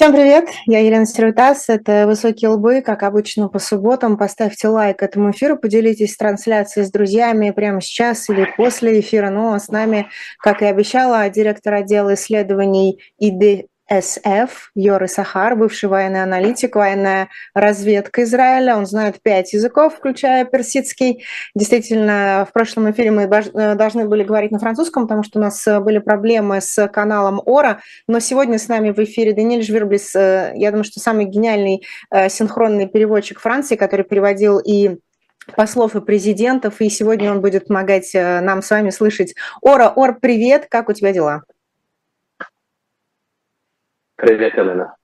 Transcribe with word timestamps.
Всем 0.00 0.14
привет, 0.14 0.48
я 0.64 0.78
Елена 0.78 1.04
Сиротас, 1.04 1.68
это 1.68 2.06
«Высокие 2.06 2.48
лбы», 2.48 2.80
как 2.80 3.02
обычно 3.02 3.48
по 3.48 3.58
субботам. 3.58 4.16
Поставьте 4.16 4.68
лайк 4.68 5.02
этому 5.02 5.30
эфиру, 5.30 5.58
поделитесь 5.58 6.16
трансляцией 6.16 6.86
с 6.86 6.90
друзьями 6.90 7.50
прямо 7.50 7.82
сейчас 7.82 8.30
или 8.30 8.48
после 8.56 9.00
эфира. 9.00 9.28
Ну 9.28 9.52
а 9.52 9.58
с 9.58 9.68
нами, 9.68 10.08
как 10.38 10.62
и 10.62 10.64
обещала, 10.64 11.28
директор 11.28 11.74
отдела 11.74 12.14
исследований 12.14 12.98
ИД 13.18 13.66
СФ, 13.92 14.70
Йоры 14.76 15.08
Сахар, 15.08 15.56
бывший 15.56 15.88
военный 15.88 16.22
аналитик, 16.22 16.76
военная 16.76 17.28
разведка 17.54 18.22
Израиля. 18.22 18.76
Он 18.76 18.86
знает 18.86 19.20
пять 19.20 19.52
языков, 19.52 19.96
включая 19.96 20.44
персидский. 20.44 21.24
Действительно, 21.56 22.46
в 22.48 22.52
прошлом 22.52 22.88
эфире 22.92 23.10
мы 23.10 23.22
э, 23.22 23.74
должны 23.74 24.06
были 24.08 24.22
говорить 24.22 24.52
на 24.52 24.60
французском, 24.60 25.08
потому 25.08 25.24
что 25.24 25.40
у 25.40 25.42
нас 25.42 25.66
э, 25.66 25.80
были 25.80 25.98
проблемы 25.98 26.60
с 26.60 26.86
каналом 26.86 27.42
Ора. 27.44 27.80
Но 28.06 28.20
сегодня 28.20 28.58
с 28.58 28.68
нами 28.68 28.92
в 28.92 28.98
эфире 29.00 29.32
Даниэль 29.32 29.64
Жверблис, 29.64 30.14
э, 30.14 30.52
я 30.54 30.70
думаю, 30.70 30.84
что 30.84 31.00
самый 31.00 31.24
гениальный 31.24 31.84
синхронный 32.28 32.86
переводчик 32.86 33.40
Франции, 33.40 33.74
который 33.74 34.04
переводил 34.04 34.58
и 34.58 34.98
послов 35.56 35.96
и 35.96 36.00
президентов, 36.00 36.80
и 36.80 36.88
сегодня 36.88 37.32
он 37.32 37.40
будет 37.40 37.66
помогать 37.66 38.10
нам 38.14 38.62
с 38.62 38.70
вами 38.70 38.90
слышать. 38.90 39.34
Ора, 39.62 39.92
Ор, 39.94 40.18
привет, 40.20 40.66
как 40.68 40.88
у 40.88 40.92
тебя 40.92 41.12
дела? 41.12 41.42
Привет, 44.20 44.52
Елена. 44.54 44.96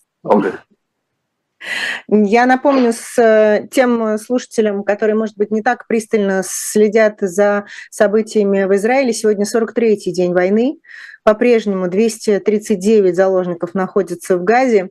Я 2.07 2.45
напомню 2.45 2.93
с 2.93 3.19
э, 3.19 3.66
тем 3.70 4.19
слушателям, 4.19 4.84
которые, 4.84 5.16
может 5.16 5.38
быть, 5.38 5.51
не 5.51 5.62
так 5.62 5.87
пристально 5.87 6.43
следят 6.45 7.16
за 7.21 7.65
событиями 7.91 8.65
в 8.65 8.74
Израиле, 8.74 9.15
сегодня 9.15 9.47
43-й 9.47 10.12
день 10.12 10.34
войны. 10.34 10.79
По-прежнему 11.24 11.88
239 11.88 13.16
заложников 13.16 13.73
находятся 13.73 14.37
в 14.37 14.45
Газе. 14.45 14.91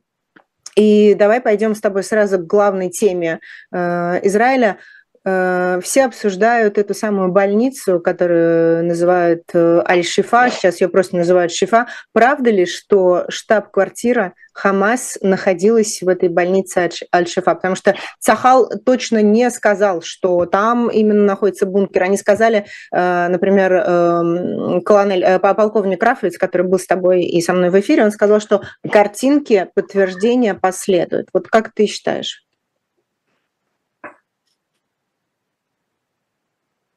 И 0.74 1.14
давай 1.14 1.40
пойдем 1.40 1.76
с 1.76 1.80
тобой 1.80 2.02
сразу 2.02 2.38
к 2.38 2.48
главной 2.48 2.90
теме 2.90 3.38
э, 3.72 4.20
Израиля– 4.24 4.78
все 5.26 6.04
обсуждают 6.04 6.78
эту 6.78 6.94
самую 6.94 7.32
больницу, 7.32 7.98
которую 7.98 8.84
называют 8.84 9.42
э, 9.54 9.82
Аль-Шифа, 9.88 10.50
сейчас 10.50 10.80
ее 10.80 10.88
просто 10.88 11.16
называют 11.16 11.50
Шифа. 11.50 11.88
Правда 12.12 12.50
ли, 12.50 12.64
что 12.64 13.24
штаб-квартира 13.28 14.34
Хамас 14.52 15.18
находилась 15.22 16.00
в 16.00 16.08
этой 16.08 16.28
больнице 16.28 16.90
Аль-Шифа? 17.12 17.56
Потому 17.56 17.74
что 17.74 17.96
Цахал 18.20 18.70
точно 18.84 19.20
не 19.20 19.50
сказал, 19.50 20.00
что 20.00 20.46
там 20.46 20.88
именно 20.90 21.24
находится 21.24 21.66
бункер. 21.66 22.04
Они 22.04 22.16
сказали, 22.16 22.66
э, 22.92 23.28
например, 23.28 23.72
эм, 23.72 24.80
колонель, 24.82 25.40
полковник 25.40 26.04
Рафовец, 26.04 26.38
который 26.38 26.68
был 26.68 26.78
с 26.78 26.86
тобой 26.86 27.24
и 27.24 27.40
со 27.40 27.52
мной 27.52 27.70
в 27.70 27.80
эфире, 27.80 28.04
он 28.04 28.12
сказал, 28.12 28.38
что 28.38 28.62
картинки 28.88 29.66
подтверждения 29.74 30.54
последуют. 30.54 31.30
Вот 31.32 31.48
как 31.48 31.72
ты 31.74 31.86
считаешь? 31.86 32.45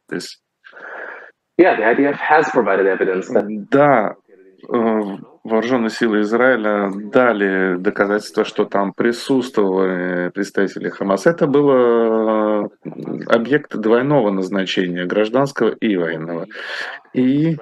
This. 0.10 0.40
Yeah, 1.58 1.76
the 1.76 1.84
IDF 1.84 2.16
has 2.16 2.50
provided 2.52 2.88
evidence 2.88 3.28
that... 3.30 3.46
Да, 3.70 4.16
вооруженные 5.44 5.90
силы 5.90 6.22
Израиля 6.22 6.90
дали 7.12 7.78
доказательства, 7.78 8.44
что 8.44 8.66
там 8.66 8.94
присутствовали 8.94 10.30
представители 10.30 10.90
Хамас. 10.90 11.26
Это 11.26 11.48
было 11.48 12.49
э, 12.84 12.90
объект 13.28 13.76
двойного 13.76 14.32
назначения, 14.32 15.06
гражданского 15.06 15.70
и 15.70 15.96
военного. 15.96 16.48
И 17.14 17.58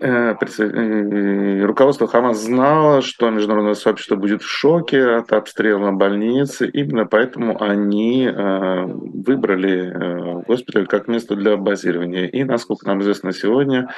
Э, 0.00 0.34
э, 0.34 1.64
руководство 1.64 2.08
Хамас 2.08 2.38
знало, 2.38 3.02
что 3.02 3.30
международное 3.30 3.74
сообщество 3.74 4.16
будет 4.16 4.42
в 4.42 4.48
шоке 4.48 5.02
от 5.02 5.32
обстрела 5.32 5.92
больницы. 5.92 6.68
Именно 6.68 7.06
поэтому 7.06 7.62
они 7.62 8.26
э, 8.26 8.84
выбрали 8.84 10.42
госпиталь 10.46 10.86
как 10.86 11.08
место 11.08 11.36
для 11.36 11.56
базирования. 11.56 12.26
И, 12.26 12.44
насколько 12.44 12.86
нам 12.86 13.00
известно 13.02 13.32
сегодня, 13.32 13.88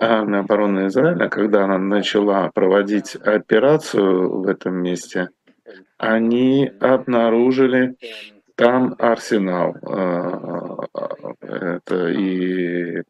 армия 0.00 0.38
обороны 0.38 0.86
Израиля, 0.86 1.28
когда 1.28 1.64
она 1.64 1.78
начала 1.78 2.50
проводить 2.54 3.14
операцию 3.16 4.40
в 4.40 4.48
этом 4.48 4.76
месте, 4.76 5.28
они 5.98 6.70
обнаружили 6.80 7.96
там 8.58 8.96
арсенал. 8.98 9.76
Это 11.40 12.08
и 12.08 13.02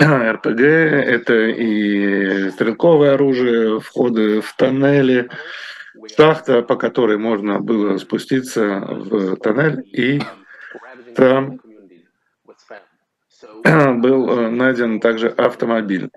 РПГ, 0.00 0.60
это 0.60 1.34
и 1.34 2.50
стрелковое 2.50 3.14
оружие, 3.14 3.80
входы 3.80 4.40
в 4.40 4.54
тоннели, 4.56 5.28
шахта, 6.16 6.62
по 6.62 6.76
которой 6.76 7.18
можно 7.18 7.58
было 7.58 7.98
спуститься 7.98 8.62
в 8.88 9.36
тоннель, 9.36 9.82
и 9.92 10.22
там 11.16 11.60
был 13.64 14.30
э, 14.30 14.50
найден 14.50 15.00
также 15.00 15.28
автомобиль. 15.28 16.08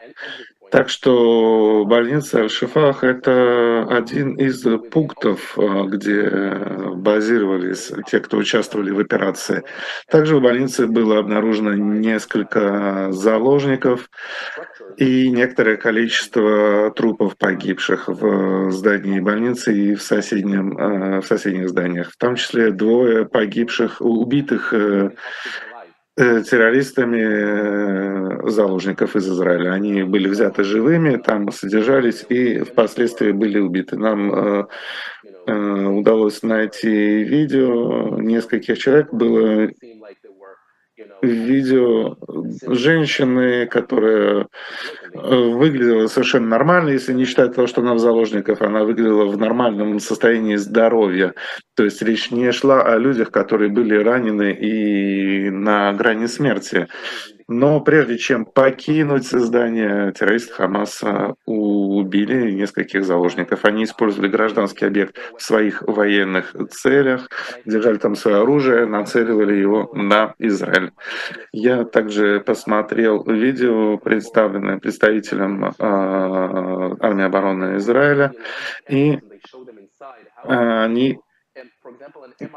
Так 0.72 0.90
что 0.90 1.84
больница 1.86 2.42
Аль-Шифах– 2.42 3.04
это 3.06 3.88
один 3.90 4.36
из 4.36 4.64
пунктов, 4.92 5.58
э, 5.58 5.84
где 5.88 6.30
базировались 6.96 7.92
те, 8.08 8.20
кто 8.20 8.38
участвовали 8.38 8.92
в 8.92 9.00
операции. 9.00 9.64
Также 10.10 10.38
в 10.38 10.42
больнице 10.42 10.88
было 10.88 11.20
обнаружено 11.20 11.74
несколько 11.74 13.12
заложников 13.12 14.10
и 14.98 15.30
некоторое 15.32 15.78
количество 15.78 16.92
трупов 16.92 17.38
погибших 17.38 18.08
в 18.08 18.72
здании 18.72 19.20
больницы 19.20 19.74
и 19.74 19.96
в, 19.96 20.02
соседнем, 20.02 20.78
э, 20.78 21.22
в 21.22 21.26
соседних 21.26 21.70
зданиях. 21.70 22.12
В 22.12 22.18
том 22.18 22.36
числе 22.36 22.72
двое 22.72 23.26
погибших, 23.26 24.02
убитых 24.02 24.74
э, 24.74 24.90
Э, 24.90 25.10
террористами 26.18 27.22
э, 28.46 28.50
заложников 28.50 29.16
из 29.16 29.28
Израиля. 29.30 29.72
Они 29.72 30.04
были 30.04 30.28
взяты 30.28 30.64
живыми, 30.64 31.18
там 31.18 31.52
содержались 31.52 32.26
и 32.30 32.60
впоследствии 32.60 33.32
были 33.32 33.60
убиты. 33.60 33.98
Нам 33.98 34.34
э, 34.34 34.66
удалось 35.46 36.44
найти 36.44 37.24
видео 37.24 38.20
нескольких 38.20 38.78
человек. 38.78 39.14
Было 39.14 39.70
видео 41.22 42.18
женщины, 42.68 43.66
которая 43.68 44.48
выглядела 45.14 46.08
совершенно 46.08 46.48
нормально, 46.48 46.90
если 46.90 47.14
не 47.14 47.26
считать 47.26 47.56
того, 47.56 47.68
что 47.68 47.82
она 47.82 47.94
в 47.94 48.00
заложниках, 48.00 48.62
она 48.62 48.84
выглядела 48.84 49.26
в 49.26 49.38
нормальном 49.38 50.00
состоянии 50.00 50.56
здоровья. 50.56 51.34
То 51.76 51.84
есть 51.84 52.02
речь 52.02 52.32
не 52.32 52.52
шла 52.52 52.82
о 52.82 52.98
людях, 52.98 53.32
которые 53.32 53.70
были 53.70 53.96
ранены 53.96 54.52
и 54.52 55.50
на 55.50 55.94
грани 55.94 56.28
смерти. 56.28 56.88
Но 57.50 57.82
прежде 57.82 58.20
чем 58.20 58.46
покинуть 58.46 59.26
здание, 59.26 60.12
террористы 60.12 60.54
Хамаса 60.54 61.34
убили 61.48 62.52
нескольких 62.52 63.04
заложников. 63.04 63.66
Они 63.66 63.86
использовали 63.86 64.28
гражданский 64.28 64.86
объект 64.86 65.18
в 65.36 65.42
своих 65.42 65.82
военных 65.82 66.56
целях, 66.70 67.28
держали 67.66 67.98
там 67.98 68.14
свое 68.14 68.44
оружие, 68.44 68.86
нацеливали 68.86 69.56
его 69.56 69.90
на 69.96 70.36
Израиль. 70.38 70.92
Я 71.52 71.86
также 71.86 72.40
посмотрел 72.40 73.24
видео, 73.24 73.98
представленное 73.98 74.78
представителем 74.78 75.66
э, 75.66 75.74
армии 75.80 77.26
обороны 77.26 77.78
Израиля, 77.78 78.32
и 78.88 79.18
они 80.44 81.20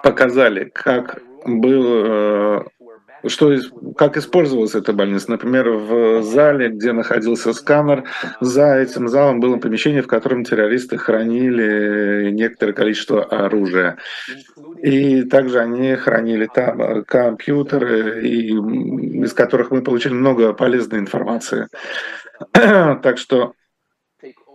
показали, 0.03 0.64
как 0.64 1.19
был 1.47 1.84
э, 1.86 2.64
что, 3.27 3.56
как 3.97 4.16
использовалась 4.16 4.75
эта 4.75 4.93
больница. 4.93 5.31
Например, 5.31 5.71
в 5.71 6.22
зале, 6.22 6.69
где 6.69 6.93
находился 6.93 7.53
сканер, 7.53 8.05
за 8.41 8.77
этим 8.77 9.09
залом 9.09 9.41
было 9.41 9.56
помещение, 9.59 10.03
в 10.03 10.06
котором 10.06 10.44
террористы 10.44 10.97
хранили 10.99 12.31
некоторое 12.31 12.72
количество 12.72 13.24
оружия. 13.24 13.98
И 14.83 15.22
также 15.22 15.60
они 15.60 15.95
хранили 15.95 16.48
там 16.53 17.04
компьютеры, 17.04 18.27
и, 18.27 18.48
из 18.48 19.33
которых 19.33 19.71
мы 19.71 19.83
получили 19.83 20.13
много 20.13 20.53
полезной 20.53 20.98
информации. 20.98 21.69
так 22.53 23.19
что 23.19 23.53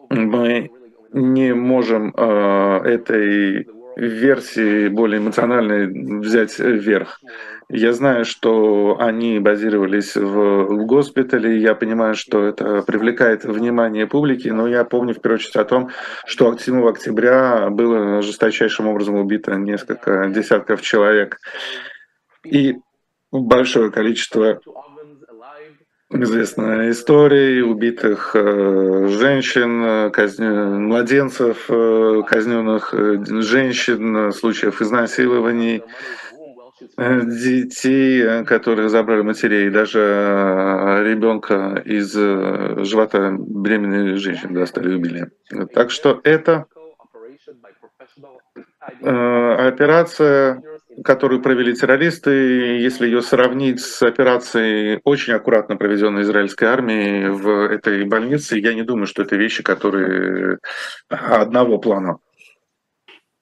мы 0.09 0.69
не 1.13 1.53
можем 1.53 2.13
э, 2.15 2.81
этой 2.85 3.67
версии 3.97 4.87
более 4.87 5.19
эмоциональной 5.19 5.87
взять 6.19 6.57
вверх. 6.59 7.19
Я 7.69 7.91
знаю, 7.91 8.23
что 8.23 8.97
они 8.99 9.39
базировались 9.39 10.15
в, 10.15 10.85
госпитале, 10.85 11.59
я 11.59 11.75
понимаю, 11.75 12.15
что 12.15 12.45
это 12.45 12.81
привлекает 12.83 13.43
внимание 13.43 14.07
публики, 14.07 14.47
но 14.47 14.67
я 14.67 14.85
помню 14.85 15.13
в 15.13 15.21
первую 15.21 15.39
очередь 15.39 15.55
о 15.57 15.65
том, 15.65 15.89
что 16.25 16.55
7 16.57 16.87
октября 16.87 17.69
было 17.69 18.21
жесточайшим 18.21 18.87
образом 18.87 19.15
убито 19.15 19.55
несколько 19.55 20.29
десятков 20.29 20.81
человек. 20.81 21.39
И 22.45 22.75
большое 23.31 23.91
количество 23.91 24.61
Известная 26.09 26.91
история 26.91 27.65
убитых 27.65 28.31
э, 28.33 29.07
женщин, 29.09 30.09
казни... 30.11 30.47
младенцев, 30.47 31.65
э, 31.67 32.21
казненных 32.25 32.93
э, 32.93 33.17
женщин, 33.41 34.31
случаев 34.31 34.81
изнасилований, 34.81 35.83
детей, 36.95 38.45
которые 38.45 38.87
забрали 38.87 39.21
матерей, 39.21 39.69
даже 39.69 41.03
ребенка 41.03 41.81
из 41.83 42.13
живота 42.13 43.35
беременной 43.37 44.15
женщины 44.17 44.53
достали 44.59 44.91
и 44.91 44.95
убили. 44.95 45.31
Так 45.73 45.91
что 45.91 46.21
это 46.23 46.65
операция 49.01 50.61
которую 51.07 51.41
провели 51.41 51.73
террористы, 51.73 52.29
если 52.29 53.05
ее 53.05 53.21
сравнить 53.21 53.79
с 53.79 54.03
операцией, 54.03 54.99
очень 55.05 55.33
аккуратно 55.33 55.77
проведенной 55.77 56.23
израильской 56.23 56.67
армией 56.67 57.29
в 57.29 57.71
этой 57.71 58.03
больнице, 58.03 58.59
я 58.59 58.73
не 58.73 58.83
думаю, 58.83 59.07
что 59.07 59.23
это 59.23 59.37
вещи, 59.37 59.63
которые 59.63 60.59
одного 61.07 61.77
плана. 61.77 62.17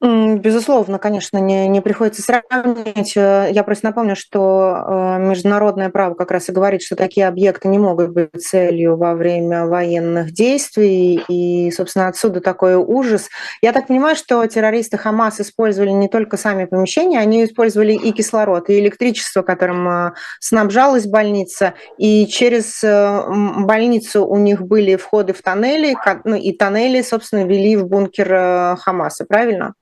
Безусловно, 0.02 1.00
конечно, 1.00 1.38
не, 1.38 1.70
не 1.70 1.80
приходится 1.80 2.22
сравнивать. 2.22 3.16
Э, 3.16 3.48
я 3.50 3.64
просто 3.64 3.86
напомню, 3.86 4.18
что 4.18 4.76
э, 4.76 5.20
международное 5.20 5.90
право 5.90 6.16
как 6.16 6.32
раз 6.32 6.50
и 6.50 6.52
говорит, 6.52 6.82
что 6.82 6.98
такие 6.98 7.28
объекты 7.28 7.70
не 7.70 7.80
могут 7.80 8.10
быть 8.10 8.30
целью 8.38 8.98
во 8.98 9.16
время 9.16 9.66
военных 9.68 10.34
действий, 10.34 11.24
и, 11.30 11.72
собственно, 11.72 12.10
отсюда 12.10 12.42
такой 12.42 12.76
ужас. 12.76 13.30
Я 13.62 13.72
так 13.72 13.88
понимаю, 13.88 14.18
что 14.18 14.46
террористы 14.48 14.98
Хамас 14.98 15.40
использовали 15.40 15.92
не 15.92 16.10
только 16.10 16.36
сами 16.36 16.66
помещения, 16.66 17.20
они 17.20 17.46
использовали 17.46 17.94
и 17.94 18.12
кислород, 18.12 18.70
и 18.70 18.78
электричество, 18.80 19.44
которым 19.44 19.88
э, 19.88 20.12
снабжалась 20.42 21.08
больница, 21.08 21.74
и 21.98 22.28
через 22.28 22.84
больницу 22.84 24.26
у 24.28 24.38
них 24.38 24.62
были 24.62 24.98
входы 24.98 25.32
в 25.34 25.42
тоннели, 25.42 25.96
ну, 26.26 26.36
и 26.36 26.52
тоннели, 26.52 27.02
собственно, 27.02 27.46
вели 27.46 27.78
в 27.78 27.88
бункер 27.88 28.76
Хамаса, 28.78 29.26
правильно? 29.26 29.74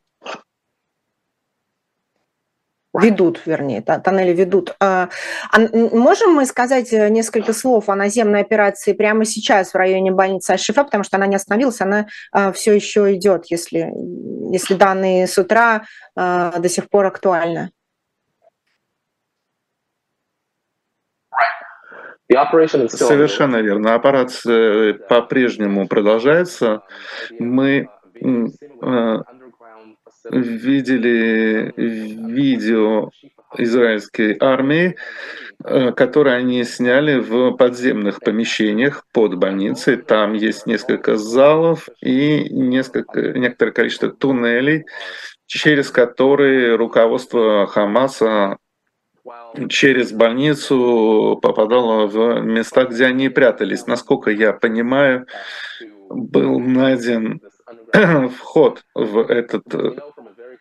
Ведут, 2.94 3.42
вернее, 3.45 3.81
тоннели 3.81 4.34
ведут. 4.34 4.75
А, 4.80 5.10
а 5.51 5.60
можем 5.60 6.34
мы 6.34 6.45
сказать 6.45 6.94
э, 6.94 7.10
несколько 7.10 7.54
слов 7.54 7.90
о 7.90 7.95
наземной 7.95 8.42
операции 8.42 8.94
прямо 8.94 9.25
сейчас 9.25 9.74
в 9.74 9.75
районе 9.75 10.12
больницы 10.12 10.51
Ашифа, 10.51 10.84
потому 10.84 11.04
что 11.04 11.18
она 11.18 11.25
не 11.28 11.36
остановилась, 11.36 11.81
она 11.81 12.07
а, 12.31 12.51
все 12.51 12.74
еще 12.74 13.13
идет, 13.16 13.45
если, 13.50 13.92
если 14.51 14.75
данные 14.75 15.28
с 15.28 15.38
утра 15.38 15.84
а, 16.16 16.60
до 16.60 16.69
сих 16.69 16.90
пор 16.90 17.07
актуальны. 17.07 17.72
Совершенно 23.07 23.57
верно. 23.57 23.95
Операция 23.95 24.94
по-прежнему 24.94 25.88
продолжается. 25.88 26.81
Мы 27.38 27.90
видели 30.30 31.74
видео 31.75 33.10
израильской 33.58 34.36
армии, 34.40 34.96
э, 35.64 35.92
которые 35.92 36.38
они 36.38 36.64
сняли 36.64 37.20
в 37.20 37.52
подземных 37.52 38.20
помещениях 38.20 39.06
под 39.14 39.36
больницей. 39.36 39.98
Там 39.98 40.34
есть 40.34 40.66
несколько 40.66 41.18
залов 41.18 41.88
и 42.02 42.50
несколько, 42.50 43.22
некоторое 43.34 43.72
количество 43.72 44.10
туннелей, 44.10 44.86
через 45.46 45.90
которые 45.92 46.76
руководство 46.76 47.68
Хамаса 47.68 48.58
через 49.69 50.12
больницу 50.12 51.40
попадало 51.42 52.08
в 52.08 52.42
места, 52.42 52.86
где 52.86 53.06
они 53.06 53.30
прятались. 53.30 53.88
Насколько 53.88 54.31
я 54.31 54.52
понимаю, 54.52 55.28
был 56.10 56.60
найден 56.60 57.40
вход 58.38 58.84
в 58.94 59.19
этот 59.19 59.64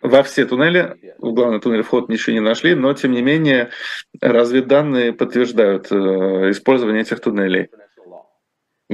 во 0.03 0.23
все 0.23 0.45
туннели, 0.45 1.15
в 1.19 1.33
главный 1.33 1.61
туннель 1.61 1.83
вход 1.83 2.09
ничего 2.09 2.35
не 2.35 2.41
нашли, 2.41 2.75
но 2.75 2.93
тем 2.93 3.13
не 3.13 3.23
менее 3.23 3.71
разведданные 4.21 5.13
подтверждают 5.13 5.91
э, 5.91 5.95
использование 6.51 7.03
этих 7.03 7.21
туннелей. 7.21 7.69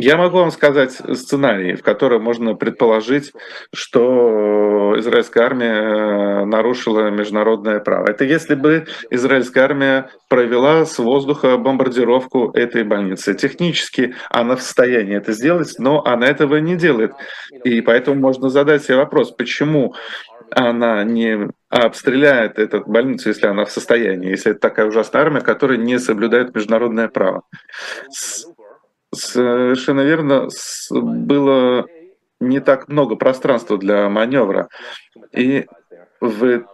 Я 0.00 0.16
могу 0.16 0.38
вам 0.38 0.52
сказать 0.52 0.92
сценарий, 0.92 1.74
в 1.74 1.82
котором 1.82 2.22
можно 2.22 2.54
предположить, 2.54 3.32
что 3.74 4.94
израильская 4.98 5.42
армия 5.42 5.72
э, 5.72 6.44
нарушила 6.44 7.10
международное 7.10 7.80
право. 7.80 8.08
Это 8.08 8.24
если 8.24 8.54
бы 8.54 8.86
израильская 9.10 9.62
армия 9.62 10.10
провела 10.28 10.84
с 10.84 10.98
воздуха 10.98 11.56
бомбардировку 11.56 12.52
этой 12.52 12.84
больницы. 12.84 13.34
Технически 13.34 14.14
она 14.30 14.54
в 14.54 14.62
состоянии 14.62 15.16
это 15.16 15.32
сделать, 15.32 15.74
но 15.78 16.04
она 16.04 16.28
этого 16.28 16.56
не 16.56 16.76
делает. 16.76 17.12
И 17.64 17.80
поэтому 17.80 18.20
можно 18.20 18.50
задать 18.50 18.84
себе 18.84 18.98
вопрос, 18.98 19.32
почему 19.32 19.94
она 20.50 21.04
не 21.04 21.48
обстреляет 21.68 22.58
эту 22.58 22.82
больницу, 22.86 23.28
если 23.28 23.46
она 23.46 23.64
в 23.64 23.70
состоянии, 23.70 24.30
если 24.30 24.52
это 24.52 24.60
такая 24.60 24.86
ужасная 24.86 25.22
армия, 25.22 25.40
которая 25.40 25.78
не 25.78 25.98
соблюдает 25.98 26.54
международное 26.54 27.08
право. 27.08 27.42
Совершенно 29.14 30.02
верно, 30.02 30.48
было 30.90 31.86
не 32.40 32.60
так 32.60 32.88
много 32.88 33.16
пространства 33.16 33.78
для 33.78 34.08
маневра. 34.08 34.68
И 35.32 35.66
в 36.20 36.64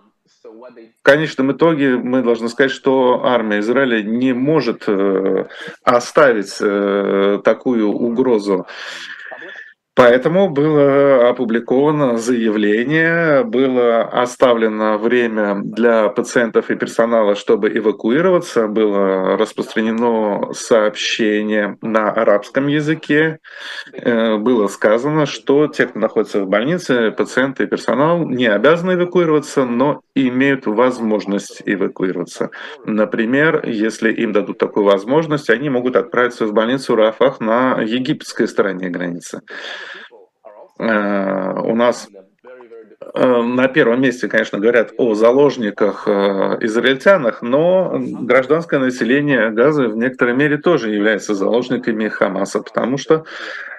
конечном 1.02 1.52
итоге 1.52 1.96
мы 1.96 2.22
должны 2.22 2.48
сказать, 2.48 2.70
что 2.70 3.24
армия 3.24 3.60
Израиля 3.60 4.02
не 4.02 4.32
может 4.32 4.84
э, 4.86 5.46
оставить 5.82 6.56
э, 6.60 7.40
такую 7.44 7.88
угрозу. 7.88 8.66
Поэтому 9.96 10.50
было 10.50 11.28
опубликовано 11.28 12.18
заявление, 12.18 13.44
было 13.44 14.02
оставлено 14.02 14.98
время 14.98 15.60
для 15.62 16.08
пациентов 16.08 16.68
и 16.68 16.74
персонала, 16.74 17.36
чтобы 17.36 17.68
эвакуироваться, 17.68 18.66
было 18.66 19.36
распространено 19.36 20.52
сообщение 20.52 21.78
на 21.80 22.10
арабском 22.10 22.66
языке, 22.66 23.38
э, 23.92 24.36
было 24.36 24.66
сказано, 24.66 25.26
что 25.26 25.68
те, 25.68 25.86
кто 25.86 26.00
находится 26.00 26.40
в 26.40 26.48
больнице, 26.48 27.12
пациенты 27.12 27.62
и 27.62 27.66
персонал 27.68 28.28
не 28.28 28.46
обязаны 28.46 28.94
эвакуироваться, 28.94 29.64
но 29.64 30.00
имеют 30.16 30.66
возможность 30.66 31.62
эвакуироваться. 31.64 32.50
Например, 32.84 33.64
если 33.64 34.12
им 34.12 34.32
дадут 34.32 34.58
такую 34.58 34.86
возможность, 34.86 35.50
они 35.50 35.70
могут 35.70 35.94
отправиться 35.94 36.46
в 36.46 36.52
больницу 36.52 36.96
Рафах 36.96 37.38
на 37.38 37.80
египетской 37.80 38.48
стороне 38.48 38.88
границы. 38.88 39.42
Э, 40.78 41.60
у 41.60 41.74
нас 41.74 42.08
э, 43.14 43.42
на 43.42 43.68
первом 43.68 44.00
месте, 44.00 44.28
конечно, 44.28 44.58
говорят 44.58 44.92
о 44.98 45.14
заложниках 45.14 46.08
э, 46.08 46.58
израильтянах, 46.62 47.42
но 47.42 47.96
гражданское 47.98 48.80
население 48.80 49.50
Газы 49.50 49.88
в 49.88 49.96
некоторой 49.96 50.34
мере 50.34 50.58
тоже 50.58 50.90
является 50.90 51.34
заложниками 51.34 52.08
Хамаса, 52.08 52.60
потому 52.60 52.96
что 52.98 53.24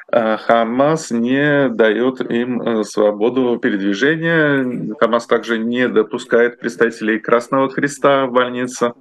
Хамас 0.08 1.10
не 1.10 1.68
дает 1.70 2.22
им 2.22 2.84
свободу 2.84 3.58
передвижения. 3.58 4.96
Хамас 5.00 5.26
также 5.26 5.58
не 5.58 5.90
допускает 5.90 6.60
представителей 6.60 7.20
Красного 7.20 7.70
Креста 7.70 8.28
в 8.28 8.32
больницу. 8.32 8.96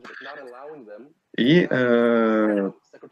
И 1.37 1.69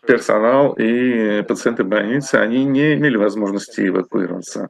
персонал 0.07 0.73
и 0.75 1.43
пациенты 1.43 1.85
больницы, 1.85 2.37
они 2.37 2.65
не 2.65 2.95
имели 2.95 3.17
возможности 3.17 3.87
эвакуироваться. 3.87 4.69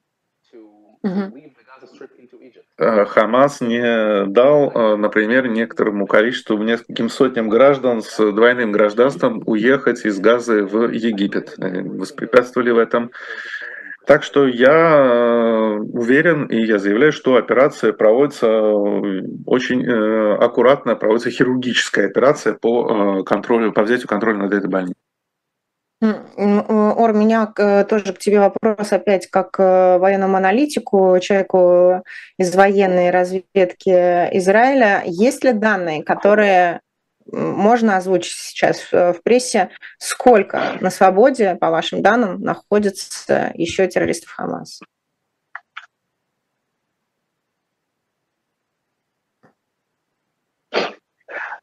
Э, 2.78 3.04
Хамас 3.04 3.60
не 3.60 4.26
дал, 4.26 4.70
э, 4.70 4.96
например, 4.96 5.46
некоторому 5.48 6.06
количеству, 6.06 6.56
нескольким 6.58 7.08
сотням 7.08 7.48
граждан 7.48 8.02
с 8.02 8.16
двойным 8.32 8.72
гражданством 8.72 9.42
уехать 9.46 10.04
из 10.04 10.18
Газы 10.18 10.64
в 10.64 10.90
Египет. 10.90 11.54
Воспрепятствовали 11.58 12.70
в 12.70 12.78
этом. 12.78 13.10
Так 14.04 14.24
что 14.24 14.48
я 14.48 14.70
э, 14.70 15.78
уверен 15.78 16.46
и 16.46 16.64
я 16.64 16.78
заявляю, 16.78 17.12
что 17.12 17.36
операция 17.36 17.92
проводится 17.92 18.48
очень 19.46 19.88
аккуратно, 19.88 20.96
проводится 20.96 21.30
хирургическая 21.30 22.06
операция 22.06 22.54
по 22.54 23.22
контролю, 23.22 23.72
по 23.72 23.82
взятию 23.82 24.08
контроля 24.08 24.38
над 24.38 24.54
этой 24.54 24.68
больницей. 24.68 24.96
Ор, 26.02 27.10
у 27.10 27.14
меня 27.14 27.52
э, 27.56 27.84
тоже 27.84 28.12
к 28.12 28.18
тебе 28.18 28.40
вопрос 28.40 28.92
опять 28.92 29.28
как 29.28 29.54
э, 29.60 29.98
военному 29.98 30.36
аналитику, 30.36 31.16
человеку 31.20 32.02
из 32.38 32.54
военной 32.56 33.10
разведки 33.10 33.90
Израиля. 34.36 35.02
Есть 35.06 35.44
ли 35.44 35.52
данные, 35.52 36.02
которые 36.02 36.80
можно 37.26 37.98
озвучить 37.98 38.36
сейчас 38.36 38.80
в 38.90 39.20
прессе, 39.22 39.70
сколько 39.98 40.76
на 40.80 40.90
свободе, 40.90 41.54
по 41.54 41.70
вашим 41.70 42.02
данным, 42.02 42.40
находится 42.40 43.52
еще 43.54 43.86
террористов 43.86 44.30
Хамас? 44.30 44.80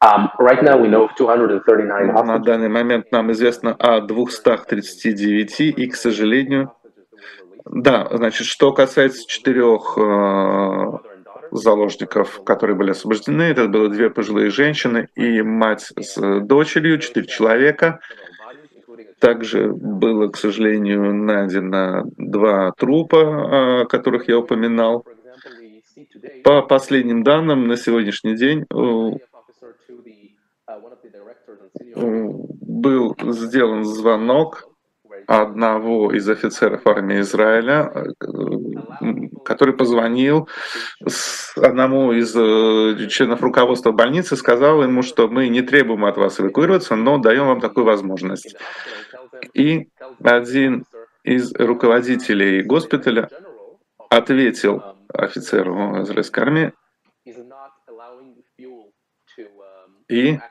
Um, 0.02 0.30
right 0.40 0.64
now 0.64 0.78
we 0.78 0.88
know 0.88 1.04
of 1.04 1.16
239 1.18 2.26
На 2.26 2.40
данный 2.40 2.70
момент 2.70 3.12
нам 3.12 3.34
известно 3.34 3.74
о 3.74 4.00
239, 4.00 5.60
и, 5.60 5.88
к 5.88 5.96
сожалению, 5.96 6.72
да, 7.66 8.08
значит, 8.10 8.48
что 8.48 8.72
касается 8.72 9.28
четырех 9.28 9.98
э, 9.98 11.10
заложников, 11.52 12.42
которые 12.46 12.78
были 12.78 12.92
освобождены, 12.92 13.44
это 13.44 13.68
было 13.68 13.90
две 13.90 14.10
пожилые 14.10 14.52
женщины 14.52 15.10
и 15.16 15.42
мать 15.42 15.92
с 16.00 16.40
дочерью, 16.42 17.00
четыре 17.00 17.28
человека. 17.28 18.00
Также 19.20 19.68
было, 19.68 20.30
к 20.30 20.38
сожалению, 20.38 21.14
найдено 21.14 22.06
два 22.18 22.72
трупа, 22.72 23.82
о 23.82 23.86
которых 23.86 24.30
я 24.30 24.40
упоминал. 24.40 25.06
По 26.44 26.62
последним 26.62 27.24
данным, 27.24 27.68
на 27.68 27.76
сегодняшний 27.76 28.36
день 28.36 28.62
э, 28.62 28.76
э, 28.76 29.18
был 31.96 33.16
сделан 33.20 33.84
звонок 33.86 34.66
одного 35.28 36.12
из 36.12 36.28
офицеров 36.30 36.88
армии 36.88 37.20
Израиля, 37.20 37.92
э, 37.94 38.26
который 39.46 39.76
позвонил 39.76 40.48
одному 41.56 42.14
из 42.14 42.36
э, 42.36 43.08
членов 43.10 43.42
руководства 43.42 43.92
больницы, 43.92 44.36
сказал 44.36 44.82
ему, 44.84 45.02
что 45.04 45.28
мы 45.28 45.50
не 45.50 45.62
требуем 45.62 46.06
от 46.06 46.18
вас 46.18 46.40
эвакуироваться, 46.40 46.96
но 46.96 47.18
даем 47.18 47.48
вам 47.48 47.60
такую 47.60 47.86
возможность. 47.86 48.56
И 49.54 49.90
один 50.24 50.86
из 51.24 51.54
руководителей 51.54 52.64
госпиталя 52.64 53.30
ответил 54.10 54.82
офицеру 55.14 56.02
израильской 56.04 56.44
армии, 56.44 56.74
И 60.08 60.38
С- 60.38 60.40
э, 60.40 60.49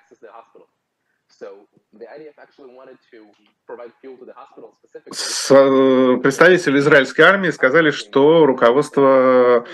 представители 6.22 6.78
израильской 6.78 7.24
армии 7.24 7.50
сказали, 7.50 7.90
что 7.90 8.46
руководство 8.46 9.66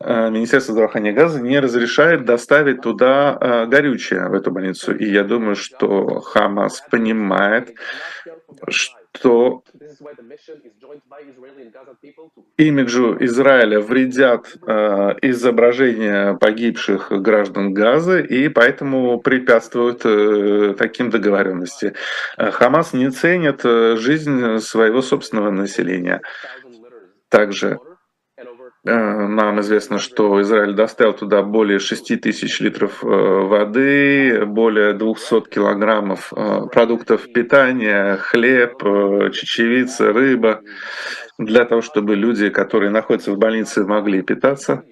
э, 0.00 0.30
Министерства 0.30 0.72
здравоохранения 0.72 1.14
газа 1.14 1.40
не 1.40 1.58
разрешает 1.60 2.24
доставить 2.24 2.82
туда 2.82 3.38
э, 3.40 3.66
горючее 3.66 4.28
в 4.28 4.34
эту 4.34 4.50
больницу. 4.50 4.94
И 4.94 5.10
я 5.10 5.24
думаю, 5.24 5.56
что 5.56 6.20
Хамас 6.20 6.80
понимает, 6.90 7.74
что 8.68 8.97
имиджу 12.56 13.16
Израиля 13.20 13.80
вредят 13.80 14.56
э, 14.66 15.14
изображения 15.22 16.34
погибших 16.34 17.10
граждан 17.10 17.74
Газы, 17.74 18.24
и 18.24 18.48
поэтому 18.48 19.18
препятствуют 19.20 20.02
э, 20.04 20.74
таким 20.78 21.10
договоренностям. 21.10 21.92
Э, 22.36 22.50
Хамас 22.50 22.92
не 22.92 23.10
ценит 23.10 23.64
э, 23.64 23.96
жизнь 23.96 24.58
своего 24.58 25.02
собственного 25.02 25.50
населения. 25.50 26.20
Также 27.28 27.78
нам 28.84 29.60
известно, 29.60 29.98
что 29.98 30.40
Израиль 30.40 30.72
доставил 30.72 31.12
туда 31.12 31.42
более 31.42 31.78
6 31.78 32.20
тысяч 32.20 32.60
литров 32.60 33.04
э, 33.04 33.06
воды, 33.06 34.46
более 34.46 34.92
200 34.94 35.48
килограммов 35.50 36.32
э, 36.32 36.66
продуктов 36.72 37.32
питания, 37.32 38.16
хлеб, 38.16 38.82
э, 38.84 39.30
чечевица, 39.32 40.12
рыба, 40.12 40.62
для 41.38 41.64
того, 41.64 41.82
чтобы 41.82 42.14
люди, 42.14 42.50
которые 42.50 42.90
находятся 42.90 43.32
в 43.32 43.38
больнице, 43.38 43.84
могли 43.84 44.22
питаться. 44.22 44.84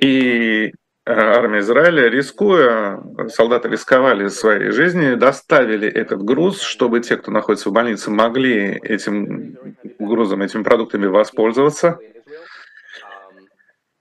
И 0.00 0.66
э, 0.66 0.72
армия 1.06 1.60
Израиля, 1.60 2.08
рискуя, 2.08 3.00
солдаты 3.28 3.68
рисковали 3.68 4.28
своей 4.28 4.70
жизнью, 4.72 5.16
доставили 5.16 5.88
этот 5.88 6.22
груз, 6.22 6.60
чтобы 6.60 7.00
те, 7.00 7.16
кто 7.16 7.30
находится 7.30 7.70
в 7.70 7.72
больнице, 7.72 8.10
могли 8.10 8.78
этим 8.82 9.56
грузом, 9.98 10.42
этими 10.42 10.62
продуктами 10.62 11.06
воспользоваться. 11.06 11.98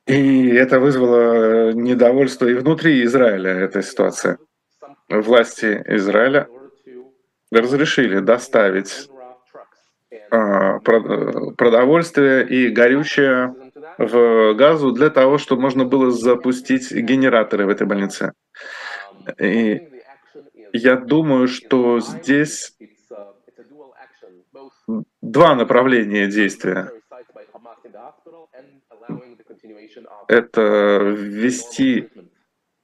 И 0.07 0.49
это 0.49 0.79
вызвало 0.79 1.71
недовольство 1.71 2.47
и 2.47 2.53
внутри 2.53 3.03
Израиля, 3.05 3.51
эта 3.51 3.81
ситуация. 3.81 4.37
Власти 5.09 5.83
Израиля 5.87 6.47
разрешили 7.51 8.19
доставить 8.19 9.09
а, 10.31 10.79
про- 10.79 11.51
продовольствие 11.51 12.47
и 12.47 12.69
горючее 12.69 13.55
в 13.97 14.53
газу 14.53 14.91
для 14.91 15.09
того, 15.09 15.37
чтобы 15.37 15.61
можно 15.61 15.85
было 15.85 16.11
запустить 16.11 16.91
генераторы 16.91 17.65
в 17.65 17.69
этой 17.69 17.87
больнице. 17.87 18.33
И 19.39 19.81
я 20.73 20.95
думаю, 20.95 21.47
что 21.47 21.99
здесь 21.99 22.75
два 25.21 25.55
направления 25.55 26.27
действия. 26.27 26.91
Это 30.27 30.99
ввести 31.17 32.09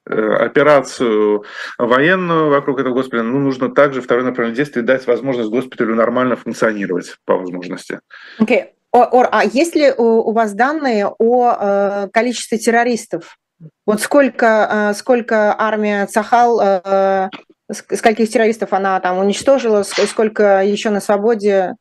э, 0.05 0.33
операцию 0.33 1.43
военную 1.77 2.49
вокруг 2.49 2.79
этого 2.79 2.93
госпиталя, 2.93 3.23
ну, 3.23 3.39
нужно 3.39 3.73
также 3.73 4.01
второе 4.01 4.25
направление 4.25 4.57
действия 4.57 4.83
дать 4.83 5.07
возможность 5.07 5.49
госпиталю 5.49 5.95
нормально 5.95 6.35
функционировать 6.35 7.17
по 7.25 7.37
возможности. 7.37 7.99
Окей. 8.37 8.73
Ор, 8.93 9.29
а 9.31 9.45
есть 9.45 9.75
ли 9.75 9.91
у, 9.91 10.31
вас 10.33 10.53
данные 10.53 11.07
о 11.07 11.53
э, 11.53 12.07
количестве 12.11 12.57
террористов? 12.57 13.37
Вот 13.85 14.01
сколько, 14.01 14.89
э, 14.91 14.93
сколько 14.95 15.55
армия 15.57 16.07
Цахал, 16.07 16.59
э, 16.59 17.29
ск- 17.71 17.95
скольких 17.95 18.29
террористов 18.29 18.73
она 18.73 18.99
там 18.99 19.17
уничтожила, 19.17 19.81
ск- 19.81 20.05
сколько 20.07 20.61
еще 20.61 20.89
на 20.89 20.99
свободе? 20.99 21.75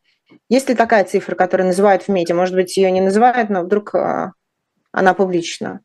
Есть 0.49 0.69
ли 0.69 0.77
такая 0.77 1.05
цифра, 1.05 1.35
которую 1.35 1.67
называют 1.67 2.05
в 2.05 2.09
МИДе? 2.09 2.35
Может 2.35 2.55
быть, 2.55 2.77
ее 2.77 2.93
не 2.93 3.01
называют, 3.01 3.51
но 3.51 3.63
вдруг 3.63 3.95
она 4.93 5.15
публична? 5.15 5.81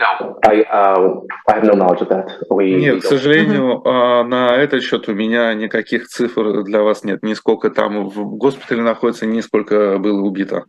No, 0.00 0.38
I, 0.46 0.62
uh, 0.62 1.20
I 1.46 1.54
have 1.56 1.64
no 1.64 1.74
knowledge 1.74 2.00
of 2.00 2.08
that. 2.08 2.28
We, 2.48 2.72
we 2.74 2.80
Нет, 2.80 3.02
к 3.02 3.04
don't- 3.04 3.08
сожалению, 3.08 3.82
а, 3.86 4.24
на 4.24 4.56
этот 4.56 4.82
счет 4.82 5.08
у 5.10 5.12
меня 5.14 5.52
никаких 5.52 6.06
цифр 6.08 6.62
для 6.64 6.80
вас 6.82 7.04
нет. 7.04 7.22
Ни 7.22 7.34
сколько 7.34 7.68
там 7.68 8.08
в 8.08 8.36
госпитале 8.38 8.80
находится, 8.82 9.26
ни 9.26 9.40
сколько 9.42 9.98
было 9.98 10.20
убито. 10.22 10.64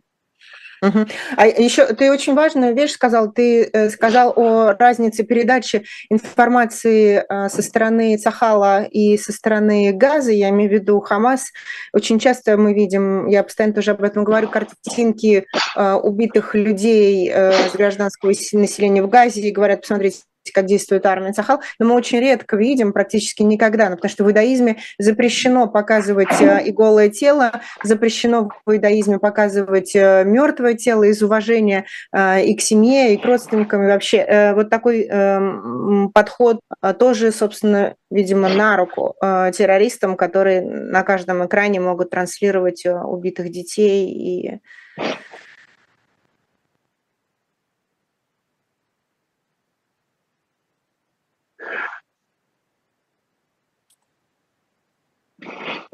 А 1.36 1.46
еще 1.46 1.86
ты 1.94 2.10
очень 2.10 2.34
важную 2.34 2.74
вещь 2.74 2.92
сказал. 2.92 3.32
Ты 3.32 3.70
э, 3.72 3.88
сказал 3.90 4.32
о 4.36 4.74
разнице 4.74 5.22
передачи 5.22 5.84
информации 6.10 7.24
э, 7.28 7.48
со 7.48 7.62
стороны 7.62 8.16
Цахала 8.16 8.84
и 8.84 9.16
со 9.16 9.32
стороны 9.32 9.92
Газа, 9.92 10.32
я 10.32 10.48
имею 10.50 10.70
в 10.70 10.72
виду 10.72 11.00
Хамас. 11.00 11.52
Очень 11.92 12.18
часто 12.18 12.56
мы 12.56 12.74
видим, 12.74 13.28
я 13.28 13.42
постоянно 13.44 13.74
тоже 13.74 13.92
об 13.92 14.02
этом 14.02 14.24
говорю, 14.24 14.48
картинки 14.48 15.46
э, 15.76 15.92
убитых 15.94 16.54
людей 16.54 17.30
с 17.32 17.72
гражданского 17.74 18.32
населения 18.52 19.02
в 19.02 19.08
Газе 19.08 19.40
и 19.40 19.52
говорят, 19.52 19.82
посмотрите, 19.82 20.22
как 20.52 20.66
действует 20.66 21.06
армия 21.06 21.32
Цахал, 21.32 21.60
но 21.78 21.86
мы 21.86 21.94
очень 21.94 22.20
редко 22.20 22.56
видим, 22.56 22.92
практически 22.92 23.42
никогда, 23.42 23.88
ну, 23.88 23.96
потому 23.96 24.10
что 24.10 24.24
в 24.24 24.28
иудаизме 24.28 24.78
запрещено 24.98 25.68
показывать 25.68 26.40
э, 26.40 26.62
и 26.64 26.72
голое 26.72 27.08
тело, 27.08 27.60
запрещено 27.82 28.48
в 28.66 28.74
иудаизме 28.74 29.18
показывать 29.18 29.94
мертвое 29.94 30.74
тело 30.74 31.04
из 31.04 31.22
уважения 31.22 31.84
э, 32.12 32.44
и 32.44 32.56
к 32.56 32.60
семье, 32.60 33.14
и 33.14 33.16
к 33.16 33.24
родственникам, 33.24 33.84
и 33.84 33.86
вообще. 33.86 34.18
Э, 34.18 34.54
Вот 34.54 34.70
такой 34.70 35.06
э, 35.08 36.08
подход 36.14 36.60
э, 36.82 36.94
тоже, 36.94 37.32
собственно, 37.32 37.94
видимо, 38.10 38.48
на 38.48 38.76
руку 38.76 39.14
э, 39.22 39.50
террористам, 39.54 40.16
которые 40.16 40.62
на 40.62 41.02
каждом 41.02 41.44
экране 41.46 41.80
могут 41.80 42.10
транслировать 42.10 42.84
э, 42.84 42.94
убитых 42.94 43.50
детей 43.50 44.08
и 44.08 44.60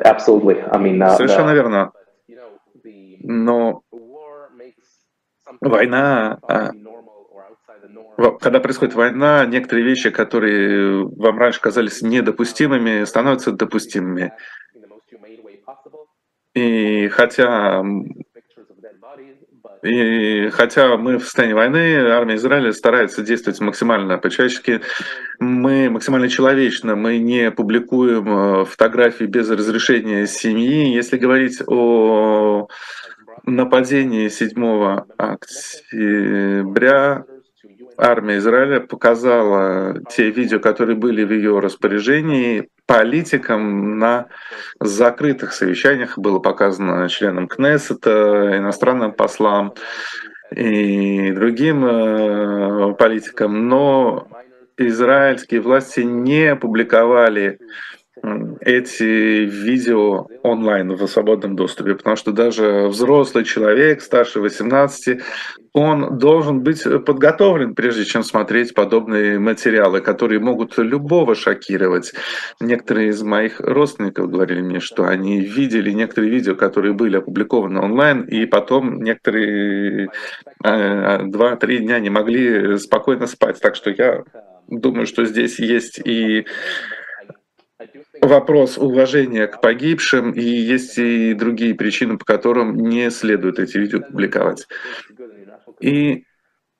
Absolutely. 0.04 0.62
I 0.70 0.78
mean, 0.78 0.98
uh, 1.02 1.16
Совершенно 1.16 1.52
верно. 1.52 1.92
Но 3.20 3.82
Война, 5.60 6.38
а, 6.42 6.70
когда 8.40 8.60
происходит 8.60 8.94
война, 8.94 9.46
некоторые 9.46 9.84
вещи, 9.84 10.10
которые 10.10 11.04
вам 11.04 11.38
раньше 11.38 11.60
казались 11.60 12.02
недопустимыми, 12.02 13.04
становятся 13.04 13.52
допустимыми. 13.52 14.32
И 16.54 17.08
хотя 17.08 17.82
И 19.82 20.48
хотя 20.50 20.96
мы 20.96 21.18
в 21.18 21.24
состоянии 21.24 21.54
войны, 21.54 21.96
армия 22.10 22.36
Израиля 22.36 22.72
старается 22.72 23.22
действовать 23.22 23.60
максимально 23.60 24.18
по-человечески, 24.18 24.80
мы 25.38 25.90
максимально 25.90 26.28
человечно, 26.28 26.96
мы 26.96 27.18
не 27.18 27.50
публикуем 27.50 28.28
э, 28.28 28.64
фотографии 28.64 29.24
без 29.24 29.48
разрешения 29.50 30.26
семьи. 30.26 30.92
Если 30.92 31.16
говорить 31.16 31.62
о 31.66 32.68
нападении 33.44 34.28
7 34.28 35.00
октября 35.16 37.24
армия 37.96 38.38
Израиля 38.38 38.80
показала 38.80 40.00
те 40.10 40.30
видео, 40.30 40.60
которые 40.60 40.96
были 40.96 41.24
в 41.24 41.32
ее 41.32 41.58
распоряжении, 41.60 42.68
политикам 42.88 43.98
на 43.98 44.28
закрытых 44.80 45.52
совещаниях, 45.52 46.18
было 46.18 46.38
показано 46.38 47.08
членам 47.10 47.46
Кнессета, 47.46 48.56
иностранным 48.56 49.12
послам 49.12 49.74
и 50.50 51.30
другим 51.32 51.84
э, 51.84 52.94
политикам, 52.94 53.68
но 53.68 54.26
израильские 54.78 55.60
власти 55.60 56.00
не 56.00 56.46
опубликовали 56.46 57.58
эти 58.62 59.44
видео 59.44 60.26
онлайн 60.42 60.94
в 60.94 61.06
свободном 61.06 61.56
доступе, 61.56 61.94
потому 61.94 62.16
что 62.16 62.32
даже 62.32 62.88
взрослый 62.88 63.44
человек, 63.44 64.00
старше 64.00 64.40
18, 64.40 65.20
он 65.78 66.18
должен 66.18 66.60
быть 66.62 66.82
подготовлен, 66.82 67.74
прежде 67.76 68.04
чем 68.04 68.24
смотреть 68.24 68.74
подобные 68.74 69.38
материалы, 69.38 70.00
которые 70.00 70.40
могут 70.40 70.76
любого 70.76 71.36
шокировать. 71.36 72.12
Некоторые 72.60 73.10
из 73.10 73.22
моих 73.22 73.60
родственников 73.60 74.28
говорили 74.28 74.60
мне, 74.60 74.80
что 74.80 75.04
они 75.04 75.40
видели 75.40 75.92
некоторые 75.92 76.32
видео, 76.32 76.56
которые 76.56 76.94
были 76.94 77.18
опубликованы 77.18 77.80
онлайн, 77.80 78.22
и 78.22 78.44
потом 78.46 79.02
некоторые 79.02 80.10
э, 80.64 81.22
два-три 81.26 81.78
дня 81.78 82.00
не 82.00 82.10
могли 82.10 82.76
спокойно 82.78 83.28
спать. 83.28 83.60
Так 83.60 83.76
что 83.76 83.90
я 83.90 84.24
думаю, 84.66 85.06
что 85.06 85.24
здесь 85.24 85.60
есть 85.60 86.00
и 86.04 86.44
вопрос 88.20 88.78
уважения 88.78 89.46
к 89.46 89.60
погибшим, 89.60 90.32
и 90.32 90.42
есть 90.42 90.98
и 90.98 91.34
другие 91.34 91.74
причины, 91.74 92.18
по 92.18 92.24
которым 92.24 92.76
не 92.76 93.10
следует 93.10 93.60
эти 93.60 93.78
видео 93.78 94.00
публиковать. 94.00 94.66
И 95.80 96.24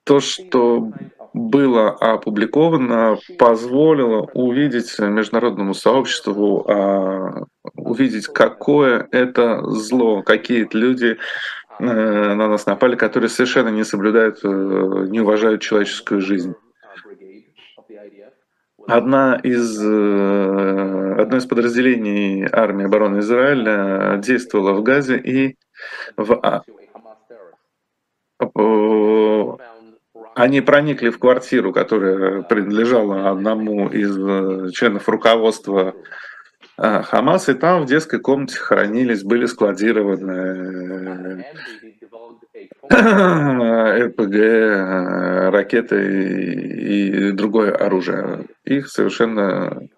то, 0.03 0.19
что 0.19 0.91
было 1.33 1.89
опубликовано, 1.89 3.17
позволило 3.37 4.29
увидеть 4.33 4.97
международному 4.99 5.73
сообществу, 5.73 6.65
а, 6.67 7.43
увидеть, 7.75 8.27
какое 8.27 9.07
это 9.11 9.63
зло, 9.69 10.23
какие 10.23 10.67
люди 10.73 11.17
э, 11.79 11.83
на 11.83 12.47
нас 12.47 12.65
напали, 12.65 12.95
которые 12.95 13.29
совершенно 13.29 13.69
не 13.69 13.83
соблюдают, 13.83 14.39
э, 14.43 14.47
не 15.09 15.21
уважают 15.21 15.61
человеческую 15.61 16.21
жизнь. 16.21 16.55
Одна 18.87 19.39
из, 19.43 19.79
э, 19.81 21.15
одно 21.19 21.37
из 21.37 21.45
подразделений 21.45 22.47
армии 22.51 22.85
обороны 22.85 23.19
Израиля 23.19 24.17
действовало 24.17 24.73
в 24.73 24.83
Газе 24.83 25.17
и 25.17 25.55
в, 26.17 26.33
а, 26.41 26.63
они 30.35 30.61
проникли 30.61 31.09
в 31.09 31.19
квартиру, 31.19 31.73
которая 31.73 32.43
принадлежала 32.43 33.29
одному 33.29 33.89
из 33.89 34.17
э, 34.17 34.71
членов 34.71 35.09
руководства 35.09 35.93
э, 36.77 37.01
Хамас, 37.01 37.49
и 37.49 37.53
там 37.53 37.83
в 37.83 37.85
детской 37.87 38.19
комнате 38.21 38.57
хранились, 38.57 39.23
были 39.23 39.45
складированы 39.47 41.45
РПГ, 44.05 44.35
э, 44.35 45.49
ракеты 45.49 46.53
и 46.53 47.31
другое 47.31 47.75
оружие. 47.75 48.45
Их 48.63 48.87
совершенно 48.87 49.89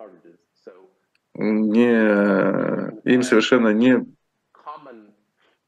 не, 1.35 3.11
им 3.13 3.23
совершенно 3.23 3.69
не, 3.69 4.05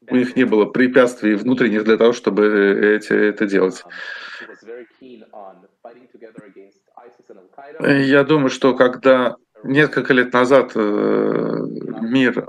у 0.10 0.16
них 0.16 0.36
не 0.36 0.46
было 0.46 0.66
препятствий 0.66 1.36
внутренних 1.36 1.84
для 1.84 1.98
того, 1.98 2.14
чтобы 2.14 2.98
эти, 2.98 3.14
это 3.14 3.46
делать. 3.46 3.84
Я 7.80 8.24
думаю, 8.24 8.50
что 8.50 8.76
когда 8.76 9.36
несколько 9.64 10.14
лет 10.14 10.34
назад 10.34 10.72
э, 10.76 10.80
мир 12.02 12.46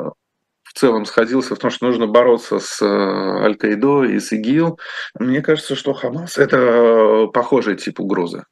в 0.63 0.73
целом 0.73 1.05
сходился 1.05 1.55
в 1.55 1.59
том, 1.59 1.71
что 1.71 1.87
нужно 1.87 2.07
бороться 2.07 2.59
с 2.59 2.83
э, 2.83 2.87
Аль-Каидой 2.87 4.15
и 4.15 4.21
с 4.21 4.33
ИГИЛ. 4.33 4.79
Мне 5.19 5.41
кажется, 5.41 5.77
что 5.77 5.93
Хамас– 5.93 6.39
это 6.39 6.57
э, 6.57 7.27
похожий 7.33 7.77
тип 7.77 8.01
угрозы. 8.01 8.45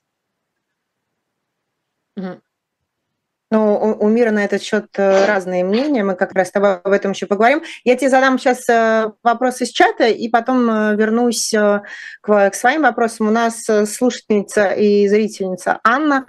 Ну, 3.53 3.75
у, 3.75 4.07
у 4.07 4.09
мира 4.09 4.31
на 4.31 4.47
этот 4.47 4.63
счет 4.63 4.87
э, 4.97 5.27
разные 5.27 5.63
мнения, 5.63 6.03
мы 6.03 6.15
как 6.15 6.33
раз 6.33 6.49
с 6.49 6.53
тобой 6.53 6.77
об 6.77 6.91
этом 6.91 7.13
еще 7.13 7.27
поговорим. 7.27 7.63
Я 7.85 7.97
тебе 7.97 8.09
задам 8.09 8.39
сейчас 8.39 8.67
э, 8.67 9.13
вопрос 9.23 9.61
из 9.61 9.69
чата, 9.69 10.07
и 10.07 10.31
потом 10.31 10.71
э, 10.71 10.97
вернусь 10.97 11.51
к, 11.51 11.83
к 12.23 12.55
своим 12.55 12.81
вопросам. 12.81 13.29
У 13.29 13.31
нас 13.31 13.67
слушательница 13.67 14.69
и 14.69 15.07
зрительница 15.07 15.81
Анна 15.85 16.25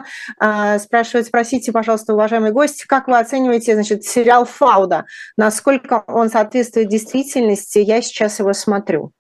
спрашивает, 0.79 1.27
спросите, 1.27 1.71
пожалуйста, 1.71 2.13
уважаемый 2.13 2.51
гость, 2.51 2.83
как 2.83 3.07
вы 3.07 3.17
оцениваете 3.17 3.75
значит, 3.75 4.03
сериал 4.03 4.43
«Фауда»? 4.43 5.05
Насколько 5.37 6.03
он 6.07 6.29
соответствует 6.29 6.89
действительности? 6.89 7.79
Я 7.79 8.01
сейчас 8.01 8.39
его 8.39 8.51
смотрю. 8.51 9.13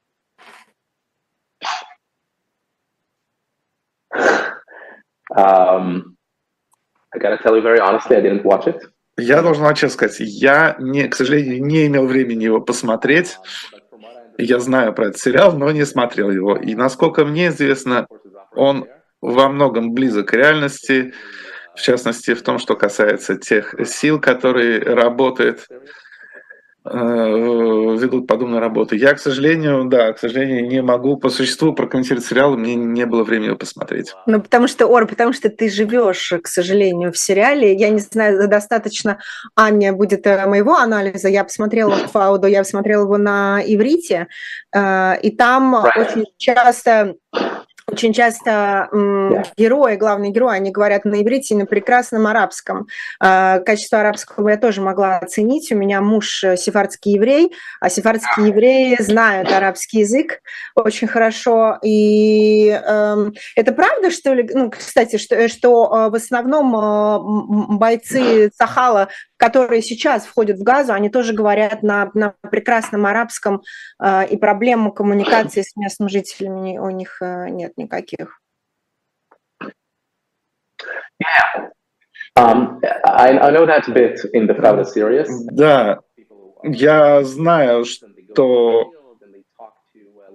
Um... 5.33 6.12
I 7.15 7.19
gotta 7.19 7.37
tell 7.37 7.55
you 7.55 7.61
very 7.61 7.79
honestly, 7.79 8.15
I 8.17 8.21
didn't 8.21 8.43
watch 8.43 8.67
it. 8.67 8.81
Я 9.17 9.43
должен 9.43 9.67
честно 9.75 9.89
сказать, 9.89 10.19
я, 10.19 10.75
не, 10.79 11.07
к 11.07 11.15
сожалению, 11.15 11.63
не 11.63 11.85
имел 11.85 12.07
времени 12.07 12.45
его 12.45 12.59
посмотреть. 12.59 13.37
Я 14.39 14.59
знаю 14.59 14.93
про 14.93 15.07
этот 15.07 15.19
сериал, 15.19 15.53
но 15.55 15.69
не 15.71 15.85
смотрел 15.85 16.31
его. 16.31 16.55
И 16.55 16.73
насколько 16.73 17.23
мне 17.23 17.49
известно, 17.49 18.07
он 18.55 18.87
во 19.21 19.49
многом 19.49 19.93
близок 19.93 20.29
к 20.29 20.33
реальности, 20.33 21.13
в 21.75 21.81
частности 21.81 22.33
в 22.33 22.41
том, 22.41 22.57
что 22.57 22.75
касается 22.75 23.35
тех 23.35 23.75
сил, 23.85 24.19
которые 24.19 24.81
работают 24.81 25.67
ведут 26.85 28.27
подобную 28.27 28.59
работу. 28.59 28.95
Я, 28.95 29.13
к 29.13 29.19
сожалению, 29.19 29.85
да, 29.85 30.11
к 30.11 30.19
сожалению, 30.19 30.67
не 30.67 30.81
могу 30.81 31.17
по 31.17 31.29
существу 31.29 31.73
прокомментировать 31.73 32.25
сериал, 32.25 32.57
мне 32.57 32.75
не 32.75 33.05
было 33.05 33.23
времени 33.23 33.55
посмотреть. 33.55 34.13
Ну, 34.25 34.41
потому 34.41 34.67
что, 34.67 34.87
Ор, 34.87 35.07
потому 35.07 35.31
что 35.33 35.49
ты 35.49 35.69
живешь, 35.69 36.33
к 36.41 36.47
сожалению, 36.47 37.11
в 37.11 37.17
сериале. 37.17 37.73
Я 37.73 37.89
не 37.89 37.99
знаю, 37.99 38.47
достаточно, 38.49 39.19
Аня, 39.55 39.93
будет 39.93 40.27
э, 40.27 40.45
моего 40.45 40.75
анализа. 40.75 41.29
Я 41.29 41.43
посмотрела 41.43 41.95
Фауду, 42.11 42.47
я 42.47 42.59
посмотрела 42.59 43.03
его 43.03 43.17
на 43.17 43.61
иврите, 43.65 44.27
э, 44.75 45.19
и 45.21 45.31
там 45.31 45.75
right. 45.75 45.91
очень 45.95 46.25
часто 46.37 47.15
очень 47.91 48.13
часто 48.13 48.89
м, 48.91 49.43
герои, 49.57 49.95
главные 49.95 50.31
герои, 50.31 50.55
они 50.55 50.71
говорят 50.71 51.05
на 51.05 51.21
иврите 51.21 51.53
и 51.53 51.57
на 51.57 51.65
прекрасном 51.65 52.27
арабском. 52.27 52.87
Э, 53.21 53.59
качество 53.59 53.99
арабского 53.99 54.49
я 54.49 54.57
тоже 54.57 54.81
могла 54.81 55.17
оценить. 55.17 55.71
У 55.71 55.75
меня 55.75 56.01
муж 56.01 56.43
э, 56.43 56.57
сефардский 56.57 57.13
еврей, 57.13 57.53
а 57.79 57.89
сефардские 57.89 58.47
евреи 58.47 58.95
знают 58.99 59.51
арабский 59.51 59.99
язык 59.99 60.39
очень 60.75 61.07
хорошо. 61.07 61.77
И 61.83 62.69
э, 62.69 63.31
это 63.55 63.71
правда, 63.73 64.11
что 64.11 64.33
ли? 64.33 64.49
Ну, 64.53 64.71
кстати, 64.71 65.17
что, 65.17 65.47
что 65.49 65.85
э, 65.85 66.09
в 66.09 66.15
основном 66.15 66.75
э, 66.75 67.77
бойцы 67.77 68.51
Сахала 68.57 69.09
которые 69.43 69.81
сейчас 69.81 70.23
входят 70.23 70.57
в 70.57 70.63
Газу, 70.63 70.93
они 70.93 71.09
тоже 71.09 71.33
говорят 71.33 71.83
на, 71.83 72.09
на 72.13 72.33
прекрасном 72.49 73.05
арабском, 73.05 73.61
э, 74.01 74.27
и 74.27 74.37
проблем 74.37 74.89
коммуникации 74.93 75.63
с 75.63 75.75
местными 75.75 76.07
жителями 76.07 76.77
у 76.77 76.89
них 76.89 77.17
э, 77.21 77.49
нет 77.77 77.77
никаких. 77.77 78.39
Um, 82.35 82.81
I, 83.05 83.37
I 83.37 83.51
know 83.51 83.65
that 83.67 83.85
bit 83.93 84.19
in 84.33 84.47
the 84.47 84.55
Pravda 84.55 84.85
series. 84.85 85.27
Да, 85.51 85.99
я 86.63 87.23
знаю, 87.23 87.85
что 87.85 88.91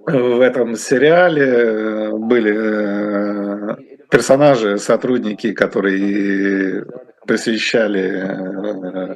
в 0.07 0.41
этом 0.41 0.75
сериале 0.75 2.11
были 2.13 3.73
э, 3.73 3.75
персонажи, 4.09 4.77
сотрудники, 4.77 5.51
которые 5.53 6.85
посещали 7.29 8.05
э, 8.25 9.15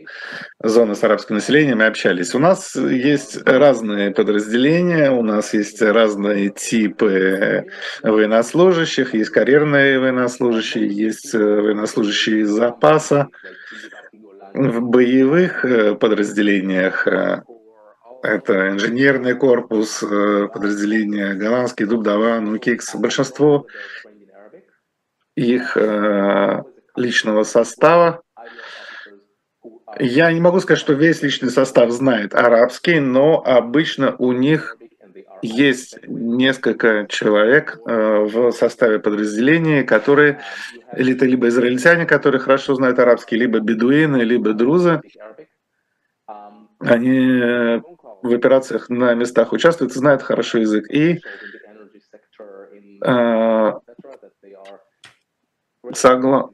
зоны 0.64 0.94
с 0.94 1.04
арабским 1.04 1.36
населением 1.36 1.82
и 1.82 1.86
общались. 1.86 2.36
У 2.36 2.40
нас 2.40 2.76
есть 2.76 3.42
разные 3.44 4.12
подразделения, 4.12 5.10
у 5.10 5.24
нас 5.24 5.56
есть 5.56 5.82
разные 5.82 6.50
типы 6.50 7.66
военнослужащих, 8.04 9.16
есть 9.16 9.32
карьерные 9.32 9.98
военнослужащие, 9.98 10.88
есть 10.88 11.34
э, 11.34 11.40
военнослужащие 11.40 12.42
из 12.42 12.50
запаса. 12.50 13.30
В 14.54 14.82
боевых 14.82 15.66
э, 15.66 15.96
подразделениях 15.96 17.08
это 18.22 18.70
инженерный 18.70 19.34
корпус, 19.36 20.02
подразделения 20.54 21.34
голландский, 21.34 21.88
Дубдава, 21.88 22.40
Нукикс. 22.40 22.96
Большинство 22.96 23.66
их 25.36 25.76
личного 26.96 27.44
состава. 27.44 28.22
Я 30.00 30.32
не 30.32 30.42
могу 30.42 30.60
сказать, 30.60 30.80
что 30.80 30.94
весь 30.94 31.22
личный 31.22 31.50
состав 31.50 31.92
знает 31.92 32.34
арабский, 32.34 33.00
но 33.00 33.42
обычно 33.46 34.16
у 34.18 34.32
них 34.32 34.78
есть 35.42 36.00
несколько 36.08 37.06
человек 37.08 37.78
в 37.86 38.52
составе 38.52 39.00
подразделения, 39.00 39.84
которые 39.84 40.42
это 40.92 41.26
либо 41.26 41.50
израильтяне, 41.50 42.06
которые 42.06 42.40
хорошо 42.40 42.76
знают 42.76 42.98
арабский, 42.98 43.36
либо 43.36 43.60
бедуины, 43.60 44.18
либо 44.18 44.54
друзы. 44.54 45.02
Они 46.80 47.82
в 48.24 48.34
операциях 48.34 48.90
на 48.90 49.14
местах 49.14 49.52
участвуют, 49.54 49.94
знают 49.94 50.22
хорошо 50.22 50.60
язык. 50.60 50.90
И 50.90 51.20
Согла... 55.94 56.50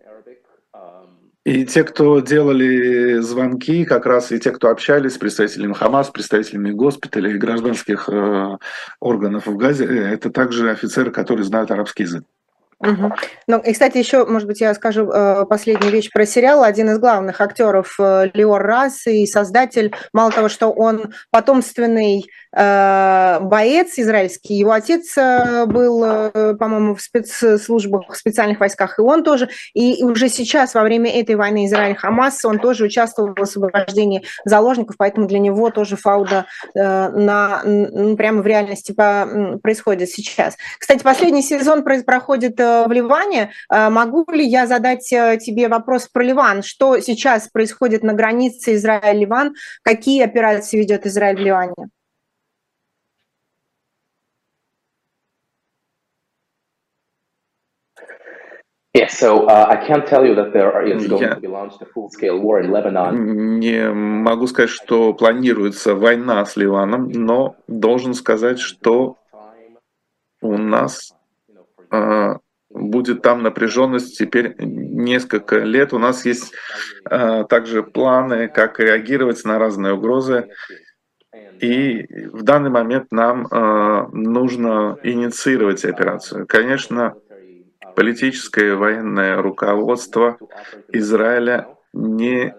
И 1.45 1.65
те, 1.65 1.83
кто 1.83 2.19
делали 2.19 3.19
звонки, 3.19 3.85
как 3.85 4.05
раз 4.05 4.31
и 4.31 4.39
те, 4.39 4.51
кто 4.51 4.69
общались 4.69 5.13
с 5.13 5.17
представителями 5.17 5.73
Хамас, 5.73 6.09
представителями 6.09 6.71
госпиталей 6.71 7.35
и 7.35 7.37
гражданских 7.37 8.09
э, 8.09 8.57
органов 8.99 9.47
в 9.47 9.55
Газе, 9.55 9.85
э, 9.85 10.13
это 10.13 10.31
также 10.31 10.69
офицеры, 10.69 11.11
которые 11.11 11.45
знают 11.45 11.71
арабский 11.71 12.03
язык. 12.03 12.23
Угу. 12.81 13.11
Ну, 13.47 13.59
и, 13.59 13.73
кстати, 13.73 13.97
еще, 13.97 14.25
может 14.25 14.47
быть, 14.47 14.61
я 14.61 14.73
скажу 14.73 15.09
э, 15.09 15.45
последнюю 15.49 15.91
вещь 15.91 16.09
про 16.11 16.25
сериал. 16.25 16.63
Один 16.63 16.89
из 16.89 16.99
главных 16.99 17.41
актеров 17.41 17.95
э, 17.99 18.29
Леор 18.33 18.61
Расс 18.61 19.05
и 19.05 19.25
создатель, 19.25 19.93
мало 20.13 20.31
того, 20.31 20.47
что 20.47 20.69
он 20.69 21.13
потомственный 21.29 22.29
боец 22.51 23.97
израильский, 23.97 24.55
его 24.55 24.71
отец 24.71 25.17
э, 25.17 25.65
был, 25.65 26.03
э, 26.03 26.55
по-моему, 26.55 26.95
в 26.95 27.01
спецслужбах, 27.01 28.11
в 28.11 28.15
специальных 28.15 28.59
войсках, 28.59 28.99
и 28.99 29.01
он 29.01 29.23
тоже. 29.23 29.49
И 29.73 30.03
уже 30.03 30.29
сейчас, 30.29 30.73
во 30.73 30.83
время 30.83 31.11
этой 31.11 31.35
войны 31.35 31.65
Израиль-Хамас, 31.65 32.43
он 32.45 32.59
тоже 32.59 32.85
участвовал 32.85 33.33
в 33.35 33.41
освобождении 33.41 34.23
заложников, 34.45 34.95
поэтому 34.97 35.27
для 35.27 35.39
него 35.39 35.69
тоже 35.69 35.95
фауда 35.95 36.45
э, 36.75 37.09
на, 37.09 37.61
прямо 38.17 38.41
в 38.41 38.47
реальности 38.47 38.93
происходит 38.93 40.09
сейчас. 40.09 40.55
Кстати, 40.79 41.03
последний 41.03 41.43
сезон 41.43 41.83
проходит 41.83 42.59
э, 42.59 42.85
в 42.87 42.91
Ливане. 42.91 43.51
Э, 43.71 43.89
могу 43.89 44.25
ли 44.31 44.45
я 44.45 44.67
задать 44.67 45.11
э, 45.13 45.37
тебе 45.37 45.67
вопрос 45.67 46.07
про 46.07 46.23
Ливан? 46.23 46.63
Что 46.63 46.99
сейчас 46.99 47.47
происходит 47.47 48.03
на 48.03 48.13
границе 48.13 48.75
Израиль-Ливан? 48.75 49.53
Какие 49.83 50.23
операции 50.23 50.77
ведет 50.77 51.05
Израиль 51.05 51.37
в 51.37 51.41
Ливане? 51.41 51.89
Yes, 58.93 59.19
so 59.19 59.45
uh, 59.45 59.67
I 59.69 59.77
can't 59.85 60.07
tell 60.07 60.25
you 60.25 60.33
that 60.33 60.51
there 60.51 60.81
is 60.81 61.07
going 61.07 61.21
to 61.21 61.39
be 61.39 61.47
launched 61.47 61.79
a 61.81 61.85
full-scale 61.85 62.39
war 62.39 62.59
in 62.59 62.71
Lebanon. 62.71 63.59
Не 63.59 63.91
могу 63.91 64.47
сказать, 64.47 64.71
что 64.71 65.13
планируется 65.13 65.93
война 65.93 66.43
с 66.43 66.55
Ливаном, 66.57 67.09
но 67.09 67.55
должен 67.67 68.15
сказать, 68.15 68.59
что 68.59 69.17
у 70.41 70.57
нас 70.57 71.13
э, 71.91 72.35
будет 72.71 73.21
там 73.21 73.43
напряженность 73.43 74.17
теперь 74.17 74.55
несколько 74.57 75.59
лет. 75.59 75.93
У 75.93 75.99
нас 75.99 76.25
есть 76.25 76.51
э, 77.07 77.43
также 77.47 77.83
планы, 77.83 78.47
как 78.47 78.79
реагировать 78.79 79.45
на 79.45 79.59
разные 79.59 79.93
угрозы. 79.93 80.49
И 81.61 82.07
в 82.31 82.41
данный 82.41 82.71
момент 82.71 83.11
нам 83.11 83.45
э, 83.45 84.07
нужно 84.13 84.97
инициировать 85.03 85.85
операцию. 85.85 86.47
Конечно, 86.47 87.15
политическое 87.99 88.69
и 88.69 88.75
военное 88.75 89.41
руководство 89.41 90.37
Израиля 90.87 91.67
не 91.91 92.55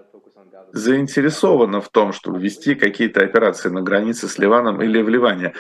заинтересовано 0.73 1.81
в 1.81 1.89
том, 1.89 2.13
чтобы 2.13 2.39
вести 2.39 2.75
какие-то 2.75 3.25
операции 3.25 3.71
на 3.71 3.81
границе 3.81 4.29
с 4.29 4.37
Ливаном 4.39 4.83
или 4.83 5.01
в 5.01 5.09
Ливане. 5.09 5.55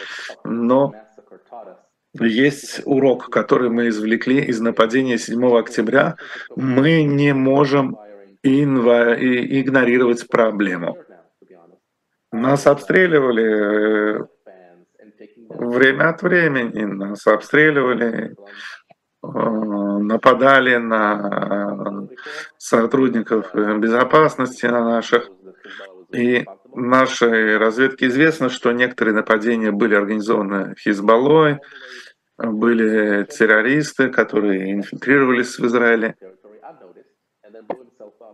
Но 0.44 0.92
есть 2.12 2.82
урок, 2.84 3.30
который 3.30 3.70
мы 3.70 3.88
извлекли 3.88 4.42
из 4.42 4.60
нападения 4.60 5.16
7 5.16 5.58
октября. 5.58 6.16
Мы 6.56 7.04
не 7.04 7.32
можем 7.32 7.96
инва- 8.44 9.16
игнорировать 9.18 10.28
проблему. 10.28 10.98
Нас 12.32 12.66
обстреливали 12.66 14.18
э, 14.18 14.26
время 15.48 16.10
от 16.10 16.22
времени, 16.22 16.84
нас 16.84 17.26
обстреливали, 17.26 18.36
нападали 19.22 20.76
на 20.76 22.08
сотрудников 22.56 23.54
безопасности 23.54 24.66
на 24.66 24.84
наших. 24.84 25.30
И 26.12 26.44
нашей 26.74 27.56
разведке 27.56 28.06
известно, 28.06 28.48
что 28.48 28.72
некоторые 28.72 29.14
нападения 29.14 29.70
были 29.70 29.94
организованы 29.94 30.74
Хизбаллой, 30.76 31.60
были 32.38 33.24
террористы, 33.24 34.08
которые 34.08 34.72
инфильтрировались 34.72 35.58
в 35.58 35.66
Израиле, 35.66 36.16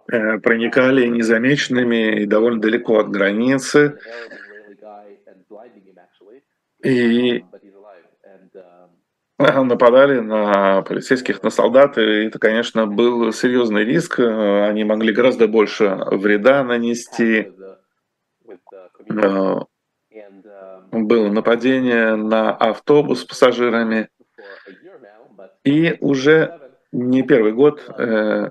э, 0.09 0.39
проникали 0.39 1.07
незамеченными 1.07 2.23
и 2.23 2.27
довольно 2.27 2.61
далеко 2.61 3.01
от 3.01 3.11
границы. 3.11 3.99
И 6.85 7.45
нападали 9.39 10.21
на 10.21 10.83
полицейских, 10.83 11.43
на 11.43 11.51
солдат, 11.51 11.99
и 11.99 12.27
это, 12.27 12.39
конечно, 12.39 12.87
был 12.87 13.33
серьезный 13.33 13.85
риск. 13.85 14.19
Они 14.19 14.85
могли 14.85 15.13
гораздо 15.13 15.47
больше 15.47 15.99
вреда 16.11 16.65
нанести. 16.65 17.53
Было 20.93 21.29
нападение 21.29 22.17
на 22.17 22.51
автобус 22.53 23.21
с 23.21 23.25
пассажирами. 23.25 24.09
И 25.65 25.97
уже 26.01 26.61
не 26.93 27.23
первый 27.23 27.53
год 27.53 27.83
э, 27.99 28.51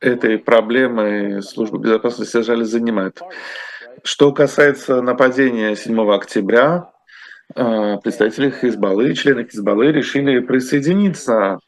этой 0.00 0.38
проблемой 0.38 1.42
служба 1.42 1.78
безопасности 1.78 2.36
Израиля 2.38 2.64
занимает. 2.64 3.20
Что 4.04 4.32
касается 4.32 5.02
нападения 5.02 5.74
7 5.74 6.10
октября, 6.12 6.92
представители 7.54 8.50
Хизбаллы, 8.50 9.14
члены 9.14 9.44
Хизбаллы 9.44 9.92
решили 9.92 10.40
присоединиться 10.40 11.58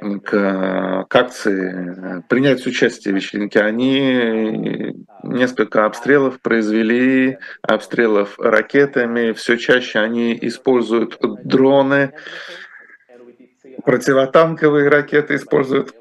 к, 0.00 1.06
к 1.08 1.16
акции, 1.16 2.22
принять 2.28 2.66
участие 2.66 3.12
в 3.12 3.16
вечеринке. 3.16 3.60
Они 3.60 4.94
несколько 5.22 5.84
обстрелов 5.84 6.40
произвели, 6.40 7.38
обстрелов 7.62 8.38
ракетами. 8.38 9.32
Все 9.32 9.56
чаще 9.56 9.98
они 9.98 10.36
используют 10.40 11.18
дроны, 11.44 12.12
противотанковые 13.84 14.88
ракеты 14.88 15.36
используют. 15.36 15.94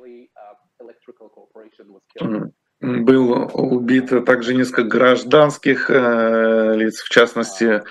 Было 2.85 3.45
убито 3.45 4.21
также 4.21 4.53
несколько 4.53 4.83
гражданских 4.83 5.89
э, 5.89 6.75
лиц, 6.75 7.01
в 7.01 7.09
частности, 7.09 7.81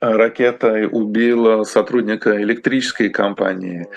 ракета 0.00 0.88
убила 0.90 1.64
сотрудника 1.64 2.40
электрической 2.40 3.10
компании, 3.10 3.88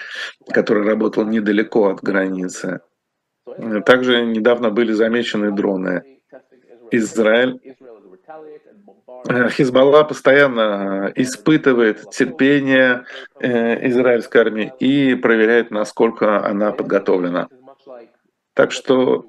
который 0.50 0.86
работал 0.86 1.24
недалеко 1.24 1.88
от 1.88 2.02
границы. 2.02 2.82
Также 3.86 4.26
недавно 4.26 4.72
были 4.72 4.92
замечены 4.92 5.52
дроны. 5.52 6.04
Израиль 6.92 7.58
э, 9.30 9.50
Хизбалла 9.52 10.04
постоянно 10.04 11.14
испытывает 11.16 12.10
терпение 12.10 13.06
э, 13.40 13.88
израильской 13.88 14.42
армии 14.42 14.74
и 14.80 15.16
проверяет, 15.16 15.72
насколько 15.72 16.46
она 16.46 16.74
подготовлена. 16.74 17.48
Так 18.54 18.74
что 18.74 19.26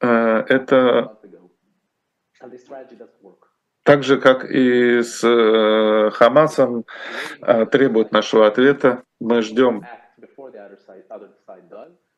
это 0.00 1.18
так 3.82 4.02
же, 4.02 4.20
как 4.20 4.50
и 4.50 5.02
с 5.02 5.20
Хамасом, 6.14 6.84
требует 7.70 8.12
нашего 8.12 8.46
ответа. 8.46 9.02
Мы 9.20 9.42
ждем, 9.42 9.84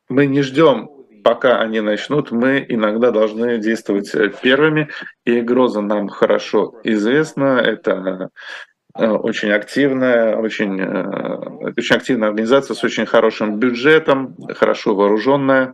мы 0.09 0.25
не 0.27 0.41
ждем 0.41 1.03
пока 1.23 1.59
они 1.59 1.81
начнут, 1.81 2.31
мы 2.31 2.63
иногда 2.67 3.11
должны 3.11 3.57
действовать 3.57 4.13
э, 4.13 4.29
первыми. 4.41 4.89
И 5.25 5.41
Гроза 5.41 5.81
нам 5.81 6.09
хорошо 6.09 6.79
известна. 6.83 7.59
Это 7.59 8.29
э, 8.95 9.07
очень 9.07 9.51
активная, 9.51 10.35
очень, 10.35 10.79
э, 10.79 11.71
очень 11.77 11.95
активная 11.95 12.29
организация 12.29 12.75
с 12.75 12.83
очень 12.83 13.05
хорошим 13.05 13.57
бюджетом, 13.57 14.35
хорошо 14.55 14.95
вооруженная. 14.95 15.73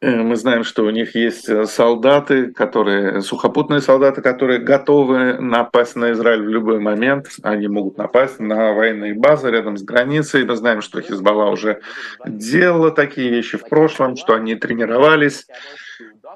Э, 0.00 0.22
мы 0.22 0.36
знаем, 0.36 0.64
что 0.64 0.84
у 0.84 0.90
них 0.90 1.14
есть 1.14 1.48
э, 1.48 1.66
солдаты, 1.66 2.52
которые, 2.52 3.22
сухопутные 3.22 3.80
солдаты, 3.80 4.20
которые 4.20 4.60
готовы 4.60 5.38
напасть 5.40 5.96
на 5.96 6.12
Израиль 6.12 6.42
в 6.42 6.48
любой 6.48 6.80
момент. 6.80 7.28
Они 7.42 7.68
могут 7.68 7.96
напасть 7.96 8.38
на 8.38 8.72
военные 8.72 9.14
базы 9.14 9.50
рядом 9.50 9.76
с 9.76 9.82
границей. 9.82 10.44
Мы 10.44 10.54
знаем, 10.56 10.82
что 10.82 11.00
Хизбалла 11.00 11.50
уже 11.50 11.80
делала 12.26 12.90
такие 12.90 13.30
вещи 13.30 13.56
в 13.56 13.68
прошлом, 13.68 14.16
что 14.16 14.34
они 14.34 14.54
тренировались. 14.54 15.46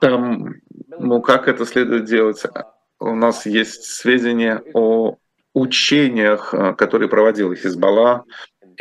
Там, 0.01 0.55
ну 0.99 1.21
как 1.21 1.49
это 1.49 1.67
следует 1.67 2.05
делать? 2.05 2.43
У 2.99 3.15
нас 3.15 3.47
есть 3.47 3.85
сведения 3.85 4.63
о 4.75 5.17
учениях, 5.53 6.55
которые 6.77 7.09
проводила 7.09 7.55
Хизбалла, 7.55 8.25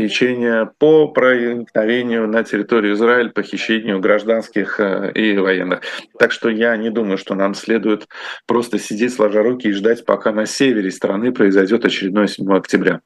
учения 0.06 0.72
по 0.78 1.08
проникновению 1.08 2.28
на 2.28 2.44
территорию 2.44 2.96
Израиля, 2.96 3.30
похищению 3.30 4.00
гражданских 4.00 4.80
и 4.80 5.38
военных. 5.38 5.82
Так 6.18 6.32
что 6.32 6.50
я 6.50 6.76
не 6.78 6.90
думаю, 6.90 7.18
что 7.18 7.36
нам 7.36 7.54
следует 7.54 8.08
просто 8.46 8.80
сидеть 8.80 9.14
сложа 9.14 9.44
руки 9.44 9.68
и 9.68 9.74
ждать, 9.74 10.06
пока 10.06 10.32
на 10.32 10.46
севере 10.46 10.92
страны 10.92 11.32
произойдет 11.32 11.86
очередное 11.86 12.28
7 12.28 12.52
октября. 12.56 13.02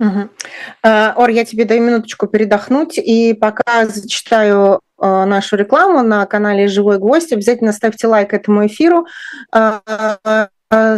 Угу. 0.00 0.28
Ор, 0.84 1.30
я 1.30 1.44
тебе 1.44 1.64
даю 1.64 1.82
минуточку 1.82 2.28
передохнуть, 2.28 2.98
и 2.98 3.34
пока 3.34 3.86
зачитаю 3.86 4.80
э, 5.00 5.24
нашу 5.24 5.56
рекламу 5.56 6.02
на 6.02 6.24
канале 6.26 6.68
«Живой 6.68 6.98
гвоздь», 6.98 7.32
обязательно 7.32 7.72
ставьте 7.72 8.06
лайк 8.06 8.32
этому 8.32 8.66
эфиру, 8.66 9.06
э, 9.52 9.78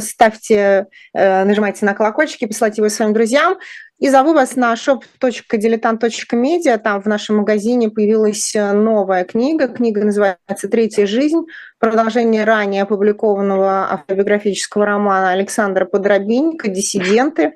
ставьте, 0.00 0.86
нажимайте 1.14 1.86
на 1.86 1.94
колокольчики, 1.94 2.44
посылайте 2.44 2.80
его 2.80 2.88
своим 2.88 3.12
друзьям. 3.12 3.56
И 4.00 4.08
зову 4.08 4.32
вас 4.32 4.56
на 4.56 4.72
shop.diletant.media. 4.72 6.78
Там 6.78 7.02
в 7.02 7.06
нашем 7.06 7.36
магазине 7.36 7.90
появилась 7.90 8.54
новая 8.54 9.24
книга. 9.24 9.68
Книга 9.68 10.02
называется 10.02 10.68
«Третья 10.70 11.06
жизнь». 11.06 11.42
Продолжение 11.78 12.44
ранее 12.44 12.84
опубликованного 12.84 13.92
автобиографического 13.92 14.86
романа 14.86 15.32
Александра 15.32 15.84
Подробинника 15.84 16.68
«Диссиденты». 16.68 17.52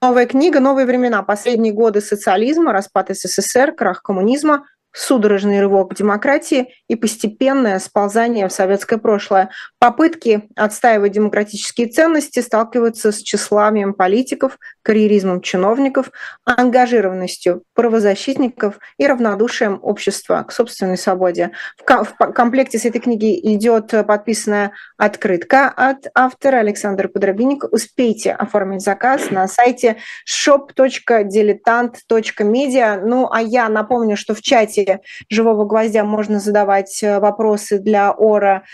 Новая 0.00 0.26
книга 0.26 0.60
«Новые 0.60 0.86
времена. 0.86 1.24
Последние 1.24 1.72
годы 1.72 2.00
социализма. 2.00 2.72
Распад 2.72 3.08
СССР. 3.10 3.72
Крах 3.72 4.02
коммунизма 4.02 4.66
судорожный 4.92 5.60
рывок 5.60 5.90
к 5.90 5.94
демократии 5.94 6.74
и 6.88 6.96
постепенное 6.96 7.78
сползание 7.78 8.48
в 8.48 8.52
советское 8.52 8.98
прошлое. 8.98 9.50
Попытки 9.78 10.48
отстаивать 10.56 11.12
демократические 11.12 11.86
ценности 11.88 12.40
сталкиваются 12.40 13.12
с 13.12 13.22
тщеславием 13.22 13.94
политиков, 13.94 14.58
карьеризмом 14.82 15.42
чиновников, 15.42 16.10
ангажированностью 16.44 17.62
правозащитников 17.74 18.78
и 18.96 19.06
равнодушием 19.06 19.78
общества 19.82 20.42
к 20.42 20.50
собственной 20.52 20.96
свободе. 20.96 21.52
В 21.76 21.84
комплекте 22.32 22.78
с 22.78 22.84
этой 22.84 23.00
книги 23.00 23.38
идет 23.54 23.92
подписанная 24.06 24.72
открытка 24.96 25.68
от 25.68 26.06
автора 26.14 26.56
Александра 26.56 27.08
Подробинник. 27.08 27.64
Успейте 27.70 28.32
оформить 28.32 28.82
заказ 28.82 29.30
на 29.30 29.46
сайте 29.46 29.98
shop.diletant.media. 30.26 33.02
Ну, 33.04 33.28
а 33.30 33.42
я 33.42 33.68
напомню, 33.68 34.16
что 34.16 34.34
в 34.34 34.40
чате 34.40 34.87
«Живого 35.28 35.64
гвоздя» 35.64 36.04
можно 36.04 36.40
задавать 36.40 37.02
э, 37.02 37.18
вопросы 37.18 37.78
для 37.78 38.12
Ора 38.12 38.64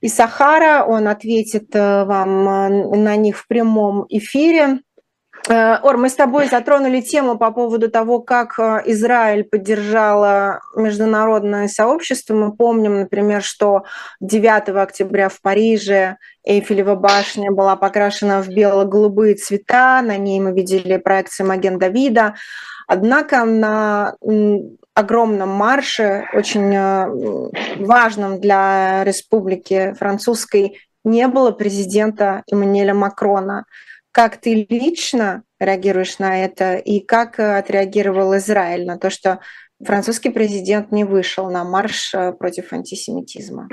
и 0.00 0.08
Сахара. 0.08 0.84
Он 0.84 1.08
ответит 1.08 1.74
э, 1.74 2.04
вам 2.04 2.48
э, 2.48 2.96
на 2.96 3.16
них 3.16 3.38
в 3.38 3.46
прямом 3.46 4.06
эфире. 4.08 4.80
Ор, 5.48 5.96
мы 5.96 6.08
с 6.08 6.14
тобой 6.14 6.48
затронули 6.48 7.00
тему 7.00 7.38
по 7.38 7.52
поводу 7.52 7.88
того, 7.88 8.18
как 8.18 8.58
Израиль 8.86 9.44
поддержала 9.44 10.60
международное 10.74 11.68
сообщество. 11.68 12.34
Мы 12.34 12.56
помним, 12.56 13.00
например, 13.02 13.42
что 13.42 13.84
9 14.20 14.70
октября 14.70 15.28
в 15.28 15.40
Париже 15.40 16.16
Эйфелева 16.42 16.96
башня 16.96 17.52
была 17.52 17.76
покрашена 17.76 18.42
в 18.42 18.48
бело-голубые 18.48 19.36
цвета, 19.36 20.02
на 20.02 20.16
ней 20.16 20.40
мы 20.40 20.52
видели 20.52 20.96
проекции 20.96 21.44
Маген 21.44 21.78
Давида. 21.78 22.34
Однако 22.86 23.44
на 23.44 24.14
огромном 24.96 25.50
марше, 25.50 26.24
очень 26.32 26.74
э, 26.74 27.84
важном 27.84 28.40
для 28.40 29.04
республики 29.04 29.92
французской, 29.92 30.80
не 31.04 31.28
было 31.28 31.50
президента 31.50 32.42
Эммануэля 32.50 32.94
Макрона. 32.94 33.66
Как 34.10 34.38
ты 34.38 34.66
лично 34.70 35.42
реагируешь 35.60 36.18
на 36.18 36.42
это 36.42 36.76
и 36.76 37.00
как 37.00 37.38
э, 37.38 37.58
отреагировал 37.58 38.38
Израиль 38.38 38.86
на 38.86 38.96
то, 38.96 39.10
что 39.10 39.40
французский 39.84 40.30
президент 40.30 40.90
не 40.92 41.04
вышел 41.04 41.50
на 41.50 41.62
марш 41.62 42.14
э, 42.14 42.32
против 42.32 42.72
антисемитизма? 42.72 43.68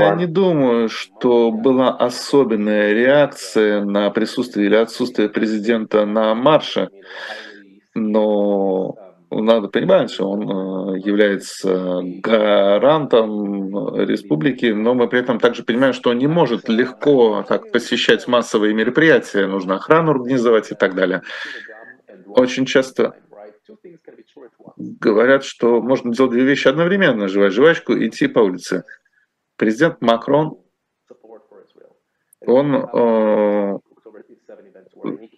Я 0.00 0.14
не 0.14 0.26
думаю, 0.26 0.88
что 0.88 1.50
была 1.50 1.90
особенная 1.90 2.94
реакция 2.94 3.84
на 3.84 4.08
присутствие 4.08 4.66
или 4.66 4.76
отсутствие 4.76 5.28
президента 5.28 6.06
на 6.06 6.34
марше, 6.34 6.88
но 7.94 8.94
надо 9.30 9.68
понимать, 9.68 10.10
что 10.10 10.30
он 10.30 10.94
э, 10.94 11.00
является 11.00 12.00
гарантом 12.02 13.94
республики, 14.06 14.66
но 14.66 14.94
мы 14.94 15.06
при 15.06 15.20
этом 15.20 15.38
также 15.38 15.64
понимаем, 15.64 15.92
что 15.92 16.10
он 16.10 16.18
не 16.18 16.26
может 16.26 16.70
легко 16.70 17.44
так 17.46 17.70
посещать 17.72 18.26
массовые 18.26 18.72
мероприятия, 18.72 19.46
нужно 19.46 19.74
охрану 19.74 20.12
организовать 20.12 20.70
и 20.70 20.74
так 20.74 20.94
далее. 20.94 21.20
Очень 22.26 22.64
часто 22.64 23.16
говорят, 25.00 25.44
что 25.44 25.80
можно 25.80 26.12
делать 26.12 26.32
две 26.32 26.44
вещи 26.44 26.68
одновременно, 26.68 27.28
жевать 27.28 27.52
жвачку 27.52 27.92
и 27.92 28.08
идти 28.08 28.26
по 28.26 28.40
улице. 28.40 28.84
Президент 29.56 30.00
Макрон, 30.00 30.58
он 32.46 32.74
э, 32.74 33.78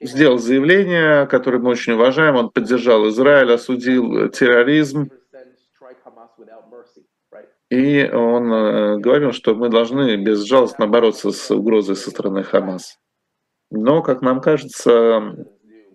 сделал 0.01 0.39
заявление, 0.39 1.27
которое 1.27 1.59
мы 1.59 1.71
очень 1.71 1.93
уважаем, 1.93 2.37
он 2.37 2.51
поддержал 2.51 3.09
Израиль, 3.09 3.53
осудил 3.53 4.29
терроризм, 4.31 5.11
и 7.69 8.09
он 8.09 8.53
э, 8.53 8.99
говорил, 8.99 9.33
что 9.33 9.55
мы 9.55 9.69
должны 9.69 10.17
безжалостно 10.17 10.87
бороться 10.87 11.33
с 11.33 11.51
угрозой 11.51 11.97
со 11.97 12.11
стороны 12.11 12.45
Хамас. 12.45 12.99
Но, 13.71 14.03
как 14.03 14.23
нам 14.23 14.41
кажется, 14.41 15.35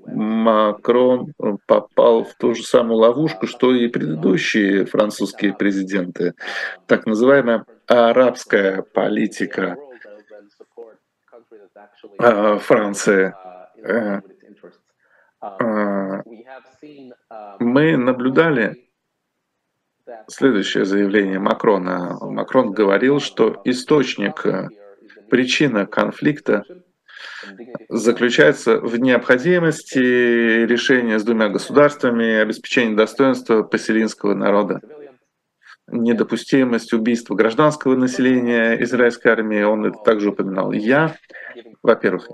Макрон 0.06 1.34
попал 1.68 2.24
в 2.24 2.36
ту 2.36 2.54
же 2.56 2.64
самую 2.64 2.98
ловушку, 2.98 3.48
что 3.48 3.74
и 3.74 3.88
предыдущие 3.88 4.86
французские 4.86 5.54
президенты. 5.54 6.34
Так 6.88 7.06
называемая 7.06 7.66
арабская 7.88 8.82
политика 8.82 9.78
а, 12.18 12.58
Франции. 12.58 13.34
Э, 13.84 14.22
мы 17.60 17.98
наблюдали 17.98 18.90
следующее 20.28 20.86
заявление 20.86 21.40
Макрона. 21.40 22.18
Макрон 22.22 22.72
говорил, 22.72 23.20
что 23.20 23.62
источник, 23.66 24.46
причина 25.30 25.86
конфликта 25.86 26.64
заключается 27.90 28.78
в 28.78 28.98
необходимости 29.00 29.98
решения 29.98 31.20
с 31.20 31.24
двумя 31.24 31.50
государствами, 31.50 32.40
обеспечения 32.40 32.96
достоинства 32.96 33.64
поселинского 33.64 34.34
народа. 34.34 34.82
Недопустимость 35.88 36.94
убийства 36.94 37.36
гражданского 37.36 37.96
населения 37.96 38.82
израильской 38.82 39.32
армии, 39.32 39.62
он 39.62 39.86
это 39.86 39.98
также 40.06 40.30
упоминал. 40.30 40.72
Я, 40.72 41.16
во-первых, 41.84 42.30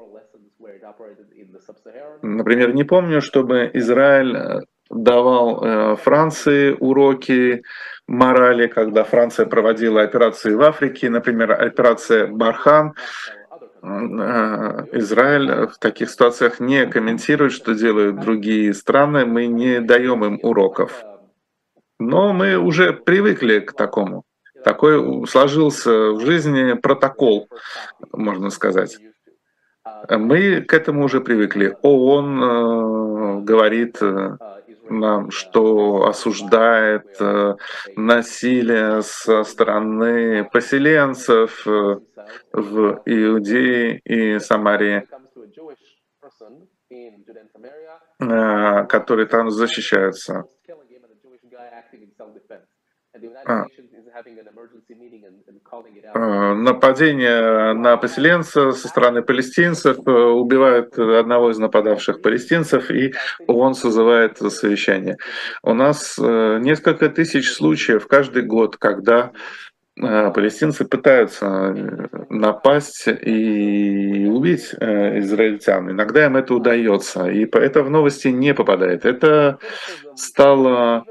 например, 2.22 2.76
не 2.76 2.84
помню, 2.84 3.22
чтобы 3.22 3.72
Израиль 3.74 4.64
давал 4.90 5.64
э, 5.64 5.96
Франции 5.98 6.72
уроки 6.80 7.64
морали, 8.08 8.68
когда 8.68 9.04
Франция 9.04 9.46
проводила 9.46 10.02
операции 10.02 10.54
в 10.54 10.62
Африке, 10.62 11.10
например, 11.10 11.52
операция 11.52 12.28
Бархан, 12.28 12.94
Э, 13.47 13.47
Израиль 13.82 15.68
в 15.68 15.78
таких 15.80 16.10
ситуациях 16.10 16.60
не 16.60 16.86
комментирует, 16.88 17.52
что 17.52 17.74
делают 17.74 18.20
другие 18.20 18.74
страны, 18.74 19.26
мы 19.26 19.48
не 19.48 19.82
даем 19.82 20.26
им 20.26 20.40
уроков. 20.42 21.04
Но 22.00 22.34
мы 22.34 22.58
уже 22.58 22.94
привыкли 22.94 23.60
к 23.60 23.74
такому. 23.74 24.24
Такой 24.64 25.26
сложился 25.28 26.12
в 26.12 26.22
жизни 26.26 26.74
протокол, 26.74 27.48
можно 28.12 28.50
сказать. 28.50 28.98
Мы 30.10 30.62
к 30.62 30.74
этому 30.74 31.06
уже 31.06 31.22
привыкли. 31.22 31.76
ООН 31.82 32.44
э, 32.44 33.42
говорит 33.42 33.98
э, 34.02 34.38
что 35.30 36.06
осуждает 36.08 37.16
э, 37.20 37.56
насилие 37.96 39.02
со 39.02 39.44
стороны 39.44 40.44
поселенцев 40.46 41.68
э, 41.68 42.00
в 42.54 43.02
Иудее 43.06 44.00
и 44.00 44.40
Самарии, 44.40 45.08
э, 48.20 48.86
которые 48.88 49.28
там 49.28 49.52
защищаются. 49.52 50.46
Э, 56.14 56.54
нападение 56.54 57.74
на 57.74 57.98
поселенца 57.98 58.72
со 58.72 58.88
стороны 58.88 59.22
палестинцев, 59.22 59.98
э, 60.06 60.12
убивают 60.12 60.98
одного 60.98 61.52
из 61.52 61.60
нападавших 61.60 62.22
палестинцев, 62.22 62.90
и 62.90 63.14
он 63.46 63.76
созывает 63.76 64.38
совещание. 64.38 65.18
У 65.62 65.74
нас 65.74 66.18
э, 66.20 66.60
несколько 66.62 67.10
тысяч 67.10 67.52
случаев 67.52 68.08
каждый 68.08 68.44
год, 68.44 68.78
когда 68.78 69.32
палестинцы 70.00 70.86
пытаются 70.86 71.74
напасть 72.30 73.08
и 73.08 74.28
убить 74.28 74.72
израильтян. 74.72 75.90
Иногда 75.90 76.26
им 76.26 76.38
это 76.38 76.54
удается, 76.54 77.26
и 77.26 77.50
это 77.52 77.82
в 77.82 77.90
новости 77.90 78.28
не 78.28 78.54
попадает. 78.54 79.06
Это 79.06 79.58
стало 80.16 81.04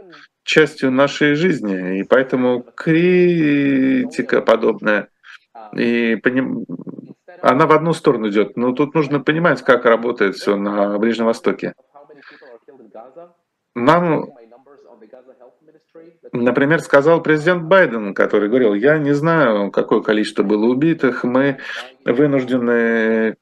частью 0.46 0.92
нашей 0.92 1.34
жизни, 1.34 1.98
и 1.98 2.02
поэтому 2.04 2.62
критика 2.62 4.40
подобная, 4.40 5.08
и 5.74 6.16
поним... 6.22 6.64
она 7.42 7.66
в 7.66 7.72
одну 7.72 7.92
сторону 7.92 8.28
идет. 8.28 8.56
Но 8.56 8.72
тут 8.72 8.94
нужно 8.94 9.20
понимать, 9.20 9.62
как 9.62 9.84
работает 9.84 10.36
все 10.36 10.56
на 10.56 10.98
Ближнем 10.98 11.26
Востоке. 11.26 11.74
Нам 13.74 14.26
Например, 16.32 16.80
сказал 16.80 17.22
президент 17.22 17.64
Байден, 17.64 18.14
который 18.14 18.48
говорил, 18.48 18.74
я 18.74 18.98
не 18.98 19.12
знаю, 19.12 19.70
какое 19.70 20.00
количество 20.00 20.42
было 20.42 20.66
убитых, 20.66 21.24
мы 21.24 21.58
вынуждены 22.04 23.36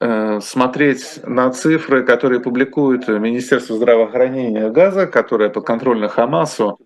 э, 0.00 0.40
смотреть 0.40 1.20
на 1.24 1.50
цифры, 1.50 2.04
которые 2.04 2.40
публикует 2.40 3.08
Министерство 3.08 3.76
здравоохранения 3.76 4.70
Газа, 4.70 5.06
которое 5.06 5.50
подконтрольно 5.50 6.08
Хамасу. 6.08 6.78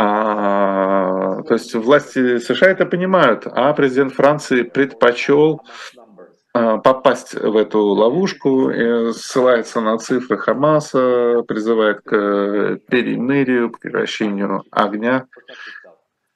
А, 0.00 1.42
то 1.42 1.54
есть 1.54 1.74
власти 1.74 2.38
США 2.38 2.68
это 2.68 2.86
понимают, 2.86 3.48
а 3.50 3.72
президент 3.72 4.12
Франции 4.12 4.62
предпочел 4.62 5.60
попасть 6.78 7.34
в 7.34 7.56
эту 7.56 7.80
ловушку, 7.80 8.72
ссылается 9.12 9.80
на 9.80 9.98
цифры 9.98 10.38
Хамаса, 10.38 11.42
призывает 11.46 12.00
к 12.02 12.78
перемирию, 12.88 13.70
к 13.70 13.80
прекращению 13.80 14.64
огня, 14.70 15.26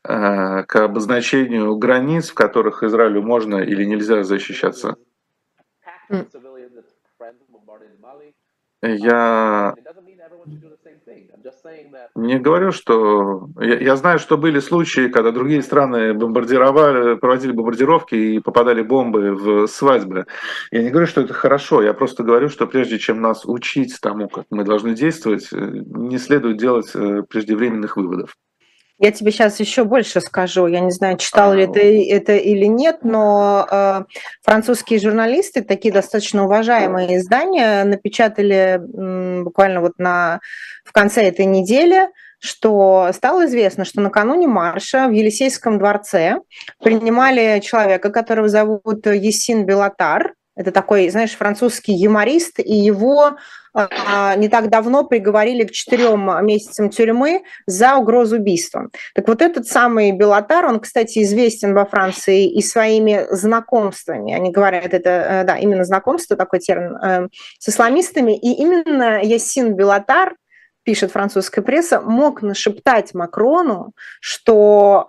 а, 0.05 0.65
к 0.65 0.77
обозначению 0.77 1.77
границ, 1.77 2.31
в 2.31 2.35
которых 2.35 2.83
Израилю 2.83 3.23
можно 3.23 3.57
или 3.57 3.85
нельзя 3.85 4.25
защищаться. 4.25 4.97
Я 8.83 9.75
не 12.15 12.39
говорю, 12.39 12.73
что... 12.73 13.49
Я, 13.61 13.79
я 13.79 13.97
знаю, 13.97 14.19
что 14.19 14.37
были 14.37 14.61
случаи, 14.61 15.09
когда 15.09 15.31
другие 15.31 15.63
страны 15.63 16.15
бомбардировали, 16.15 17.17
проводили 17.17 17.53
бомбардировки 17.53 18.15
и 18.15 18.41
попадали 18.41 18.83
бомбы 18.83 19.35
в 19.35 19.67
свадьбы. 19.67 20.27
Я 20.71 20.83
не 20.83 20.91
говорю, 20.91 21.07
что 21.07 21.21
это 21.21 21.35
хорошо, 21.35 21.83
я 21.83 21.95
просто 21.95 22.23
говорю, 22.23 22.49
что 22.49 22.67
прежде 22.67 22.99
чем 22.99 23.21
нас 23.21 23.45
учить 23.45 23.99
тому, 24.01 24.29
как 24.29 24.47
мы 24.51 24.65
должны 24.65 24.95
действовать, 24.95 25.49
э, 25.53 25.57
не 25.57 26.19
следует 26.19 26.59
делать 26.59 26.91
э, 26.95 27.23
преждевременных 27.29 27.97
выводов. 27.97 28.37
Я 29.03 29.11
тебе 29.11 29.33
сейчас 29.33 29.59
еще 29.59 29.83
больше 29.83 30.21
скажу. 30.21 30.69
Я 30.69 30.79
не 30.79 30.93
знаю, 30.93 31.17
читал 31.19 31.53
ли 31.55 31.67
ты 31.67 32.09
это 32.09 32.37
или 32.37 32.67
нет, 32.67 32.99
но 33.03 33.67
э, 33.69 34.03
французские 34.43 35.01
журналисты, 35.01 35.63
такие 35.63 35.93
достаточно 35.93 36.45
уважаемые 36.45 37.17
издания, 37.17 37.83
напечатали 37.83 38.79
м, 38.79 39.43
буквально 39.43 39.81
вот 39.81 39.95
на, 39.99 40.39
в 40.85 40.93
конце 40.93 41.25
этой 41.25 41.47
недели, 41.47 42.11
что 42.39 43.11
стало 43.13 43.47
известно, 43.47 43.85
что 43.85 44.01
накануне 44.01 44.47
марша 44.47 45.09
в 45.09 45.11
Елисейском 45.11 45.81
дворце 45.81 46.37
принимали 46.81 47.59
человека, 47.59 48.09
которого 48.11 48.49
зовут 48.49 49.05
Есин 49.07 49.67
Белатар. 49.67 50.35
Это 50.55 50.71
такой, 50.71 51.09
знаешь, 51.09 51.35
французский 51.35 51.95
юморист, 51.95 52.59
и 52.59 52.75
его 52.75 53.37
а, 53.75 54.37
не 54.37 54.49
так 54.49 54.69
давно 54.69 55.05
приговорили 55.05 55.65
к 55.65 55.71
четырем 55.71 56.45
месяцам 56.45 56.91
тюрьмы 56.91 57.43
за 57.67 57.97
угрозу 57.97 58.37
убийства. 58.37 58.91
Так 59.15 59.29
вот 59.29 59.41
этот 59.41 59.67
самый 59.67 60.13
Белатар, 60.13 60.67
он, 60.67 60.79
кстати, 60.81 61.23
известен 61.23 61.73
во 61.73 61.87
Франции 61.87 62.53
и 62.53 62.61
своими 62.61 63.27
знакомствами. 63.31 64.35
Они 64.35 64.53
говорят, 64.53 64.93
это, 64.93 65.11
э, 65.11 65.45
да, 65.45 65.57
именно 65.57 65.85
знакомство, 65.85 66.37
такой 66.37 66.59
термин, 66.59 66.97
э, 66.97 67.29
с 67.59 67.69
исламистами. 67.71 68.37
И 68.37 68.53
именно 68.53 69.23
Ясин 69.23 69.75
Белатар, 69.75 70.37
пишет 70.85 71.13
французская 71.13 71.63
пресса, 71.63 72.01
мог 72.01 72.43
нашептать 72.43 73.15
Макрону, 73.15 73.93
что 74.21 75.07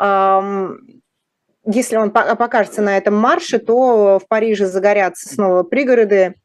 если 1.65 1.95
он 1.95 2.11
покажется 2.11 2.81
на 2.81 2.97
этом 2.97 3.15
марше, 3.15 3.59
то 3.59 4.19
в 4.19 4.27
Париже 4.27 4.65
загорятся 4.65 5.29
снова 5.29 5.63
пригороды, 5.63 6.35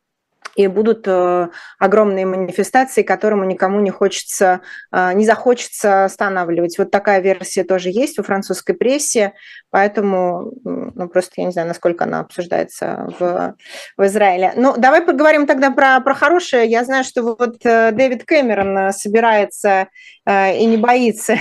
и 0.58 0.66
будут 0.66 1.06
э, 1.06 1.48
огромные 1.78 2.26
манифестации, 2.26 3.02
которому 3.02 3.44
никому 3.44 3.78
не 3.78 3.90
хочется, 3.90 4.60
э, 4.90 5.12
не 5.12 5.24
захочется 5.24 6.04
останавливать. 6.04 6.76
Вот 6.78 6.90
такая 6.90 7.20
версия 7.20 7.62
тоже 7.62 7.90
есть 7.90 8.18
во 8.18 8.24
французской 8.24 8.72
прессе, 8.72 9.34
поэтому, 9.70 10.52
ну, 10.64 11.08
просто 11.08 11.34
я 11.36 11.44
не 11.44 11.52
знаю, 11.52 11.68
насколько 11.68 12.04
она 12.04 12.20
обсуждается 12.20 13.08
в, 13.20 13.54
в 13.96 14.06
Израиле. 14.06 14.52
Ну, 14.56 14.74
давай 14.76 15.02
поговорим 15.02 15.46
тогда 15.46 15.70
про, 15.70 16.00
про 16.00 16.14
хорошее. 16.14 16.66
Я 16.66 16.82
знаю, 16.84 17.04
что 17.04 17.22
вот 17.22 17.64
э, 17.64 17.92
Дэвид 17.92 18.24
Кэмерон 18.24 18.92
собирается 18.92 19.88
и 20.26 20.66
не 20.66 20.76
боится 20.76 21.38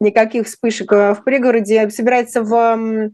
никаких 0.00 0.46
вспышек 0.46 0.90
в 0.90 1.22
пригороде, 1.24 1.88
собирается 1.90 2.42
в 2.42 3.10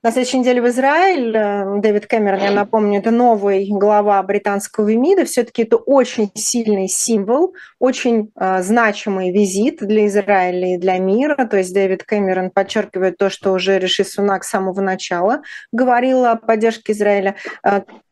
на 0.00 0.12
следующей 0.12 0.38
неделе 0.38 0.62
в 0.62 0.68
Израиль 0.68 1.36
э, 1.36 1.80
Дэвид 1.80 2.06
Кэмерон, 2.06 2.40
я 2.40 2.50
напомню, 2.52 3.00
это 3.00 3.10
новый 3.10 3.68
глава 3.68 4.22
британского 4.22 4.94
МИДа. 4.94 5.24
Все-таки 5.24 5.62
это 5.62 5.76
очень 5.76 6.30
сильный 6.36 6.86
символ, 6.86 7.54
очень 7.80 8.30
э, 8.38 8.62
значимый 8.62 9.32
визит 9.32 9.78
для 9.80 10.06
Израиля 10.06 10.76
и 10.76 10.78
для 10.78 10.98
мира. 10.98 11.34
То 11.46 11.56
есть 11.56 11.74
Дэвид 11.74 12.04
Кэмерон 12.04 12.50
подчеркивает 12.52 13.18
то, 13.18 13.28
что 13.28 13.52
уже 13.52 13.80
Риши 13.80 14.04
Сунак 14.04 14.44
с 14.44 14.50
самого 14.50 14.80
начала 14.80 15.42
говорил 15.72 16.24
о 16.26 16.36
поддержке 16.36 16.92
Израиля. 16.92 17.34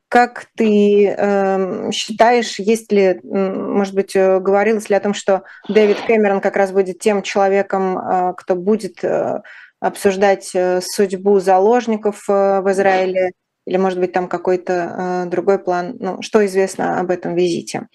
Как 0.09 0.47
ты 0.57 1.09
э, 1.09 1.91
считаешь, 1.91 2.61
есть 2.61 2.93
ли, 2.93 3.21
может 3.25 3.95
быть, 3.95 4.15
э, 4.15 4.39
говорилось 4.39 4.89
ли 4.89 4.95
о 4.95 5.01
том, 5.01 5.15
что 5.15 5.43
Дэвид 5.69 6.01
Кэмерон 6.07 6.41
как 6.41 6.57
раз 6.57 6.71
будет 6.71 7.01
тем 7.01 7.23
человеком, 7.23 7.99
э, 7.99 8.35
кто 8.37 8.55
будет 8.55 9.03
э, 9.03 9.43
обсуждать 9.81 10.51
э, 10.55 10.81
судьбу 10.81 11.41
заложников 11.41 12.29
э, 12.29 12.61
в 12.61 12.71
Израиле, 12.71 13.33
или, 13.67 13.79
может 13.79 13.99
быть, 13.99 14.13
там 14.13 14.29
какой-то 14.29 15.25
э, 15.27 15.29
другой 15.29 15.59
план? 15.59 15.97
Ну, 15.99 16.23
что 16.23 16.47
известно 16.47 17.01
об 17.01 17.11
этом 17.11 17.35
визите? 17.35 17.89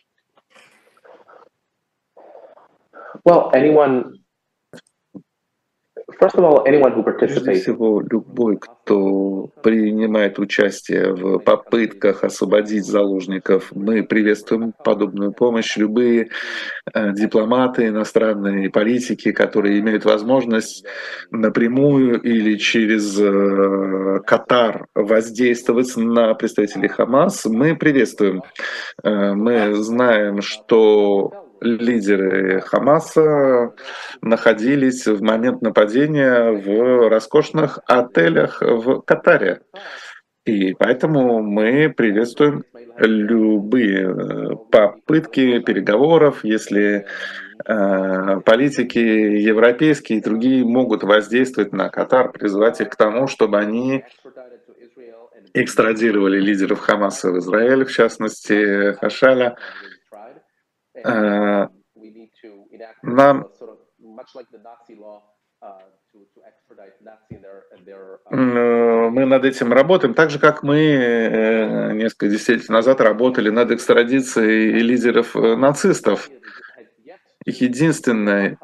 Well, 3.24 3.52
anyone 3.54 4.21
Прежде 7.48 7.62
всего, 7.62 8.02
любой, 8.02 8.58
кто 8.58 9.50
принимает 9.64 10.40
участие 10.40 11.14
в 11.14 11.40
попытках 11.40 12.24
освободить 12.24 12.86
заложников, 12.86 13.72
мы 13.74 14.04
приветствуем 14.04 14.74
подобную 14.84 15.32
помощь. 15.32 15.78
Любые 15.78 16.30
э, 16.94 17.14
дипломаты, 17.14 17.88
иностранные 17.88 18.70
политики, 18.70 19.32
которые 19.32 19.80
имеют 19.80 20.06
возможность 20.06 20.86
напрямую 21.32 22.22
или 22.22 22.58
через 22.58 23.20
э, 23.20 24.20
Катар 24.26 24.88
воздействовать 24.96 25.96
на 25.98 26.34
представителей 26.34 26.88
Хамас, 26.88 27.46
мы 27.46 27.76
приветствуем. 27.76 28.44
Э, 29.04 29.34
мы 29.34 29.74
знаем, 29.76 30.42
что 30.42 31.41
лидеры 31.62 32.62
Хамаса 32.62 33.74
находились 34.22 35.06
в 35.06 35.22
момент 35.22 35.62
нападения 35.62 36.52
в 36.52 37.10
роскошных 37.10 37.80
отелях 37.86 38.62
в 38.62 39.02
Катаре. 39.02 39.62
И 40.46 40.74
поэтому 40.74 41.44
мы 41.44 41.94
приветствуем 41.96 42.64
любые 42.98 44.10
э, 44.10 44.56
попытки 44.72 45.60
переговоров, 45.60 46.44
если 46.44 47.06
э, 47.64 48.40
политики 48.44 48.98
европейские 48.98 50.18
и 50.18 50.22
другие 50.22 50.66
могут 50.66 51.04
воздействовать 51.04 51.74
на 51.74 51.90
Катар, 51.90 52.32
призывать 52.32 52.82
их 52.82 52.90
к 52.90 52.96
тому, 52.96 53.28
чтобы 53.28 53.60
они 53.60 54.04
экстрадировали 55.54 56.40
лидеров 56.40 56.80
Хамаса 56.80 57.32
в 57.32 57.38
Израиль, 57.38 57.86
в 57.86 57.92
частности 57.92 58.94
Хашаля, 58.94 59.58
нам 63.04 63.50
мы 69.12 69.26
над 69.26 69.46
этим 69.46 69.72
работаем, 69.72 70.14
так 70.14 70.32
же, 70.32 70.40
как 70.40 70.64
мы 70.64 70.78
э, 70.78 71.94
несколько 71.94 72.28
десятилетий 72.28 72.72
назад 72.72 73.02
работали 73.02 73.50
над 73.50 73.72
экстрадицией 73.72 74.80
лидеров 74.80 75.36
э, 75.36 75.56
нацистов. 75.56 76.30
Единственное, 77.46 78.58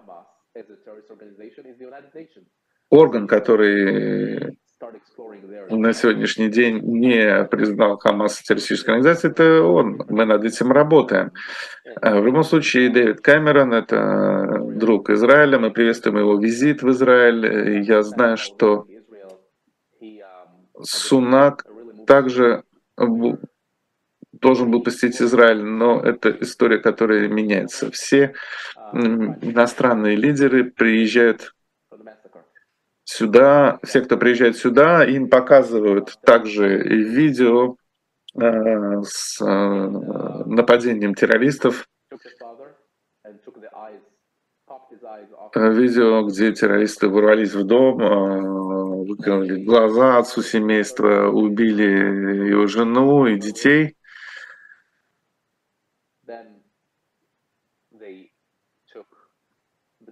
орган, 2.89 3.27
который 3.27 4.56
на 5.69 5.93
сегодняшний 5.93 6.49
день 6.49 6.79
не 6.83 7.45
признал 7.45 7.97
Хамас 7.97 8.41
террористической 8.41 8.95
организацией, 8.95 9.31
это 9.31 9.63
он. 9.63 10.03
Мы 10.07 10.25
над 10.25 10.43
этим 10.43 10.71
работаем. 10.71 11.31
В 12.01 12.25
любом 12.25 12.43
случае, 12.43 12.89
Дэвид 12.89 13.21
Кэмерон– 13.21 13.73
это 13.75 14.61
друг 14.61 15.09
Израиля. 15.09 15.57
Мы 15.57 15.71
приветствуем 15.71 16.19
его 16.19 16.37
визит 16.37 16.83
в 16.83 16.89
Израиль. 16.91 17.83
Я 17.83 18.03
знаю, 18.03 18.37
что 18.37 18.85
Сунак 20.79 21.65
также 22.05 22.63
должен 24.31 24.69
был 24.69 24.83
посетить 24.83 25.19
Израиль, 25.21 25.63
но 25.63 25.99
это 25.99 26.29
история, 26.29 26.77
которая 26.77 27.27
меняется. 27.27 27.89
Все 27.89 28.33
иностранные 28.93 30.15
лидеры 30.15 30.65
приезжают 30.65 31.55
сюда, 33.07 33.79
все, 33.83 34.01
кто 34.01 34.17
приезжает 34.17 34.57
сюда, 34.57 35.05
им 35.05 35.29
показывают 35.29 36.19
также 36.25 36.83
и 36.83 37.03
видео 37.03 37.77
э, 38.35 39.01
с 39.03 39.41
э, 39.41 39.45
нападением 39.45 41.15
террористов, 41.15 41.87
э, 42.03 43.31
видео, 45.71 46.23
где 46.23 46.51
террористы 46.51 47.07
ворвались 47.07 47.53
в 47.53 47.63
дом, 47.63 48.01
э, 48.01 49.05
выкололи 49.07 49.63
глаза 49.63 50.17
отцу 50.17 50.41
семейства, 50.41 51.29
убили 51.29 52.49
его 52.49 52.67
жену 52.67 53.25
и 53.25 53.39
детей. 53.39 53.97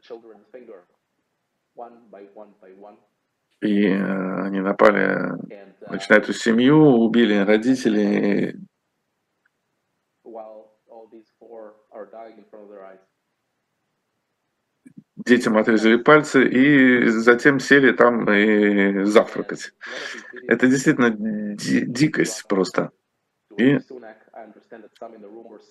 children's 0.07 0.44
finger 0.44 0.44
и 3.61 3.87
э, 3.87 4.41
они 4.43 4.61
напали 4.61 5.31
значит, 5.87 6.09
на 6.09 6.15
эту 6.15 6.33
семью, 6.33 6.77
убили 6.77 7.35
родителей. 7.35 8.55
Детям 15.15 15.57
отрезали 15.57 15.95
пальцы 15.95 16.47
и 16.47 17.07
затем 17.07 17.59
сели 17.59 17.91
там 17.93 18.29
и 18.31 19.03
завтракать. 19.05 19.73
Это 20.47 20.67
действительно 20.67 21.09
ди- 21.09 21.85
дикость 21.85 22.45
просто. 22.47 22.91
И 23.57 23.79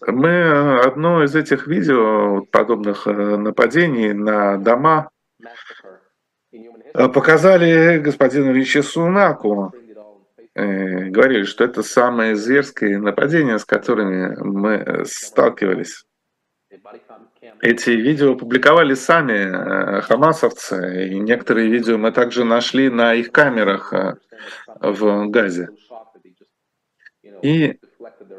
мы 0.06 0.80
одно 0.80 1.22
из 1.22 1.36
этих 1.36 1.68
видео 1.68 2.44
подобных 2.46 3.06
э, 3.06 3.36
нападений 3.36 4.12
на 4.12 4.56
дома 4.56 5.10
Э, 5.14 5.23
показали 7.08 7.98
господину 7.98 8.52
Ричи 8.52 8.82
Сунаку, 8.82 9.72
э, 10.54 11.10
говорили, 11.10 11.44
что 11.44 11.64
это 11.64 11.82
самые 11.82 12.36
зверские 12.36 12.98
нападения, 12.98 13.58
с 13.58 13.64
которыми 13.64 14.36
мы 14.36 14.72
э, 14.74 15.04
сталкивались. 15.04 16.04
Эти 17.60 17.90
видео 17.90 18.32
опубликовали 18.32 18.94
сами 18.94 20.00
хамасовцы, 20.00 21.08
и 21.08 21.18
некоторые 21.20 21.68
видео 21.70 21.98
мы 21.98 22.10
также 22.12 22.44
нашли 22.44 22.90
на 22.90 23.14
их 23.14 23.32
камерах 23.32 23.92
в 24.80 25.28
Газе. 25.28 25.68
И 27.42 27.78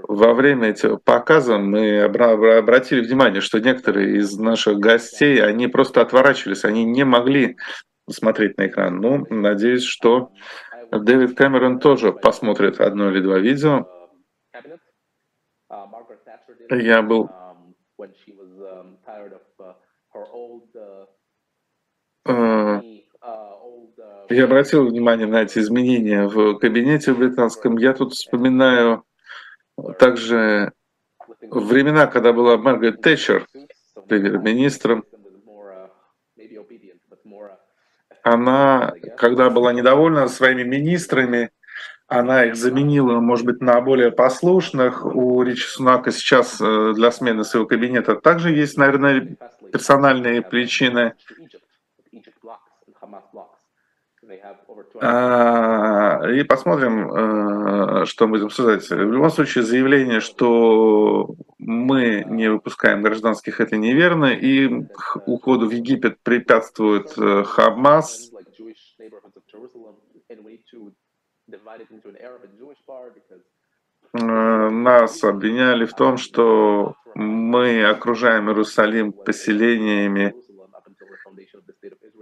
во 0.07 0.33
время 0.33 0.69
этого 0.69 0.97
показа 0.97 1.57
мы 1.57 2.01
обратили 2.01 3.01
внимание, 3.01 3.41
что 3.41 3.59
некоторые 3.59 4.17
из 4.17 4.37
наших 4.37 4.77
гостей, 4.79 5.43
они 5.43 5.67
просто 5.67 6.01
отворачивались, 6.01 6.65
они 6.65 6.83
не 6.85 7.03
могли 7.03 7.57
смотреть 8.09 8.57
на 8.57 8.67
экран. 8.67 8.99
Ну, 8.99 9.25
надеюсь, 9.29 9.83
что 9.83 10.31
Дэвид 10.91 11.37
Кэмерон 11.37 11.79
тоже 11.79 12.13
посмотрит 12.13 12.79
одно 12.79 13.11
или 13.11 13.21
два 13.21 13.39
видео. 13.39 13.87
Я 16.69 17.01
был 17.01 17.29
э, 22.27 22.81
я 24.29 24.45
обратил 24.45 24.87
внимание 24.87 25.27
на 25.27 25.43
эти 25.43 25.59
изменения 25.59 26.27
в 26.27 26.57
кабинете 26.57 27.13
британском. 27.13 27.77
Я 27.77 27.93
тут 27.93 28.13
вспоминаю 28.13 29.03
также 29.99 30.73
времена, 31.41 32.07
когда 32.07 32.33
была 32.33 32.57
Маргарет 32.57 33.01
Тэтчер 33.01 33.47
премьер-министром, 34.07 35.05
она, 38.23 38.93
когда 39.17 39.51
была 39.51 39.71
недовольна 39.71 40.27
своими 40.27 40.63
министрами, 40.63 41.51
она 42.07 42.45
их 42.45 42.55
заменила, 42.55 43.19
может 43.19 43.45
быть, 43.45 43.61
на 43.61 43.79
более 43.81 44.11
послушных. 44.11 45.05
У 45.05 45.41
Ричи 45.43 45.67
Сунака 45.67 46.11
сейчас 46.11 46.59
э, 46.61 46.93
для 46.95 47.11
смены 47.11 47.43
своего 47.43 47.67
кабинета 47.67 48.15
также 48.15 48.51
есть, 48.51 48.77
наверное, 48.77 49.35
персональные 49.71 50.41
причины. 50.43 51.13
А, 55.01 56.21
и 56.29 56.43
посмотрим, 56.43 57.11
э, 57.11 58.05
что 58.05 58.27
будем 58.27 58.45
обсуждать. 58.45 58.89
В 58.89 59.11
любом 59.11 59.29
случае, 59.29 59.63
заявление, 59.63 60.19
что 60.19 61.35
мы 61.57 62.23
не 62.27 62.49
выпускаем 62.49 63.01
гражданских, 63.01 63.59
это 63.59 63.77
неверно, 63.77 64.33
и 64.33 64.69
уходу 65.25 65.67
в 65.67 65.71
Египет 65.71 66.19
препятствует 66.21 67.17
э, 67.17 67.43
Хамас. 67.43 68.31
Э, 74.13 74.69
нас 74.69 75.23
обвиняли 75.23 75.85
в 75.85 75.93
том, 75.93 76.17
что 76.17 76.95
мы 77.15 77.83
окружаем 77.85 78.49
Иерусалим 78.49 79.11
поселениями, 79.11 80.33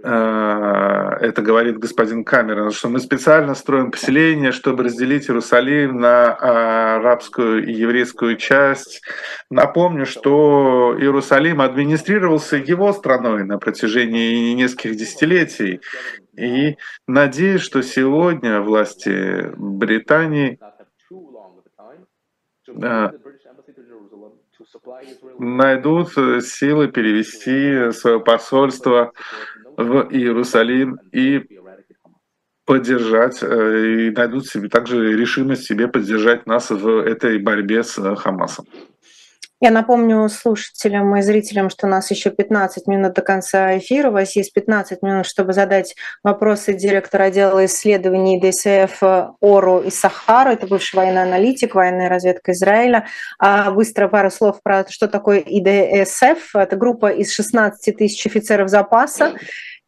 это 0.04 1.40
говорит 1.40 1.78
господин 1.78 2.24
Камерон, 2.24 2.72
что 2.72 2.90
мы 2.90 3.00
специально 3.00 3.54
строим 3.54 3.90
поселение, 3.90 4.52
чтобы 4.52 4.84
разделить 4.84 5.30
Иерусалим 5.30 5.98
на 5.98 6.96
арабскую 6.96 7.66
и 7.66 7.72
еврейскую 7.72 8.36
часть. 8.36 9.00
Напомню, 9.50 10.04
что 10.04 10.94
Иерусалим 10.98 11.62
администрировался 11.62 12.56
его 12.56 12.92
страной 12.92 13.44
на 13.44 13.58
протяжении 13.58 14.52
нескольких 14.52 14.96
десятилетий. 14.96 15.80
И 16.36 16.76
надеюсь, 17.06 17.62
что 17.62 17.80
сегодня 17.82 18.60
власти 18.60 19.52
Британии 19.56 20.58
э, 22.68 23.10
найдут 25.38 26.12
силы 26.44 26.88
перевести 26.88 27.92
свое 27.92 28.20
посольство 28.20 29.12
в 29.76 30.08
Иерусалим 30.10 30.98
и 31.12 31.42
поддержать, 32.64 33.42
э, 33.42 34.06
и 34.06 34.10
найдут 34.10 34.46
себе 34.46 34.68
также 34.68 35.16
решимость 35.16 35.64
себе 35.64 35.88
поддержать 35.88 36.46
нас 36.46 36.70
в 36.70 36.88
этой 37.00 37.38
борьбе 37.38 37.82
с 37.82 37.98
э, 37.98 38.16
Хамасом. 38.16 38.66
Я 39.60 39.70
напомню 39.70 40.28
слушателям 40.28 41.16
и 41.16 41.22
зрителям, 41.22 41.70
что 41.70 41.86
у 41.86 41.90
нас 41.90 42.10
еще 42.10 42.30
15 42.30 42.86
минут 42.86 43.14
до 43.14 43.22
конца 43.22 43.78
эфира. 43.78 44.10
У 44.10 44.12
вас 44.12 44.34
есть 44.36 44.52
15 44.52 45.00
минут, 45.02 45.26
чтобы 45.26 45.52
задать 45.52 45.94
вопросы 46.22 46.74
директора 46.74 47.24
отдела 47.24 47.64
исследований 47.64 48.40
ДСФ 48.40 49.02
Ору 49.40 49.80
и 49.80 49.90
Сахара. 49.90 50.50
Это 50.50 50.66
бывший 50.66 50.96
военный 50.96 51.22
аналитик, 51.22 51.76
военная 51.76 52.08
разведка 52.08 52.52
Израиля. 52.52 53.06
А 53.38 53.70
быстро 53.70 54.08
пару 54.08 54.30
слов 54.30 54.60
про 54.62 54.84
что 54.88 55.08
такое 55.08 55.38
ИДСФ. 55.38 56.56
Это 56.56 56.76
группа 56.76 57.10
из 57.10 57.32
16 57.32 57.96
тысяч 57.96 58.26
офицеров 58.26 58.68
запаса 58.68 59.34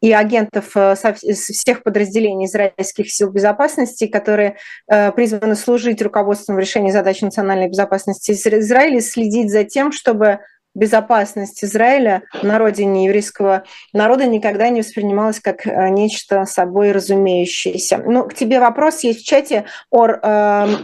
и 0.01 0.11
агентов 0.11 0.75
э, 0.75 0.95
из 1.23 1.39
всех 1.39 1.83
подразделений 1.83 2.45
израильских 2.45 3.11
сил 3.11 3.31
безопасности, 3.31 4.07
которые 4.07 4.57
э, 4.87 5.11
призваны 5.11 5.55
служить 5.55 6.01
руководством 6.01 6.55
в 6.55 6.59
решении 6.59 6.91
задач 6.91 7.21
национальной 7.21 7.67
безопасности 7.67 8.31
Израиля, 8.31 9.01
следить 9.01 9.51
за 9.51 9.63
тем, 9.63 9.91
чтобы 9.91 10.39
безопасность 10.77 11.63
Израиля 11.63 12.21
на 12.43 12.59
родине 12.59 13.05
еврейского 13.05 13.63
народа 13.93 14.27
никогда 14.27 14.69
не 14.69 14.81
воспринималась 14.81 15.39
как 15.39 15.65
э, 15.65 15.89
нечто 15.89 16.45
собой 16.45 16.91
разумеющееся. 16.91 17.97
Ну, 18.05 18.23
к 18.25 18.35
тебе 18.35 18.59
вопрос 18.59 18.99
есть 18.99 19.21
в 19.21 19.25
чате. 19.25 19.65
Ор, 19.89 20.11
э, 20.11 20.19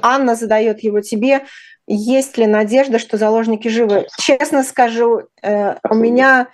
Анна 0.01 0.36
задает 0.36 0.84
его 0.84 1.01
тебе. 1.01 1.41
Есть 1.86 2.38
ли 2.38 2.47
надежда, 2.47 2.97
что 2.97 3.18
заложники 3.18 3.68
живы? 3.68 4.07
Честно 4.20 4.64
скажу, 4.64 5.24
э, 5.43 5.76
у 5.88 5.93
меня 5.93 6.47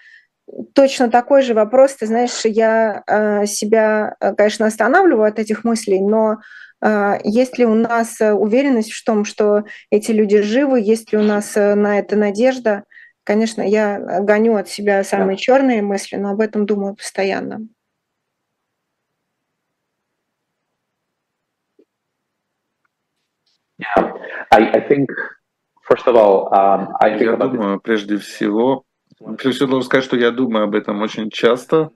точно 0.74 1.10
такой 1.10 1.41
же 1.41 1.54
вопрос. 1.54 1.95
Ты 1.95 2.06
знаешь, 2.06 2.45
я 2.45 3.04
э, 3.08 3.45
себя, 3.45 4.16
э, 4.20 4.34
конечно, 4.36 4.66
останавливаю 4.66 5.28
от 5.28 5.39
этих 5.39 5.64
мыслей, 5.64 6.02
но 6.02 6.38
э, 6.82 7.20
есть 7.24 7.58
ли 7.58 7.66
у 7.66 7.76
нас 7.76 8.18
уверенность 8.20 8.93
в 8.93 9.04
том, 9.04 9.26
что 9.26 9.64
эти 9.89 10.12
люди 10.12 10.41
живы, 10.41 10.80
есть 10.80 11.12
ли 11.12 11.18
у 11.18 11.24
нас 11.24 11.56
на 11.56 12.00
это 12.00 12.16
надежда? 12.16 12.84
Конечно, 13.24 13.62
я 13.62 14.00
гоню 14.22 14.56
от 14.56 14.70
себя 14.70 15.04
самые 15.04 15.36
да. 15.36 15.41
черные 15.41 15.82
мысли, 15.82 16.16
но 16.16 16.32
об 16.32 16.41
этом 16.41 16.66
думаю 16.66 16.95
постоянно. 16.95 17.68
Yeah. 23.80 24.12
I, 24.52 24.72
I 24.74 24.80
think, 24.82 25.08
first 25.88 26.06
of 26.06 26.16
all, 26.16 26.50
um, 26.52 26.89
I 27.00 27.12
think 27.12 27.24
я 27.24 27.34
about... 27.34 27.52
думаю, 27.54 27.80
прежде 27.80 28.18
всего, 28.18 28.84
прежде 29.20 29.51
всего 29.51 29.70
должен 29.70 29.88
сказать, 29.88 30.05
что 30.05 30.17
я 30.17 30.32
думаю 30.32 30.65
об 30.65 30.76
этом 30.76 31.01
очень 31.01 31.30
часто. 31.30 31.91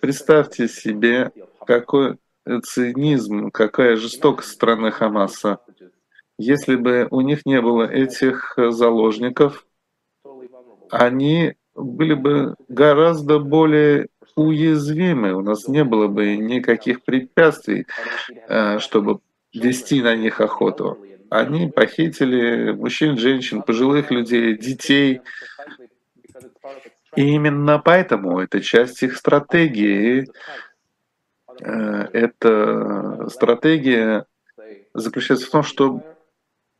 Представьте 0.00 0.68
себе, 0.68 1.30
какой 1.66 2.16
цинизм, 2.64 3.50
какая 3.50 3.96
жестокость 3.96 4.50
страны 4.50 4.90
Хамаса. 4.90 5.58
Если 6.38 6.76
бы 6.76 7.06
у 7.10 7.20
них 7.20 7.46
не 7.46 7.60
было 7.60 7.84
этих 7.84 8.54
заложников, 8.56 9.66
они 10.90 11.54
были 11.74 12.14
бы 12.14 12.54
гораздо 12.68 13.38
более 13.38 14.08
уязвимы. 14.36 15.34
У 15.34 15.40
нас 15.40 15.68
не 15.68 15.84
было 15.84 16.08
бы 16.08 16.36
никаких 16.36 17.02
препятствий, 17.04 17.86
э, 18.48 18.78
чтобы 18.78 19.20
вести 19.52 20.02
на 20.02 20.16
них 20.16 20.40
охоту. 20.40 20.98
Они 21.30 21.70
похитили 21.70 22.72
мужчин, 22.72 23.16
женщин, 23.16 23.62
пожилых 23.62 24.10
людей, 24.10 24.56
детей. 24.56 25.20
И 27.16 27.34
именно 27.34 27.78
поэтому 27.78 28.40
это 28.40 28.60
часть 28.60 29.02
их 29.02 29.16
стратегии. 29.16 30.26
Э, 31.60 32.08
эта 32.12 33.28
стратегия 33.28 34.26
заключается 34.94 35.46
в 35.46 35.50
том, 35.50 35.62
что 35.62 36.02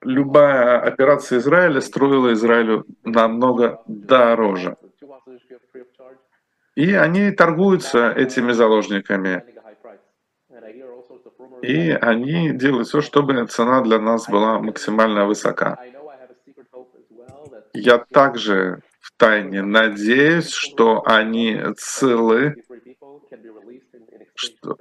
любая 0.00 0.80
операция 0.80 1.38
Израиля 1.38 1.80
строила 1.80 2.32
Израилю 2.32 2.86
намного 3.04 3.82
дороже. 3.86 4.76
И 6.74 6.94
они 6.94 7.30
торгуются 7.32 8.10
этими 8.10 8.52
заложниками. 8.52 9.44
И 11.60 11.90
они 11.90 12.52
делают 12.52 12.88
все, 12.88 13.02
чтобы 13.02 13.46
цена 13.46 13.82
для 13.82 14.00
нас 14.00 14.28
была 14.28 14.58
максимально 14.58 15.26
высока. 15.26 15.78
Я 17.74 17.98
также 17.98 18.82
в 19.02 19.10
тайне 19.16 19.62
надеюсь, 19.62 20.50
что 20.50 21.02
они 21.04 21.60
целы, 21.76 22.54
что 24.34 24.78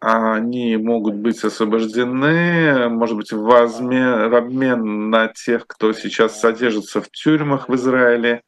они 0.00 0.76
могут 0.78 1.16
быть 1.16 1.44
освобождены, 1.44 2.88
может 2.88 3.16
быть, 3.16 3.30
в 3.30 3.50
обмен, 3.50 4.30
в 4.30 4.34
обмен 4.34 5.10
на 5.10 5.28
тех, 5.28 5.66
кто 5.66 5.92
сейчас 5.92 6.40
содержится 6.40 7.00
в 7.02 7.10
тюрьмах 7.10 7.68
в 7.68 7.74
Израиле. 7.74 8.42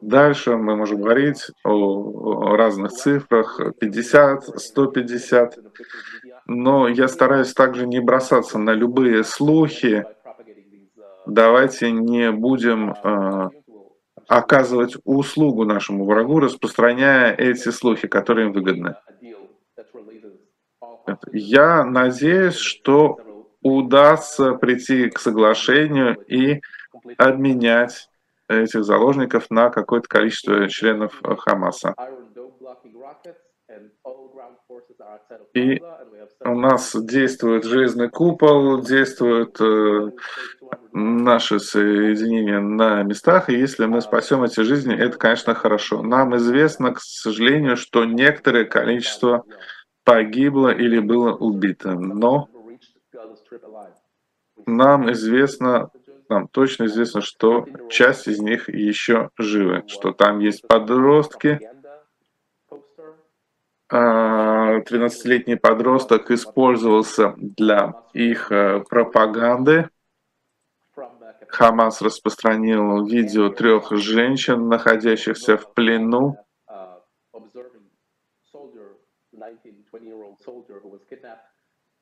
Дальше 0.00 0.56
мы 0.56 0.76
можем 0.76 1.00
говорить 1.00 1.50
о 1.64 2.56
разных 2.56 2.92
цифрах, 2.92 3.60
50, 3.80 4.60
150, 4.60 5.58
но 6.46 6.88
я 6.88 7.08
стараюсь 7.08 7.52
также 7.52 7.86
не 7.86 8.00
бросаться 8.00 8.58
на 8.58 8.72
любые 8.72 9.24
слухи. 9.24 10.04
Давайте 11.28 11.90
не 11.90 12.32
будем 12.32 12.92
э, 12.92 13.50
оказывать 14.26 14.96
услугу 15.04 15.66
нашему 15.66 16.06
врагу, 16.06 16.40
распространяя 16.40 17.34
эти 17.34 17.68
слухи, 17.68 18.08
которые 18.08 18.46
им 18.46 18.54
выгодны. 18.54 18.96
Я 21.30 21.84
надеюсь, 21.84 22.56
что 22.56 23.18
удастся 23.60 24.54
прийти 24.54 25.10
к 25.10 25.18
соглашению 25.18 26.14
и 26.14 26.62
обменять 27.18 28.08
этих 28.48 28.84
заложников 28.84 29.50
на 29.50 29.68
какое-то 29.68 30.08
количество 30.08 30.66
членов 30.68 31.20
Хамаса. 31.40 31.94
И 35.54 35.82
у 36.40 36.54
нас 36.54 36.96
действует 36.96 37.64
железный 37.64 38.08
купол, 38.08 38.80
действуют 38.80 39.60
э, 39.60 40.10
наши 40.98 41.58
соединения 41.60 42.60
на 42.60 43.02
местах, 43.02 43.48
и 43.48 43.58
если 43.58 43.86
мы 43.86 44.00
спасем 44.00 44.42
эти 44.42 44.60
жизни, 44.60 44.94
это, 44.96 45.16
конечно, 45.16 45.54
хорошо. 45.54 46.02
Нам 46.02 46.36
известно, 46.36 46.92
к 46.92 47.00
сожалению, 47.00 47.76
что 47.76 48.04
некоторое 48.04 48.64
количество 48.64 49.44
погибло 50.04 50.68
или 50.68 50.98
было 50.98 51.32
убито, 51.34 51.92
но 51.92 52.48
нам 54.66 55.10
известно, 55.12 55.90
нам 56.28 56.48
точно 56.48 56.84
известно, 56.84 57.20
что 57.20 57.66
часть 57.88 58.26
из 58.26 58.40
них 58.40 58.68
еще 58.68 59.30
живы, 59.38 59.84
что 59.86 60.12
там 60.12 60.40
есть 60.40 60.66
подростки, 60.66 61.60
13-летний 63.90 65.54
а, 65.54 65.58
подросток 65.58 66.30
использовался 66.30 67.34
для 67.38 67.94
их 68.12 68.52
э, 68.52 68.84
пропаганды. 68.88 69.88
Хамас 71.48 72.02
распространил 72.02 73.04
видео 73.06 73.48
трех 73.48 73.90
женщин, 73.92 74.68
находящихся 74.68 75.56
в 75.56 75.72
плену. 75.74 76.36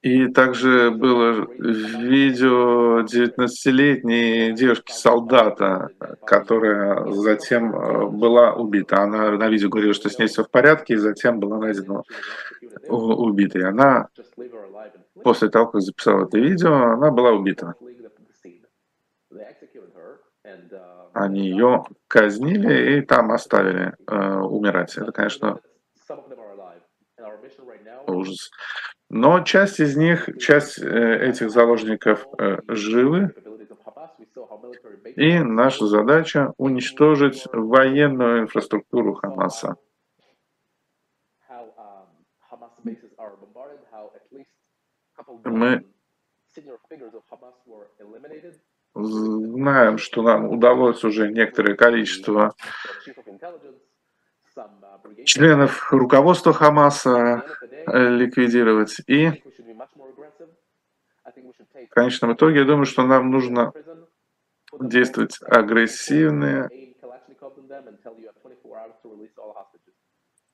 И 0.03 0.29
также 0.29 0.91
было 0.91 1.47
видео 1.59 3.01
19-летней 3.01 4.53
девушки-солдата, 4.53 5.89
которая 6.25 7.11
затем 7.13 7.75
э, 7.75 8.07
была 8.07 8.55
убита. 8.55 9.03
Она 9.03 9.33
на 9.33 9.49
видео 9.49 9.69
говорила, 9.69 9.95
что 9.95 10.09
с 10.09 10.19
ней 10.19 10.29
все 10.29 10.45
в 10.45 10.51
порядке, 10.51 10.95
и 10.95 10.99
затем 10.99 11.41
была 11.41 11.59
найдена 11.59 12.03
убитой. 12.89 13.69
Она 13.69 14.09
после 15.25 15.49
того, 15.49 15.67
как 15.67 15.81
записала 15.81 16.25
это 16.25 16.39
видео, 16.39 16.93
она 16.93 17.11
была 17.11 17.33
убита. 17.33 17.75
Они 21.13 21.49
ее 21.49 21.85
казнили 22.09 22.99
и 22.99 23.01
там 23.01 23.33
оставили 23.33 23.95
э, 24.07 24.39
умирать. 24.41 24.97
Это, 24.97 25.13
конечно, 25.13 25.61
ужас. 28.07 28.51
Но 29.09 29.41
часть 29.41 29.81
из 29.81 29.97
них, 29.97 30.29
часть 30.39 30.79
э, 30.79 31.29
этих 31.29 31.51
заложников 31.51 32.27
э, 32.39 32.59
живы, 32.69 33.33
и 35.17 35.39
наша 35.39 35.87
задача 35.87 36.53
уничтожить 36.59 37.47
военную 37.53 38.43
инфраструктуру 38.43 39.15
Хамаса. 39.15 39.77
Мы 45.45 45.85
знаем, 49.05 49.99
что 49.99 50.23
нам 50.23 50.49
удалось 50.49 51.05
уже 51.05 51.31
некоторое 51.31 51.75
количество 51.75 52.55
членов 55.25 55.93
руководства 55.93 56.53
Хамаса 56.53 57.45
э, 57.87 58.09
ликвидировать. 58.09 59.01
И 59.07 59.31
в 61.25 61.91
конечном 61.91 62.35
итоге, 62.35 62.61
я 62.61 62.65
думаю, 62.65 62.87
что 62.87 63.07
нам 63.07 63.31
нужно 63.31 63.73
действовать 64.81 65.39
агрессивно. 65.43 66.69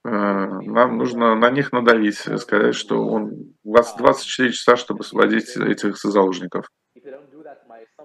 Э, 0.05 0.11
нам 0.11 0.99
нужно 0.99 1.36
на 1.36 1.51
них 1.51 1.70
надавить, 1.72 2.18
сказать, 2.40 2.74
что 2.74 3.07
он, 3.07 3.55
у 3.62 3.72
вас 3.72 3.95
24 3.97 4.53
часа, 4.53 4.76
чтобы 4.76 5.01
освободить 5.01 5.57
этих 5.57 5.97
заложников. 5.97 6.66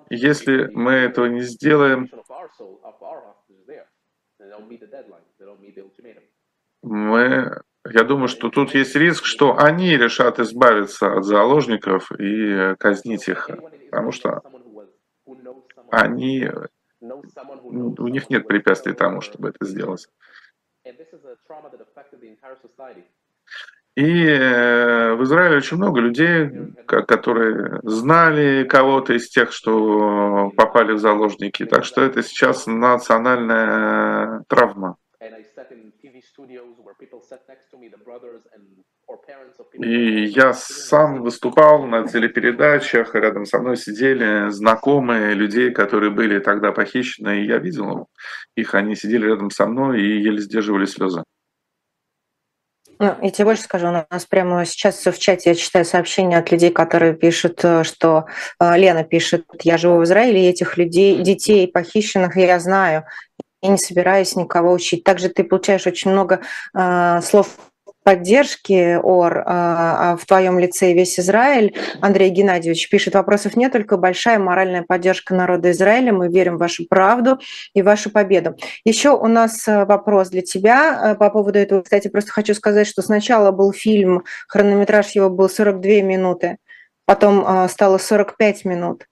Если 0.09 0.69
мы 0.73 0.91
этого 0.93 1.25
не 1.25 1.41
сделаем, 1.41 2.09
мы, 6.81 7.61
я 7.89 8.03
думаю, 8.03 8.27
что 8.27 8.49
тут 8.49 8.73
есть 8.73 8.95
риск, 8.95 9.25
что 9.25 9.57
они 9.57 9.97
решат 9.97 10.39
избавиться 10.39 11.17
от 11.17 11.25
заложников 11.25 12.11
и 12.17 12.75
казнить 12.79 13.27
их, 13.27 13.49
потому 13.89 14.11
что 14.11 14.41
они, 15.91 16.49
у 17.01 18.07
них 18.07 18.29
нет 18.29 18.47
препятствий 18.47 18.93
тому, 18.93 19.21
чтобы 19.21 19.49
это 19.49 19.65
сделать. 19.65 20.07
И 23.97 24.27
э, 24.27 25.15
в 25.15 25.23
Израиле 25.23 25.57
очень 25.57 25.77
много 25.77 25.99
людей, 25.99 26.51
которые 26.85 27.79
знали 27.81 28.63
кого-то 28.63 29.13
из 29.13 29.27
тех, 29.27 29.51
что 29.51 30.51
попали 30.55 30.91
в 30.91 30.99
заложники. 30.99 31.65
Так 31.65 31.83
что 31.83 32.03
это 32.03 32.21
сейчас 32.21 32.67
национальная 32.67 34.43
травма. 34.47 34.97
И 39.73 40.25
я 40.25 40.53
сам 40.53 41.23
выступал 41.23 41.87
на 41.87 42.07
телепередачах, 42.07 43.15
рядом 43.15 43.45
со 43.45 43.57
мной 43.57 43.77
сидели 43.77 44.51
знакомые 44.51 45.33
людей, 45.33 45.71
которые 45.71 46.11
были 46.11 46.37
тогда 46.37 46.71
похищены, 46.71 47.41
и 47.41 47.47
я 47.47 47.57
видел 47.57 48.09
их, 48.55 48.75
они 48.75 48.95
сидели 48.95 49.25
рядом 49.25 49.49
со 49.49 49.65
мной 49.65 50.01
и 50.01 50.21
еле 50.21 50.37
сдерживали 50.37 50.85
слезы. 50.85 51.23
Ну, 52.99 53.15
я 53.21 53.29
тебе 53.29 53.45
больше 53.45 53.63
скажу, 53.63 53.87
у 53.87 53.91
нас 53.91 54.25
прямо 54.25 54.65
сейчас 54.65 55.05
в 55.05 55.19
чате 55.19 55.51
я 55.51 55.55
читаю 55.55 55.85
сообщения 55.85 56.37
от 56.37 56.51
людей, 56.51 56.71
которые 56.71 57.13
пишут, 57.13 57.59
э, 57.63 57.83
что 57.83 58.25
э, 58.59 58.77
Лена 58.77 59.03
пишет, 59.03 59.45
я 59.63 59.77
живу 59.77 59.97
в 59.97 60.03
Израиле, 60.03 60.45
и 60.45 60.49
этих 60.49 60.77
людей, 60.77 61.21
детей 61.21 61.67
похищенных 61.67 62.35
я 62.37 62.59
знаю, 62.59 63.05
и 63.61 63.67
не 63.67 63.77
собираюсь 63.77 64.35
никого 64.35 64.71
учить. 64.71 65.03
Также 65.03 65.29
ты 65.29 65.43
получаешь 65.43 65.85
очень 65.85 66.11
много 66.11 66.41
э, 66.75 67.21
слов 67.21 67.49
поддержки 68.07 68.97
ОР 69.03 69.43
а, 69.45 70.13
а 70.13 70.15
в 70.15 70.25
твоем 70.25 70.57
лице 70.59 70.93
весь 70.93 71.19
Израиль. 71.19 71.75
Андрей 71.99 72.29
Геннадьевич 72.29 72.87
пишет, 72.87 73.15
вопросов 73.15 73.57
нет, 73.57 73.73
только 73.73 73.97
большая 73.97 74.39
моральная 74.39 74.81
поддержка 74.81 75.35
народа 75.35 75.71
Израиля. 75.71 76.13
Мы 76.13 76.29
верим 76.29 76.55
в 76.55 76.59
вашу 76.59 76.87
правду 76.87 77.37
и 77.73 77.81
вашу 77.81 78.09
победу. 78.09 78.55
Еще 78.85 79.09
у 79.09 79.27
нас 79.27 79.67
э, 79.67 79.83
вопрос 79.83 80.29
для 80.29 80.41
тебя 80.41 81.11
э, 81.11 81.15
по 81.15 81.29
поводу 81.29 81.59
этого. 81.59 81.81
Кстати, 81.81 82.07
просто 82.07 82.31
хочу 82.31 82.53
сказать, 82.53 82.87
что 82.87 83.01
сначала 83.01 83.51
был 83.51 83.73
фильм, 83.73 84.23
хронометраж 84.47 85.09
его 85.09 85.29
был 85.29 85.49
42 85.49 86.01
минуты, 86.01 86.59
потом 87.03 87.43
э, 87.45 87.67
стало 87.67 87.97
45 87.97 88.63
минут, 88.63 89.05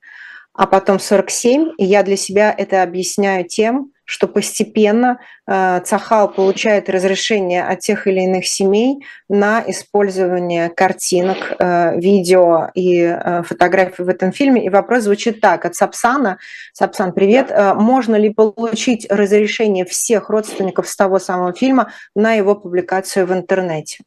а 0.53 0.67
потом 0.67 0.99
47. 0.99 1.71
И 1.77 1.83
я 1.83 2.01
для 2.01 2.15
себя 2.15 2.55
это 2.57 2.81
объясняю 2.81 3.43
тем, 3.43 3.91
что 4.05 4.27
постепенно 4.27 5.19
э, 5.47 5.81
Цахал 5.83 6.31
получает 6.31 6.89
разрешение 6.89 7.63
от 7.63 7.79
тех 7.79 8.07
или 8.07 8.21
иных 8.21 8.45
семей 8.45 9.03
на 9.27 9.63
использование 9.67 10.69
картинок, 10.69 11.53
э, 11.59 11.99
видео 11.99 12.69
и 12.75 13.01
э, 13.01 13.43
фотографий 13.43 14.03
в 14.03 14.09
этом 14.09 14.31
фильме. 14.31 14.63
И 14.63 14.69
вопрос 14.69 15.03
звучит 15.03 15.41
так 15.41 15.65
от 15.65 15.75
Сапсана. 15.75 16.37
Сапсан, 16.73 17.13
привет. 17.13 17.51
Можно 17.75 18.15
ли 18.15 18.29
получить 18.29 19.07
разрешение 19.09 19.85
всех 19.85 20.29
родственников 20.29 20.87
с 20.87 20.95
того 20.95 21.19
самого 21.19 21.53
фильма 21.53 21.91
на 22.15 22.33
его 22.33 22.55
публикацию 22.55 23.25
в 23.25 23.33
интернете? 23.33 24.03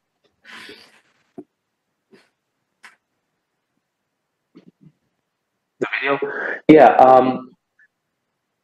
Yeah, 6.67 6.95
um, 6.97 7.49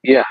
yeah. 0.03 0.23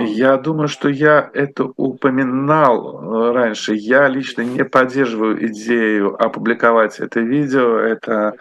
Я 0.00 0.38
думаю, 0.38 0.68
что 0.68 0.88
я 0.88 1.30
это 1.34 1.64
упоминал 1.76 3.02
э, 3.02 3.32
раньше. 3.32 3.74
Я 3.74 4.08
лично 4.08 4.42
не 4.42 4.64
поддерживаю 4.64 5.46
идею 5.46 6.16
опубликовать 6.18 7.00
это 7.00 7.20
видео. 7.20 7.78
Это 7.80 8.36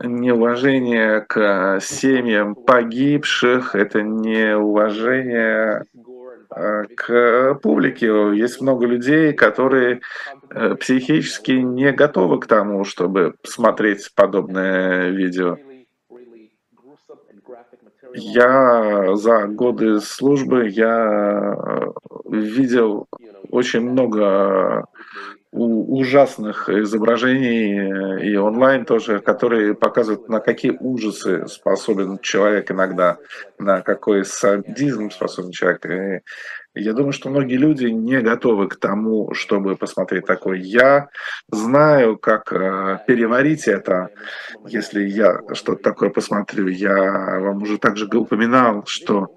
неуважение 0.00 1.22
к 1.22 1.80
семьям 1.80 2.54
погибших, 2.54 3.74
это 3.74 4.02
неуважение 4.02 5.84
э, 6.54 6.84
к 6.96 7.54
публике. 7.60 8.06
Есть 8.36 8.60
много 8.60 8.86
людей, 8.86 9.32
которые 9.32 10.00
э, 10.50 10.76
психически 10.76 11.52
не 11.52 11.90
готовы 11.90 12.38
к 12.38 12.46
тому, 12.46 12.84
чтобы 12.84 13.34
смотреть 13.42 14.12
подобное 14.14 15.08
видео. 15.08 15.58
Я 18.14 19.14
за 19.16 19.46
годы 19.46 20.00
службы 20.00 20.68
я 20.68 21.54
э, 21.54 21.86
видел 22.30 23.06
очень 23.50 23.80
много 23.80 24.86
ужасных 25.50 26.68
изображений 26.68 28.20
э, 28.20 28.26
и 28.26 28.36
онлайн 28.36 28.84
тоже, 28.84 29.20
которые 29.20 29.74
показывают, 29.74 30.28
на 30.28 30.40
какие 30.40 30.76
ужасы 30.78 31.46
способен 31.46 32.18
человек 32.20 32.70
иногда, 32.70 33.18
на 33.58 33.80
какой 33.80 34.24
садизм 34.24 35.10
способен 35.10 35.50
человек. 35.50 35.86
И 35.86 36.22
я 36.80 36.92
думаю, 36.92 37.12
что 37.12 37.30
многие 37.30 37.56
люди 37.56 37.86
не 37.86 38.20
готовы 38.20 38.68
к 38.68 38.76
тому, 38.76 39.34
чтобы 39.34 39.76
посмотреть 39.76 40.26
такое. 40.26 40.58
Я 40.58 41.08
знаю, 41.50 42.16
как 42.16 42.52
э, 42.52 42.98
переварить 43.06 43.68
это, 43.68 44.10
если 44.66 45.02
я 45.02 45.40
что-то 45.52 45.82
такое 45.82 46.10
посмотрю. 46.10 46.68
Я 46.68 47.40
вам 47.40 47.62
уже 47.62 47.78
также 47.78 48.06
упоминал, 48.06 48.84
что 48.86 49.36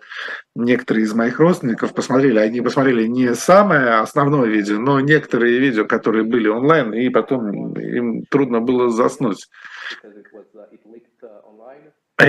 некоторые 0.56 1.06
из 1.06 1.14
моих 1.14 1.40
родственников 1.40 1.94
посмотрели, 1.94 2.40
они 2.40 2.62
посмотрели 2.62 3.08
не 3.08 3.34
самое 3.36 4.00
основное 4.00 4.48
видео, 4.48 4.78
но 4.80 5.00
некоторые 5.00 5.60
видео, 5.60 5.86
которые 5.86 6.24
были 6.24 6.48
онлайн, 6.48 6.94
и 6.94 7.10
потом 7.10 7.74
им 7.74 8.24
трудно 8.30 8.60
было 8.60 8.90
заснуть. 8.90 9.48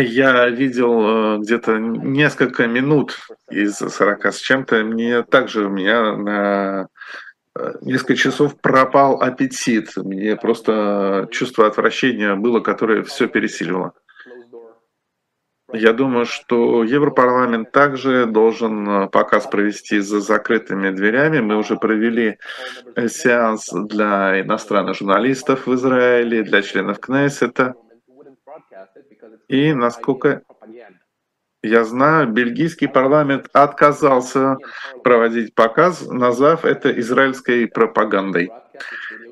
Я 0.01 0.49
видел 0.49 1.37
э, 1.37 1.39
где-то 1.39 1.79
несколько 1.79 2.67
минут 2.67 3.19
из 3.51 3.77
40 3.77 4.27
с 4.27 4.41
чем-то. 4.41 4.85
Мне 4.85 5.23
также 5.23 5.67
у 5.67 5.71
меня 5.71 6.17
на 6.17 6.89
э, 7.59 7.73
несколько 7.83 8.17
часов 8.17 8.61
пропал 8.61 9.21
аппетит. 9.21 9.97
Мне 9.97 10.37
просто 10.37 11.29
чувство 11.31 11.67
отвращения 11.67 12.35
было, 12.35 12.61
которое 12.61 13.03
все 13.03 13.29
пересиливало. 13.29 13.93
Я 15.75 15.95
думаю, 15.95 16.27
что 16.27 16.85
Европарламент 16.85 17.73
также 17.73 18.27
должен 18.27 18.89
э, 18.89 19.09
показ 19.09 19.47
провести 19.47 20.01
за 20.01 20.21
закрытыми 20.21 20.91
дверями. 20.91 21.41
Мы 21.41 21.57
уже 21.57 21.77
провели 21.77 22.39
сеанс 23.09 23.69
для 23.73 24.41
иностранных 24.43 24.97
журналистов 24.97 25.67
в 25.67 25.75
Израиле, 25.75 26.43
для 26.43 26.63
членов 26.63 27.01
Кнессета. 27.01 27.75
И, 29.53 29.75
насколько 29.75 30.43
я 31.63 31.85
знаю, 31.85 32.27
бельгийский 32.29 32.89
парламент 32.89 33.51
отказался 33.53 34.57
проводить 35.05 35.55
показ, 35.55 36.09
назвав 36.09 36.65
это 36.65 36.91
израильской 36.99 37.69
пропагандой. 37.69 38.51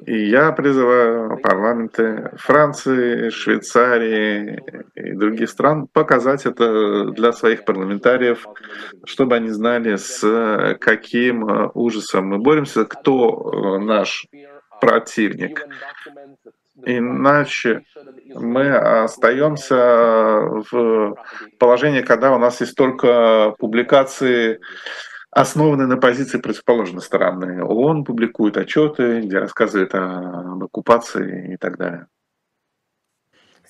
И 0.05 0.29
я 0.29 0.53
призываю 0.53 1.39
парламенты 1.39 2.33
Франции, 2.37 3.31
Швейцарии 3.31 4.63
и 4.95 5.13
других 5.13 5.49
стран 5.49 5.89
показать 5.91 6.45
это 6.45 7.07
для 7.13 7.33
своих 7.33 7.65
парламентариев, 7.65 8.47
чтобы 9.07 9.37
они 9.37 9.49
знали, 9.49 9.97
с 9.97 10.77
каким 10.81 11.71
ужасом 11.73 12.27
мы 12.27 12.39
боремся, 12.39 12.85
кто 12.85 13.79
наш 13.81 14.27
противник. 14.81 15.67
Иначе 16.85 17.83
мы 18.35 18.77
остаемся 19.05 19.77
в 20.71 21.17
положении, 21.59 22.03
когда 22.03 22.35
у 22.35 22.39
нас 22.39 22.61
есть 22.61 22.77
только 22.77 23.55
публикации, 23.59 24.61
основанные 25.31 25.87
на 25.87 25.97
позиции 25.97 26.39
противоположной 26.39 27.03
стороны. 27.03 27.63
ООН 27.65 28.05
публикует 28.05 28.57
отчеты, 28.57 29.21
где 29.21 29.39
рассказывает 29.39 29.95
об 29.95 30.65
оккупации 30.65 31.55
и 31.55 31.57
так 31.57 31.77
далее. 31.79 32.07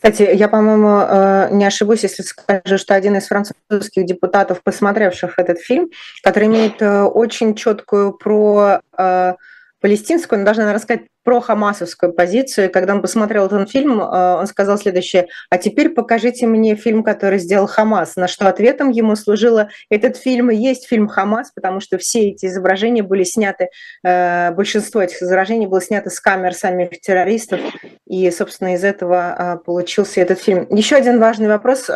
Кстати, 0.03 0.23
я, 0.33 0.49
по-моему, 0.49 1.01
э, 1.03 1.49
не 1.51 1.67
ошибусь, 1.67 2.05
если 2.05 2.23
скажу, 2.23 2.79
что 2.79 2.95
один 2.95 3.19
из 3.19 3.27
французских 3.27 4.07
депутатов, 4.07 4.63
посмотревших 4.63 5.35
этот 5.39 5.59
фильм, 5.59 5.91
который 6.23 6.49
имеет 6.49 6.81
э, 6.81 7.03
очень 7.03 7.55
четкую 7.55 8.15
про 8.15 8.81
э, 8.97 9.35
палестинскую, 9.79 10.39
но 10.39 10.47
должна 10.47 10.73
рассказать 10.73 11.03
про 11.23 11.41
хамасовскую 11.41 12.13
позицию. 12.13 12.71
Когда 12.71 12.95
он 12.95 13.03
посмотрел 13.03 13.47
этот 13.47 13.71
фильм, 13.71 14.01
э, 14.01 14.35
он 14.37 14.47
сказал 14.47 14.79
следующее, 14.79 15.29
а 15.51 15.59
теперь 15.59 15.91
покажите 15.91 16.47
мне 16.47 16.77
фильм, 16.77 17.03
который 17.03 17.39
сделал 17.39 17.67
Хамас. 17.67 18.17
На 18.17 18.27
что 18.27 18.49
ответом 18.49 18.91
ему 18.91 19.17
служило, 19.17 19.69
этот 19.91 20.17
фильм 20.17 20.51
и 20.51 20.57
есть 20.57 20.89
фильм 20.89 21.09
Хамас, 21.09 21.51
потому 21.53 21.81
что 21.81 21.99
все 21.99 22.31
эти 22.31 22.47
изображения 22.47 23.03
были 23.03 23.25
сняты, 23.25 23.69
э, 24.03 24.51
большинство 24.53 25.03
этих 25.03 25.23
изображений 25.23 25.67
было 25.67 25.83
снято 25.83 26.11
с 26.11 26.21
камер 26.21 26.55
самих 26.55 27.01
террористов, 27.01 27.61
и, 28.07 28.31
собственно, 28.31 28.75
из 28.75 28.85
этого 28.85 29.37
э, 29.39 29.65
получился 29.65 30.21
этот 30.21 30.41
фильм. 30.41 30.67
Еще 30.71 30.97
один 30.97 31.21
важный 31.21 31.49
вопрос, 31.49 31.91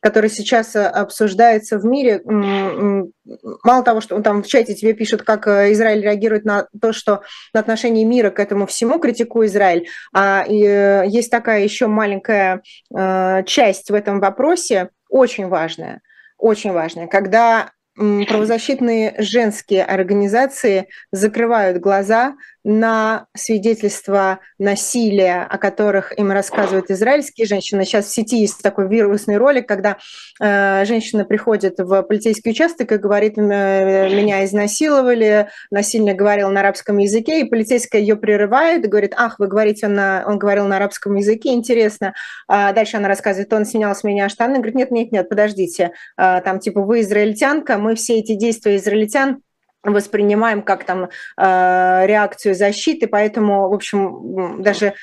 который 0.00 0.30
сейчас 0.30 0.76
обсуждается 0.76 1.78
в 1.78 1.84
мире. 1.84 2.22
Мало 2.24 3.82
того, 3.84 4.00
что 4.00 4.20
там 4.20 4.42
в 4.42 4.46
чате 4.46 4.74
тебе 4.74 4.92
пишут, 4.92 5.22
как 5.22 5.46
Израиль 5.46 6.02
реагирует 6.02 6.44
на 6.44 6.66
то, 6.80 6.92
что 6.92 7.22
на 7.54 7.60
отношении 7.60 8.04
мира 8.04 8.30
к 8.30 8.41
этому 8.42 8.66
всему, 8.66 8.98
критикую 8.98 9.46
Израиль. 9.46 9.88
А 10.12 10.44
э, 10.44 11.04
есть 11.06 11.30
такая 11.30 11.62
еще 11.62 11.86
маленькая 11.86 12.62
э, 12.94 13.42
часть 13.46 13.90
в 13.90 13.94
этом 13.94 14.20
вопросе, 14.20 14.90
очень 15.08 15.48
важная, 15.48 16.00
очень 16.38 16.72
важная, 16.72 17.06
когда 17.06 17.70
правозащитные 17.94 19.14
женские 19.18 19.84
организации 19.84 20.88
закрывают 21.10 21.78
глаза 21.78 22.36
на 22.64 23.26
свидетельства 23.34 24.38
насилия, 24.58 25.46
о 25.48 25.58
которых 25.58 26.16
им 26.18 26.30
рассказывают 26.30 26.90
израильские 26.90 27.46
женщины. 27.46 27.84
Сейчас 27.84 28.06
в 28.06 28.14
сети 28.14 28.38
есть 28.38 28.62
такой 28.62 28.88
вирусный 28.88 29.36
ролик, 29.36 29.66
когда 29.66 29.98
э, 30.40 30.84
женщина 30.84 31.24
приходит 31.24 31.78
в 31.78 32.02
полицейский 32.02 32.52
участок 32.52 32.92
и 32.92 32.96
говорит, 32.96 33.36
меня 33.36 34.44
изнасиловали, 34.44 35.48
насильник 35.70 36.16
говорил 36.16 36.50
на 36.50 36.60
арабском 36.60 36.98
языке, 36.98 37.40
и 37.40 37.44
полицейская 37.48 38.00
ее 38.00 38.16
прерывает 38.16 38.86
говорит, 38.92 39.14
ах, 39.16 39.38
вы 39.38 39.48
говорите, 39.48 39.86
он, 39.86 39.94
на, 39.94 40.24
он 40.26 40.38
говорил 40.38 40.66
на 40.66 40.76
арабском 40.76 41.14
языке, 41.16 41.52
интересно. 41.52 42.14
А 42.46 42.72
дальше 42.72 42.98
она 42.98 43.08
рассказывает, 43.08 43.52
он 43.52 43.64
снял 43.64 43.94
с 43.94 44.04
меня 44.04 44.28
штаны, 44.28 44.56
говорит, 44.56 44.74
нет, 44.74 44.90
нет, 44.90 45.10
нет, 45.12 45.28
подождите, 45.28 45.92
а, 46.16 46.40
там 46.42 46.60
типа 46.60 46.82
вы 46.82 47.00
израильтянка, 47.00 47.78
мы 47.78 47.94
все 47.94 48.18
эти 48.18 48.34
действия 48.34 48.76
израильтян 48.76 49.40
воспринимаем 49.82 50.62
как 50.62 50.84
там 50.84 51.04
э, 51.04 52.06
реакцию 52.06 52.54
защиты, 52.54 53.06
поэтому, 53.06 53.68
в 53.68 53.74
общем, 53.74 54.62
даже 54.62 54.94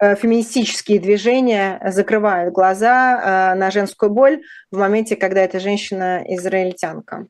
э, 0.00 0.16
феминистические 0.16 0.98
движения 0.98 1.80
закрывают 1.86 2.52
глаза 2.52 3.52
э, 3.52 3.54
на 3.54 3.70
женскую 3.70 4.10
боль 4.10 4.42
в 4.70 4.78
моменте, 4.78 5.16
когда 5.16 5.42
эта 5.42 5.60
женщина 5.60 6.22
израильтянка. 6.26 7.26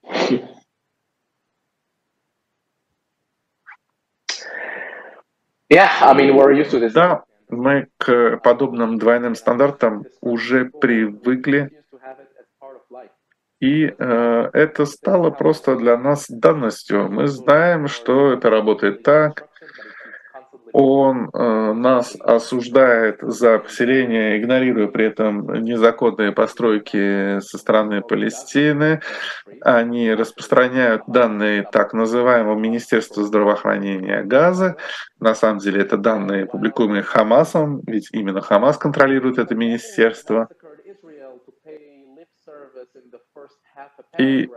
Yeah, 5.68 5.90
I 6.00 6.14
mean, 6.14 6.36
we're 6.36 6.52
used 6.52 6.70
to 6.70 6.78
this. 6.78 6.92
Да, 6.92 7.24
мы 7.48 7.88
к 7.98 8.38
подобным 8.42 8.98
двойным 8.98 9.34
стандартам 9.34 10.04
уже 10.20 10.66
привыкли. 10.66 11.82
И 13.60 13.86
э, 13.86 14.50
это 14.52 14.84
стало 14.84 15.30
просто 15.30 15.76
для 15.76 15.96
нас 15.96 16.26
данностью. 16.28 17.08
Мы 17.10 17.26
знаем, 17.26 17.88
что 17.88 18.32
это 18.32 18.50
работает 18.50 19.02
так. 19.02 19.48
Он 20.78 21.30
э, 21.32 21.72
нас 21.72 22.14
осуждает 22.20 23.20
за 23.22 23.58
поселение, 23.60 24.38
игнорируя 24.38 24.88
при 24.88 25.06
этом 25.06 25.64
незаконные 25.64 26.32
постройки 26.32 27.40
со 27.40 27.56
стороны 27.56 28.02
Палестины. 28.02 29.00
Они 29.62 30.12
распространяют 30.12 31.04
данные 31.06 31.66
так 31.72 31.94
называемого 31.94 32.58
Министерства 32.58 33.24
здравоохранения 33.24 34.22
Газа. 34.22 34.76
На 35.18 35.34
самом 35.34 35.60
деле 35.60 35.80
это 35.80 35.96
данные, 35.96 36.44
публикуемые 36.44 37.02
Хамасом, 37.02 37.80
ведь 37.86 38.10
именно 38.12 38.42
Хамас 38.42 38.76
контролирует 38.76 39.38
это 39.38 39.54
министерство. 39.54 40.48
И 44.18 44.48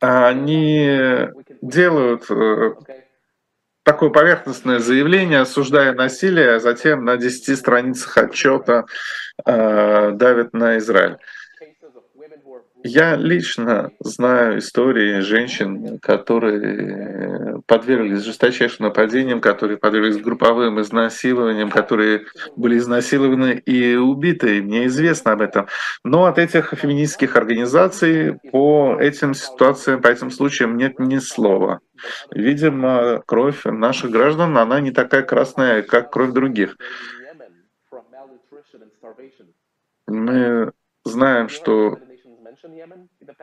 они 0.00 1.28
делают 1.62 2.30
э, 2.30 2.74
такое 3.82 4.10
поверхностное 4.10 4.78
заявление, 4.78 5.40
осуждая 5.40 5.94
насилие, 5.94 6.56
а 6.56 6.60
затем 6.60 7.04
на 7.04 7.16
10 7.16 7.58
страницах 7.58 8.16
отчета 8.18 8.84
э, 9.44 10.10
давят 10.12 10.52
на 10.52 10.78
Израиль. 10.78 11.18
Я 12.88 13.16
лично 13.16 13.90
знаю 13.98 14.58
истории 14.58 15.18
женщин, 15.18 15.98
которые 15.98 17.60
подверглись 17.66 18.22
жесточайшим 18.22 18.86
нападениям, 18.86 19.40
которые 19.40 19.76
подверглись 19.76 20.22
групповым 20.22 20.80
изнасилованиям, 20.80 21.68
которые 21.68 22.26
были 22.54 22.78
изнасилованы 22.78 23.54
и 23.66 23.96
убиты. 23.96 24.62
Мне 24.62 24.86
известно 24.86 25.32
об 25.32 25.40
этом. 25.40 25.66
Но 26.04 26.26
от 26.26 26.38
этих 26.38 26.74
феминистских 26.74 27.34
организаций 27.34 28.38
по 28.52 28.96
этим 29.00 29.34
ситуациям, 29.34 30.00
по 30.00 30.06
этим 30.06 30.30
случаям 30.30 30.76
нет 30.76 31.00
ни 31.00 31.18
слова. 31.18 31.80
Видимо, 32.30 33.20
кровь 33.26 33.64
наших 33.64 34.12
граждан, 34.12 34.56
она 34.56 34.78
не 34.78 34.92
такая 34.92 35.22
красная, 35.22 35.82
как 35.82 36.12
кровь 36.12 36.30
других. 36.30 36.76
Мы 40.06 40.70
знаем, 41.04 41.48
что 41.48 41.98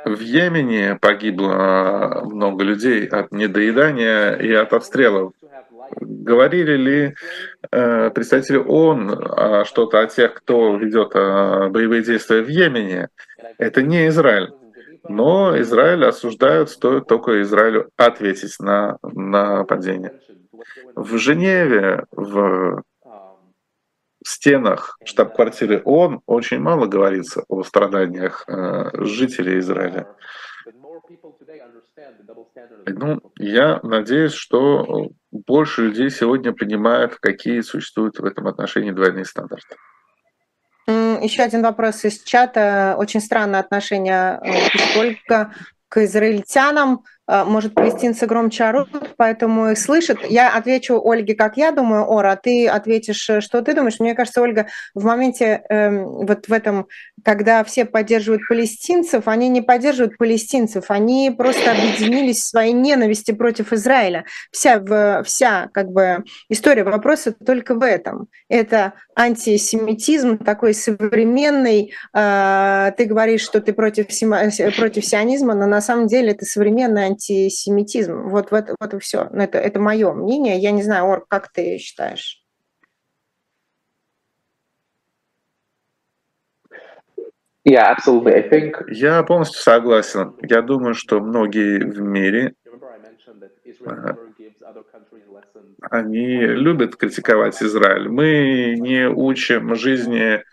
в 0.06 0.20
Йемене 0.20 0.98
погибло 1.00 2.24
много 2.26 2.64
людей 2.64 3.08
от 3.08 3.32
недоедания 3.32 4.34
и 4.36 4.54
от 4.54 4.74
обстрелов. 4.74 5.34
Говорили 6.00 6.76
ли 6.76 7.16
э, 7.72 8.10
представители 8.10 8.58
ООН 8.58 9.66
что-то 9.66 10.00
о 10.00 10.08
тех, 10.08 10.34
кто 10.34 10.76
ведет 10.78 11.12
э, 11.14 11.70
боевые 11.70 12.04
действия 12.04 12.42
в 12.42 12.48
Йемене? 12.48 13.10
Это 13.58 13.82
не 13.82 14.08
Израиль. 14.08 14.54
Но 15.08 15.60
Израиль 15.60 16.06
осуждают, 16.06 16.70
стоит 16.70 17.08
только 17.08 17.42
Израилю 17.42 17.90
ответить 17.98 18.56
на, 18.60 18.98
на 19.04 19.66
падение. 19.66 20.14
В 20.96 21.18
Женеве, 21.18 22.06
в 22.12 22.82
стенах 24.26 24.98
штаб-квартиры 25.04 25.82
ООН 25.84 26.22
очень 26.26 26.60
мало 26.60 26.88
говорится 26.88 27.44
о 27.48 27.64
страданиях 27.64 28.44
э, 28.48 28.90
жителей 28.94 29.60
Израиля. 29.60 30.08
Ну, 32.86 33.22
я 33.38 33.80
надеюсь, 33.84 34.34
что 34.34 35.10
больше 35.32 35.84
людей 35.88 36.10
сегодня 36.10 36.54
понимают, 36.54 37.16
какие 37.16 37.62
существуют 37.62 38.20
в 38.20 38.26
этом 38.26 38.48
отношении 38.48 38.92
двойные 38.92 39.26
стандарты. 39.26 39.76
Еще 40.88 41.44
один 41.44 41.62
вопрос 41.62 42.04
из 42.04 42.22
чата. 42.24 42.96
Очень 42.98 43.22
странное 43.22 43.62
отношение 43.62 44.40
э, 44.44 45.00
Ольга 45.00 45.54
к 45.88 46.04
израильтянам. 46.04 47.04
А, 47.26 47.46
может, 47.46 47.74
палестинцы 47.74 48.26
громче 48.26 48.66
орут, 48.66 48.90
поэтому 49.16 49.72
их 49.72 49.78
слышат. 49.78 50.18
Я 50.28 50.50
отвечу 50.50 51.02
Ольге, 51.02 51.36
как 51.36 51.56
я 51.56 51.72
думаю, 51.72 52.04
Ора, 52.04 52.32
а 52.32 52.36
ты 52.36 52.68
ответишь, 52.68 53.30
э, 53.30 53.40
что 53.40 53.62
ты 53.62 53.74
думаешь. 53.74 54.02
Мне 54.02 54.14
кажется, 54.14 54.42
Ольга, 54.42 54.68
в 54.94 55.06
моменте 55.06 55.64
э, 55.70 56.04
вот 56.04 56.50
в 56.50 56.52
этом, 56.52 56.88
когда 57.24 57.64
все 57.64 57.86
поддерживают 57.86 58.42
палестинцев, 58.50 59.30
они 59.30 59.48
не 59.48 59.62
поддерживают 59.62 60.18
палестинцев, 60.18 60.86
они 60.90 61.34
просто 61.36 61.72
объединились 61.72 62.42
в 62.42 62.48
своей 62.48 62.74
ненависти 62.74 63.32
против 63.32 63.72
Израиля. 63.72 64.26
Вся, 64.52 65.24
вся 65.24 65.70
как 65.74 65.92
бы 65.92 66.26
история 66.50 66.84
вопроса 66.84 67.32
только 67.32 67.76
в 67.76 67.84
этом. 67.84 68.28
Это 68.50 68.94
антисемитизм 69.16 70.40
такой 70.40 70.74
современный. 70.74 71.94
Э, 72.14 72.92
ты 72.98 73.06
говоришь, 73.06 73.44
что 73.44 73.62
ты 73.62 73.72
против, 73.72 74.08
против 74.76 75.06
сионизма, 75.06 75.54
но 75.56 75.68
на 75.68 75.80
самом 75.80 76.08
деле 76.08 76.32
это 76.32 76.44
современный 76.44 77.14
антисемитизм. 77.24 78.30
Вот, 78.30 78.52
вот, 78.52 78.66
вот 78.80 78.94
и 78.94 79.00
все. 79.00 79.30
Ну, 79.32 79.44
это, 79.44 79.58
это 79.58 79.80
мое 79.80 80.14
мнение. 80.14 80.58
Я 80.58 80.72
не 80.72 80.84
знаю, 80.84 81.06
Ор, 81.06 81.26
как 81.28 81.52
ты 81.52 81.78
считаешь? 81.78 82.42
Yeah, 87.66 87.96
absolutely. 87.96 88.34
I 88.34 88.50
think... 88.50 88.84
Я 88.90 89.24
полностью 89.24 89.62
согласен. 89.62 90.36
Я 90.42 90.62
думаю, 90.62 90.94
что 90.94 91.22
многие 91.22 91.80
в 91.80 92.02
мире 92.02 92.56
они 95.90 96.38
любят 96.40 96.96
критиковать 96.96 97.62
Израиль. 97.62 98.10
Мы 98.10 98.76
не 98.78 99.08
учим 99.08 99.76
жизни 99.76 100.44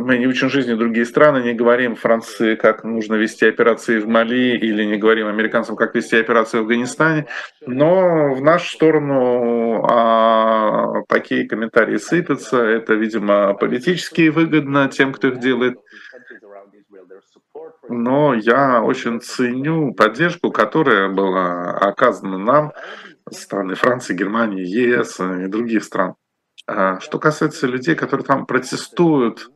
мы 0.00 0.18
не 0.18 0.26
учим 0.26 0.48
жизни 0.48 0.74
другие 0.74 1.04
страны, 1.06 1.42
не 1.42 1.54
говорим 1.54 1.94
Франции, 1.94 2.54
как 2.54 2.84
нужно 2.84 3.14
вести 3.14 3.46
операции 3.46 3.98
в 3.98 4.08
Мали, 4.08 4.56
или 4.56 4.84
не 4.84 4.96
говорим 4.96 5.26
американцам, 5.26 5.76
как 5.76 5.94
вести 5.94 6.16
операции 6.16 6.58
в 6.58 6.62
Афганистане, 6.62 7.26
но 7.66 8.34
в 8.34 8.40
нашу 8.42 8.70
сторону 8.70 9.84
а, 9.84 11.02
такие 11.08 11.48
комментарии 11.48 11.96
сыпятся, 11.96 12.58
это, 12.62 12.94
видимо, 12.94 13.54
политически 13.54 14.28
выгодно 14.28 14.88
тем, 14.88 15.12
кто 15.12 15.28
их 15.28 15.40
делает. 15.40 15.78
Но 17.88 18.34
я 18.34 18.82
очень 18.82 19.20
ценю 19.20 19.94
поддержку, 19.94 20.50
которая 20.50 21.08
была 21.08 21.70
оказана 21.70 22.38
нам 22.38 22.72
со 23.30 23.74
Франции, 23.74 24.14
Германии, 24.14 24.64
ЕС 24.64 25.20
и 25.20 25.46
других 25.46 25.84
стран. 25.84 26.14
А 26.66 27.00
что 27.00 27.18
касается 27.18 27.66
людей, 27.66 27.94
которые 27.94 28.26
там 28.26 28.44
протестуют 28.44 29.50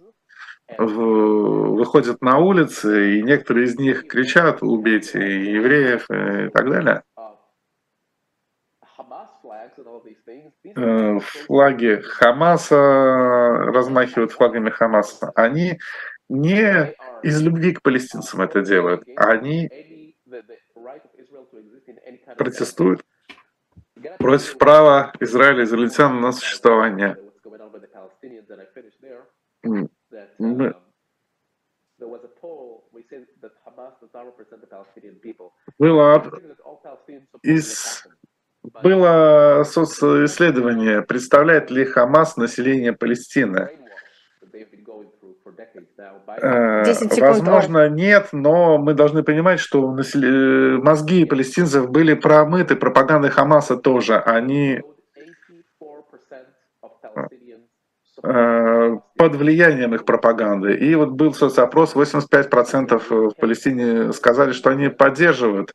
выходят 0.79 2.21
на 2.23 2.39
улицы, 2.39 3.19
и 3.19 3.23
некоторые 3.23 3.67
из 3.67 3.79
них 3.79 4.07
кричат 4.07 4.63
«убейте 4.63 5.19
евреев» 5.53 6.05
и 6.11 6.51
так 6.51 6.71
далее. 6.71 7.03
Э, 10.77 11.19
флаги 11.21 12.01
Хамаса 12.03 12.77
размахивают 12.77 14.33
флагами 14.33 14.71
Хамаса. 14.71 15.33
Они 15.35 15.79
не 16.29 16.95
из 17.23 17.43
любви 17.43 17.73
к 17.73 17.83
палестинцам 17.83 18.41
это 18.41 18.63
делают, 18.63 19.03
они 19.17 20.17
протестуют 22.37 23.05
против 24.19 24.59
права 24.59 25.13
Израиля 25.21 25.65
израильтян 25.65 26.21
на 26.21 26.33
существование. 26.33 27.17
Было 35.79 36.23
из 37.43 38.07
было 38.63 39.63
исследование, 40.25 41.03
представляет 41.03 41.71
ли 41.71 41.85
Хамас 41.85 42.37
население 42.37 42.93
Палестины. 42.93 43.71
Возможно, 47.19 47.89
нет, 47.89 48.29
но 48.33 48.79
мы 48.79 48.95
должны 48.95 49.23
понимать, 49.23 49.61
что 49.61 49.87
мозги 49.89 51.25
палестинцев 51.25 51.91
были 51.91 52.15
промыты 52.15 52.77
пропагандой 52.77 53.31
Хамаса 53.31 53.77
тоже. 53.77 54.19
Они 54.19 54.81
Э, 57.15 57.27
под 58.23 59.35
влиянием 59.35 59.95
их 59.95 60.05
пропаганды. 60.05 60.75
И 60.77 60.95
вот 60.95 61.11
был 61.11 61.35
соцопрос, 61.35 61.95
85% 61.95 63.03
в 63.09 63.35
Палестине 63.35 64.13
сказали, 64.13 64.53
что 64.53 64.71
они 64.71 64.89
поддерживают 64.89 65.75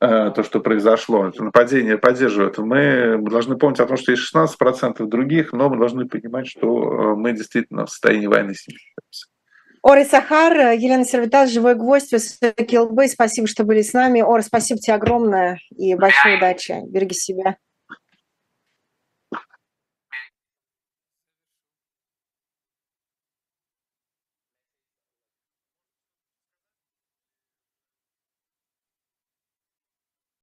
э, 0.00 0.30
то, 0.34 0.42
что 0.42 0.60
произошло, 0.60 1.30
нападение 1.38 1.98
поддерживают. 1.98 2.58
Мы 2.58 3.18
должны 3.18 3.56
помнить 3.56 3.80
о 3.80 3.86
том, 3.86 3.96
что 3.96 4.12
есть 4.12 4.22
16% 4.34 5.04
других, 5.06 5.52
но 5.52 5.68
мы 5.68 5.76
должны 5.76 6.06
понимать, 6.06 6.46
что 6.46 6.66
э, 6.66 7.14
мы 7.16 7.32
действительно 7.32 7.86
в 7.86 7.90
состоянии 7.90 8.26
войны 8.26 8.54
с 8.54 8.66
ними 8.66 8.80
Ори 9.82 10.04
Сахар, 10.04 10.52
Елена 10.76 11.04
Сервитас, 11.04 11.50
«Живой 11.50 11.74
гвоздь», 11.74 12.12
высокие 12.12 12.80
лбы. 12.80 13.08
Спасибо, 13.08 13.48
что 13.48 13.64
были 13.64 13.82
с 13.82 13.92
нами. 13.92 14.20
Ор, 14.20 14.42
спасибо 14.42 14.78
тебе 14.78 14.94
огромное 14.94 15.58
и 15.76 15.96
большой 15.96 16.36
удачи. 16.36 16.76
Береги 16.86 17.14
себя. 17.14 17.56